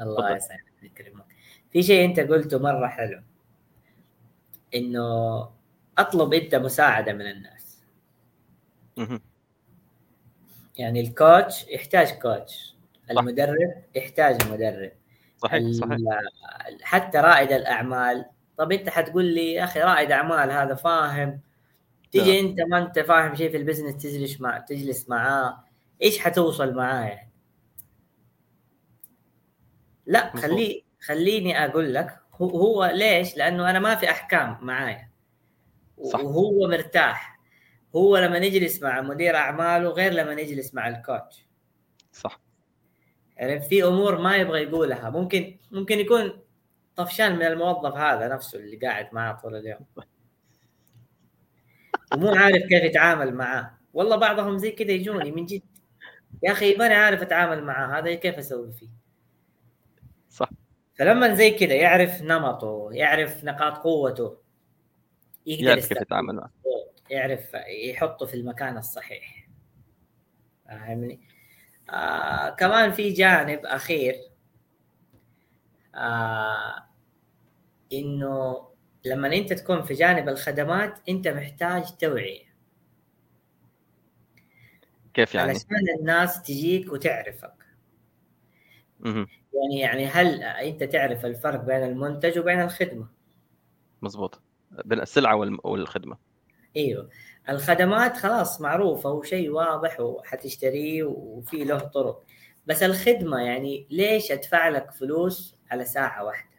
[0.00, 1.24] الله يسعدك يكرمك
[1.70, 3.22] في شيء أنت قلته مرة حلو.
[4.74, 5.48] إنه
[5.98, 7.82] أطلب انت مساعدة من الناس.
[10.78, 12.76] يعني ال coach يحتاج coach
[13.10, 14.92] المدرب يحتاج مدرب.
[15.38, 15.98] صحيح صحيح.
[16.82, 18.24] حتى رائد الأعمال
[18.58, 21.40] طب أنت حتقول لي يا أخي رائد أعمال هذا فاهم.
[22.12, 25.64] تيجي أنت ما أنت فاهم شيء في ال business تجلس مع تجلس معاه
[26.02, 27.32] إيش حتوصل معاه يعني؟
[30.06, 35.10] لا خليه خليني أقول لك هو, هو ليش؟ لأنه أنا ما في أحكام معايا.
[36.04, 36.20] صح.
[36.20, 37.40] وهو مرتاح.
[37.96, 41.46] هو لما نجلس مع مدير أعماله غير لما نجلس مع الكوتش.
[42.12, 42.40] صح.
[43.36, 45.10] يعني في أمور ما يبغى يقولها.
[45.10, 46.40] ممكن ممكن يكون
[46.96, 49.86] طفشان من الموظف هذا نفسه اللي قاعد معاه طول اليوم.
[52.14, 55.62] ومو عارف كيف يتعامل معاه والله بعضهم زي كذا يجوني من جد.
[56.42, 58.88] يا أخي ماني عارف أتعامل معاه هذا كيف أسوي فيه؟
[60.28, 60.50] صح.
[60.94, 64.45] فلما زي كذا يعرف نمطه يعرف نقاط قوته
[65.46, 66.50] يقدر يعرف كيف يتعامل معه.
[67.10, 67.54] يعرف
[67.90, 69.48] يحطه في المكان الصحيح.
[70.64, 71.20] فاهمني؟
[71.90, 74.14] آه كمان في جانب أخير
[75.94, 76.86] آه
[77.92, 78.68] إنه
[79.04, 82.46] لما أنت تكون في جانب الخدمات أنت محتاج توعية.
[85.14, 85.68] كيف يعني؟ علشان
[86.00, 87.54] الناس تجيك وتعرفك.
[89.04, 93.08] يعني يعني هل أنت تعرف الفرق بين المنتج وبين الخدمة؟
[94.02, 94.42] مزبوط
[94.84, 96.16] بين السلعة والخدمة.
[96.76, 97.08] إيوه.
[97.48, 102.22] الخدمات خلاص معروفة وشيء واضح وحتشتريه وفي له طرق.
[102.66, 106.56] بس الخدمة يعني ليش أدفع لك فلوس على ساعة واحدة؟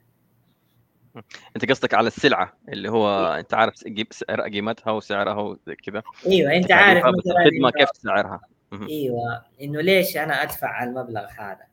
[1.56, 3.76] أنت قصدك على السلعة اللي هو إيه؟ أنت عارف
[4.12, 8.42] سعر قيمتها وسعرها وكذا إيوه أنت عارف مثلا الخدمه كيف سعرها
[8.90, 11.68] إيوه إنه ليش أنا أدفع على المبلغ هذا؟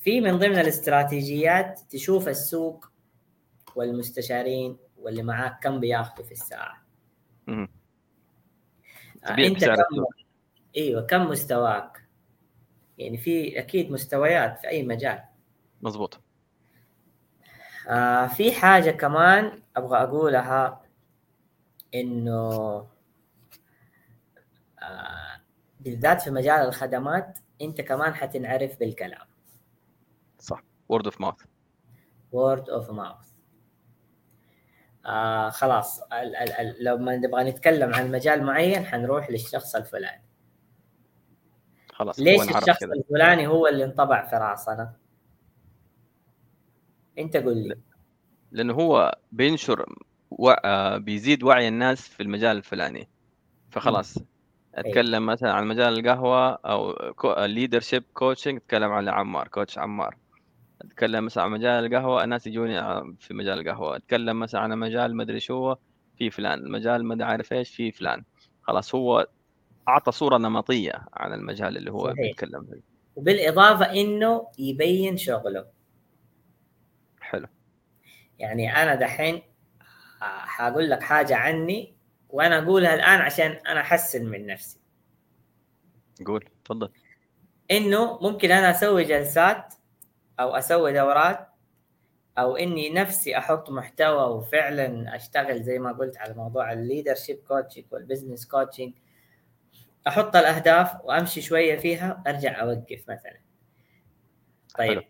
[0.00, 2.86] في من ضمن الاستراتيجيات تشوف السوق
[3.76, 6.82] والمستشارين واللي معاك كم بياخذوا في الساعة.
[7.48, 7.68] آه
[9.38, 10.04] أنت كم
[10.76, 12.08] إيوه كم مستواك؟
[12.98, 15.24] يعني في أكيد مستويات في أي مجال.
[15.82, 16.20] مزبوط
[17.88, 20.82] آه في حاجة كمان أبغى أقولها
[21.94, 22.50] إنه
[24.82, 25.40] آه
[25.80, 29.26] بالذات في مجال الخدمات أنت كمان حتنعرف بالكلام.
[30.38, 30.62] صح.
[30.88, 31.44] وورد اوف ماوث
[32.32, 33.29] word of mouth
[35.50, 40.24] خلاص ال ال ال لو ما نبغى نتكلم عن مجال معين حنروح للشخص الفلاني.
[41.92, 42.92] خلاص ليش الشخص كده.
[42.92, 44.92] الفلاني هو اللي انطبع في رأسنا؟
[47.18, 47.78] أنت قول لي.
[48.52, 49.94] لأنه هو بينشر
[50.30, 50.50] و...
[50.50, 53.08] آه، بيزيد وعي الناس في المجال الفلاني.
[53.70, 54.18] فخلاص
[54.74, 56.94] أتكلم مثلا عن مجال القهوة أو
[57.46, 60.16] leadership coaching أتكلم عن عمار coach عمار.
[60.80, 62.80] أتكلم مثلا عن مجال القهوة الناس يجوني
[63.18, 63.96] في مجال القهوة.
[63.96, 65.74] أتكلم مثلا عن مجال مدري شو
[66.18, 66.70] في فلان.
[66.70, 68.24] مجال ما عارف إيش في فلان.
[68.62, 69.26] خلاص هو
[69.88, 72.14] أعطى صورة نمطية عن المجال اللي هو صحيح.
[72.14, 72.80] بيتكلم فيه.
[73.16, 75.66] وبالإضافة إنه يبين شغله.
[77.20, 77.46] حلو.
[78.38, 79.42] يعني أنا دحين
[80.20, 81.94] حأقول لك حاجة عني
[82.28, 84.80] وأنا أقولها الآن عشان أنا أحسن من نفسي.
[86.26, 86.90] قول تفضل.
[87.70, 89.74] إنه ممكن أنا أسوي جلسات
[90.40, 91.48] أو أسوي دورات
[92.38, 97.84] أو إني نفسي أحط محتوى وفعلا أشتغل زي ما قلت على موضوع ال leadership coaching
[97.90, 98.92] وال business coaching
[100.08, 103.40] أحط الأهداف وأمشي شوية فيها أرجع أوقف مثلا.
[104.78, 105.02] طيب حلو.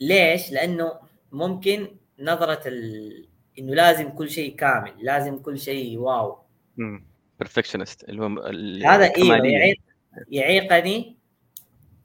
[0.00, 0.92] ليش؟ لأنه
[1.32, 3.28] ممكن نظرة ال...
[3.58, 6.38] إنه لازم كل شيء كامل لازم كل شيء wow.
[7.38, 8.40] perfectionist اللي هو
[8.90, 9.46] هذا أيوه.
[9.46, 9.80] يعيق
[10.28, 11.16] يعيقني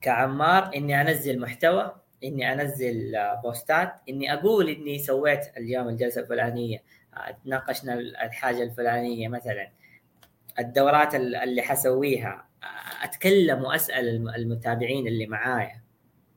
[0.02, 6.84] كعمار إني أنزل محتوى إني أنزل بوستات إني أقول إني سويت اليوم الجلسة الفلانية
[7.46, 9.70] تناقشنا الحاجة الفلانية مثلا
[10.60, 12.48] الدورات ال- اللي حسويها
[13.04, 15.82] أتكلم وأسأل الم- المتابعين اللي معايا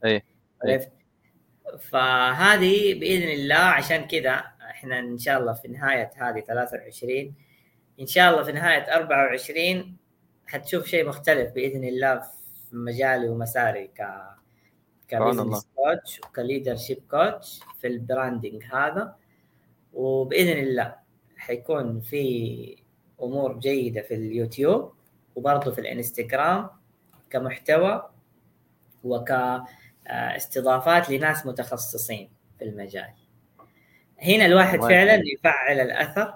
[0.04, 0.24] إيه.
[0.64, 0.90] عرفت
[1.78, 7.34] فهذه بإذن الله عشان كذا إحنا إن شاء الله في نهاية هذه 23
[8.00, 9.96] إن شاء الله في نهاية 24
[10.46, 14.00] حتشوف شيء مختلف بإذن الله في مجالي ومساري ك.
[15.08, 19.16] ك business coach وك leadership coach في ال branding هذا.
[19.92, 20.94] وبإذن الله
[21.36, 22.84] حيكون في
[23.22, 24.92] أمور جيدة في اليوتيوب
[25.34, 26.68] وبرضه في الإنستغرام
[27.30, 28.10] كمحتوى
[29.04, 29.30] وك
[30.06, 30.36] آه،
[31.10, 33.10] لناس متخصصين في المجال.
[34.18, 35.22] هنا الواحد فعلا.
[35.34, 36.34] يفعل الأثر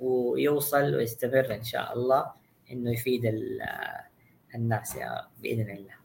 [0.00, 2.32] ويوصل ويستمر إن شاء الله
[2.72, 4.04] إنه يفيد آه،
[4.54, 6.01] الناس يا بإذن الله.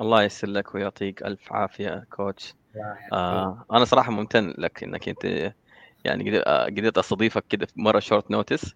[0.00, 2.54] الله يسر لك ويعطيك ألف عافية كوتش.
[3.12, 5.24] آه أنا صراحة ممتن لك إنك أنت
[6.04, 8.74] يعني قدرت- آه، قدرت أستضيفك كده في مرة short notice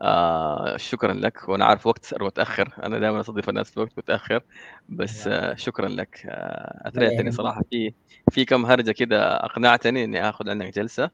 [0.00, 1.48] آه شكرا لك.
[1.48, 2.74] وأنا عارف وقت متأخر.
[2.82, 4.40] أنا دائما أستضيف الناس في وقت متأخر.
[4.88, 6.26] بس آه شكرا لك.
[6.26, 7.30] آه اثريتني.
[7.30, 7.94] صراحة في
[8.30, 11.10] في كم هرجة كده أقنعتني إني آخذ عنك جلسة.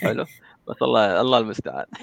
[0.00, 0.24] حلو.
[0.68, 1.86] بس الله الله المستعان.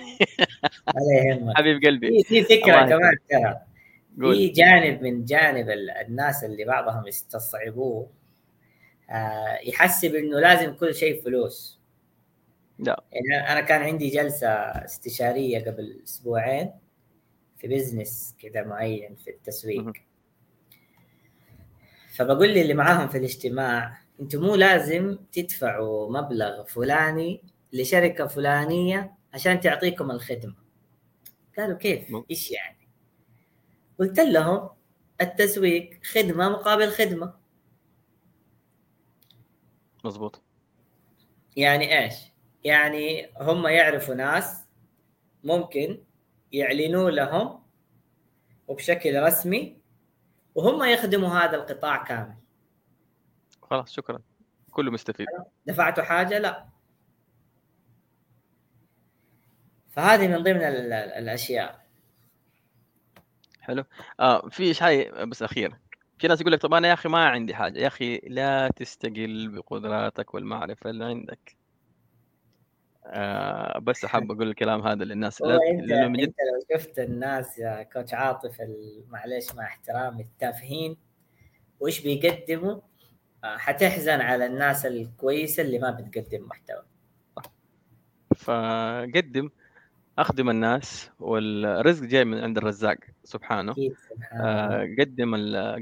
[1.55, 2.23] حبيب قلبي.
[2.23, 3.68] في فكرة كمان ترى.
[4.19, 8.09] في جانب من جانب ال- الناس اللي بعضهم يستصعبوه
[9.09, 11.79] آه، يحسب إنه لازم كل شيء فلوس
[12.79, 13.03] لا.
[13.11, 14.47] يعني أنا كان عندي جلسة
[14.85, 16.71] استشارية قبل أسبوعين
[17.57, 19.93] في بزنس كذا معين في التسويق.
[22.15, 27.43] فبقول لي اللي معاهم في الاجتماع أنتم مو لازم تدفعوا مبلغ فلاني
[27.73, 30.55] لشركة فلانية عشان تعطيكم الخدمة
[31.57, 32.05] قالوا كيف.
[32.31, 32.78] إيش يعني
[33.99, 34.69] قلت لهم
[35.21, 37.33] التسويق خدمة مقابل خدمة.
[40.05, 40.41] مزبوط
[41.57, 42.13] يعني إيش؟
[42.63, 44.65] يعني هم يعرفوا ناس
[45.43, 46.03] ممكن
[46.51, 47.63] يعلنوا لهم
[48.67, 49.81] وبشكل رسمي
[50.55, 52.35] وهم يخدموا هذا القطاع كامل.
[53.61, 54.21] خلاص شكرا.
[54.71, 55.27] كله مستفيد.
[55.65, 56.69] دفعتوا حاجة؟ لا.
[59.89, 61.88] فهذه من ضمن ال- ال- الأشياء.
[63.69, 63.83] حلو.
[64.19, 65.75] آه في شيء بس أخير.
[66.19, 67.79] في ناس يقول لك طب أنا يا أخي ما عندي حاجة.
[67.79, 71.55] يا أخي لا تستقل بقدراتك والمعرفة اللي عندك.
[73.05, 75.41] آه بس حاب أقول الكلام هذا للناس.
[75.41, 76.35] لا- انت لأنه من جد أنت
[76.71, 78.57] لو شفت الناس يا كوتش عاطف
[79.07, 80.97] معلش مع احترامي التافهين
[81.79, 82.81] وإيش بيقدموا؟
[83.43, 86.83] آه، حتحزن على الناس الكويسة اللي ما بتقدم محتوى.
[88.37, 89.49] فقدم
[90.19, 92.97] أخدم الناس والرزق جاي من عند الرزاق.
[93.29, 93.75] سبحانه.
[94.33, 95.35] آه قدم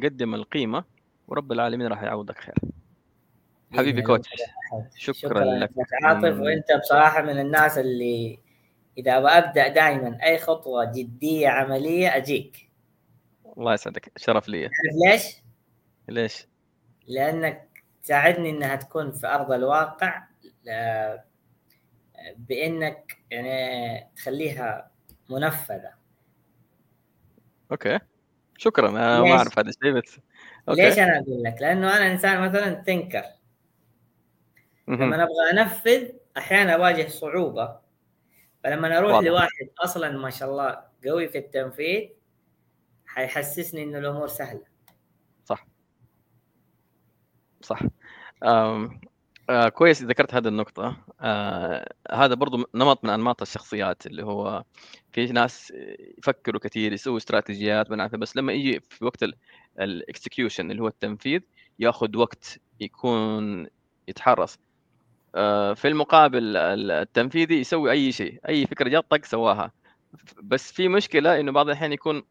[0.04, 0.84] قدم القيمة
[1.28, 2.56] ورب العالمين راح يعوضك خير.
[3.72, 4.02] بإذن حبيبي.
[4.02, 4.30] كوتش
[4.96, 5.44] شكرا شكرا.
[5.44, 5.72] لك.
[6.04, 6.40] عاطف.
[6.40, 8.40] وأنت بصراحة من الناس اللي
[8.98, 12.70] إذا أبدأ دائما أي خطوة جدية عملية أجيك.
[13.58, 14.12] الله يسعدك.
[14.18, 14.62] شرف لي.
[14.62, 15.36] تعرف ليش؟
[16.10, 16.48] ليش؟
[17.08, 20.24] لأنك تساعدني إنها تكون في أرض الواقع
[20.70, 21.24] آه،
[22.38, 24.92] بإنك يعني تخليها
[25.30, 25.94] منفذة.
[27.72, 28.00] okay
[28.58, 30.20] شكرا أنا؟ ما أعرف هذا الشيء بس
[30.70, 32.84] okay ليش أنا أقول لك؟ لأنه أنا إنسان مثلا
[34.88, 35.04] مهم.
[35.04, 37.80] لما أبغى أنفذ أحيانا أواجه صعوبة
[38.64, 39.28] فلما أروح واضح.
[39.28, 42.10] لواحد أصلا ما شاء الله قوي في التنفيذ
[43.06, 44.64] حيحسسني إنه الأمور سهلة
[45.46, 45.68] صح
[47.62, 47.80] صح
[49.50, 50.98] آه كويس ذكرت هذه النقطة.
[51.22, 54.64] آه هذا برضو نمط من أنماط الشخصيات اللي هو
[55.12, 55.74] في ناس
[56.18, 59.26] يفكروا كثير يسووا استراتيجيات عارف بس لما يجي في وقت
[59.80, 61.42] الاكسكيوشن اللي هو التنفيذ
[61.80, 63.68] ياخذ وقت يكون
[64.08, 64.60] يتحرص.
[65.36, 69.72] آه في المقابل ال- التنفيذي يسوي أي شيء أي فكرة جات طق سواها.
[70.44, 72.24] بس في مشكلة إنه بعض الأحيان يكون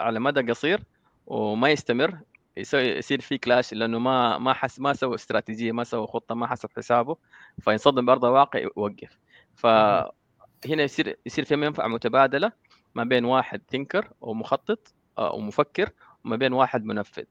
[0.00, 0.80] على مدى قصير
[1.26, 2.18] وما يستمر.
[2.56, 6.68] يصير في كلاش لأنه ما ما حس ما سوى استراتيجية ما سوى خطة ما حسب
[6.76, 7.16] حسابه
[7.60, 9.18] فينصدم بأرض الواقع يوقف.
[9.54, 12.52] فهنا يصير يصير في منفعة متبادلة
[12.94, 15.90] ما بين واحد ثينكر ومخطط آه، ومفكر
[16.24, 17.24] وما بين واحد منفذ.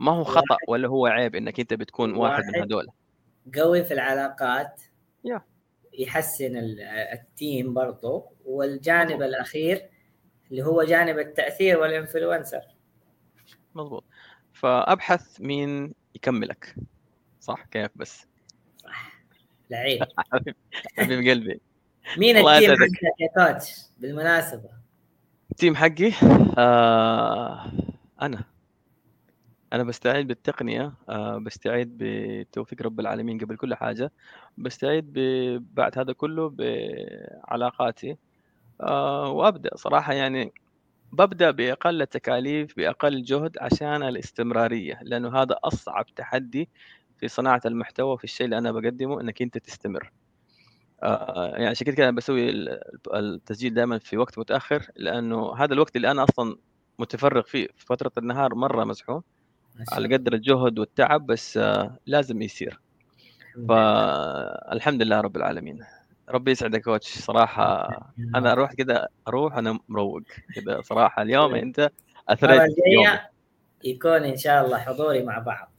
[0.00, 2.72] ما هو خطأ ولا هو عيب إنك أنت بتكون واحد من واحد.
[2.72, 2.86] هذول؟
[3.58, 4.82] قوي في العلاقات.
[5.98, 6.80] يحسن ال-
[7.12, 9.22] التيم برضو والجانب.
[9.22, 9.88] الأخير
[10.50, 12.60] اللي هو جانب التأثير وال influencer
[13.74, 14.04] مضبوط
[14.62, 16.74] فأبحث مين يكملك.
[17.40, 18.26] صح كيف بس؟
[18.78, 19.12] صح
[19.70, 20.02] لعيب.
[20.98, 21.60] حبيب قلبي.
[22.18, 22.70] مين ال team.
[22.70, 24.70] حقك يا coach؟ بالمناسبة.
[25.50, 26.12] ال team حقي؟
[26.58, 27.72] آه
[28.22, 28.44] أنا.
[29.72, 34.12] أنا بستعين بالتقنية آه بستعين بتوفيق رب العالمين قبل كل حاجة
[34.58, 35.12] بستعين
[35.74, 38.16] بعد هذا كله بعلاقاتي
[38.80, 40.52] آه وأبدأ صراحة يعني
[41.12, 46.68] ببدأ بأقل التكاليف بأقل جهد عشان الاستمرارية لأنه هذا أصعب تحدي
[47.18, 50.12] في صناعة المحتوى في الشيء اللي أنا بقدمه إنك أنت تستمر
[51.02, 52.80] آه، يعني عشان كده أنا بسوي ال-
[53.14, 56.56] التسجيل دائما في وقت متأخر لأنه هذا الوقت اللي أنا أصلا
[56.98, 59.22] متفرغ فيه في فترة النهار مرة مزحوم
[59.92, 60.16] على.
[60.16, 62.80] قدر الجهد والتعب بس آه، لازم يصير.
[63.68, 65.84] فالحمد لله رب العالمين
[66.28, 67.18] ربي يسعدك كوتش.
[67.18, 67.88] صراحة
[68.34, 70.22] أنا أروح كده أروح أنا مروق
[70.54, 70.82] كده.
[70.82, 71.78] صراحة اليوم أنت
[72.42, 73.20] المره اثريت
[73.84, 75.72] يكون إن شاء الله حضوري مع بعض.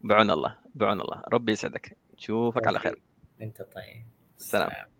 [0.00, 1.22] بعون الله بعون الله.
[1.32, 1.96] ربي يسعدك.
[2.18, 3.02] نشوفك على خير.
[3.42, 4.06] أنت طيب.
[4.38, 4.68] سلام.
[4.68, 4.95] السلام.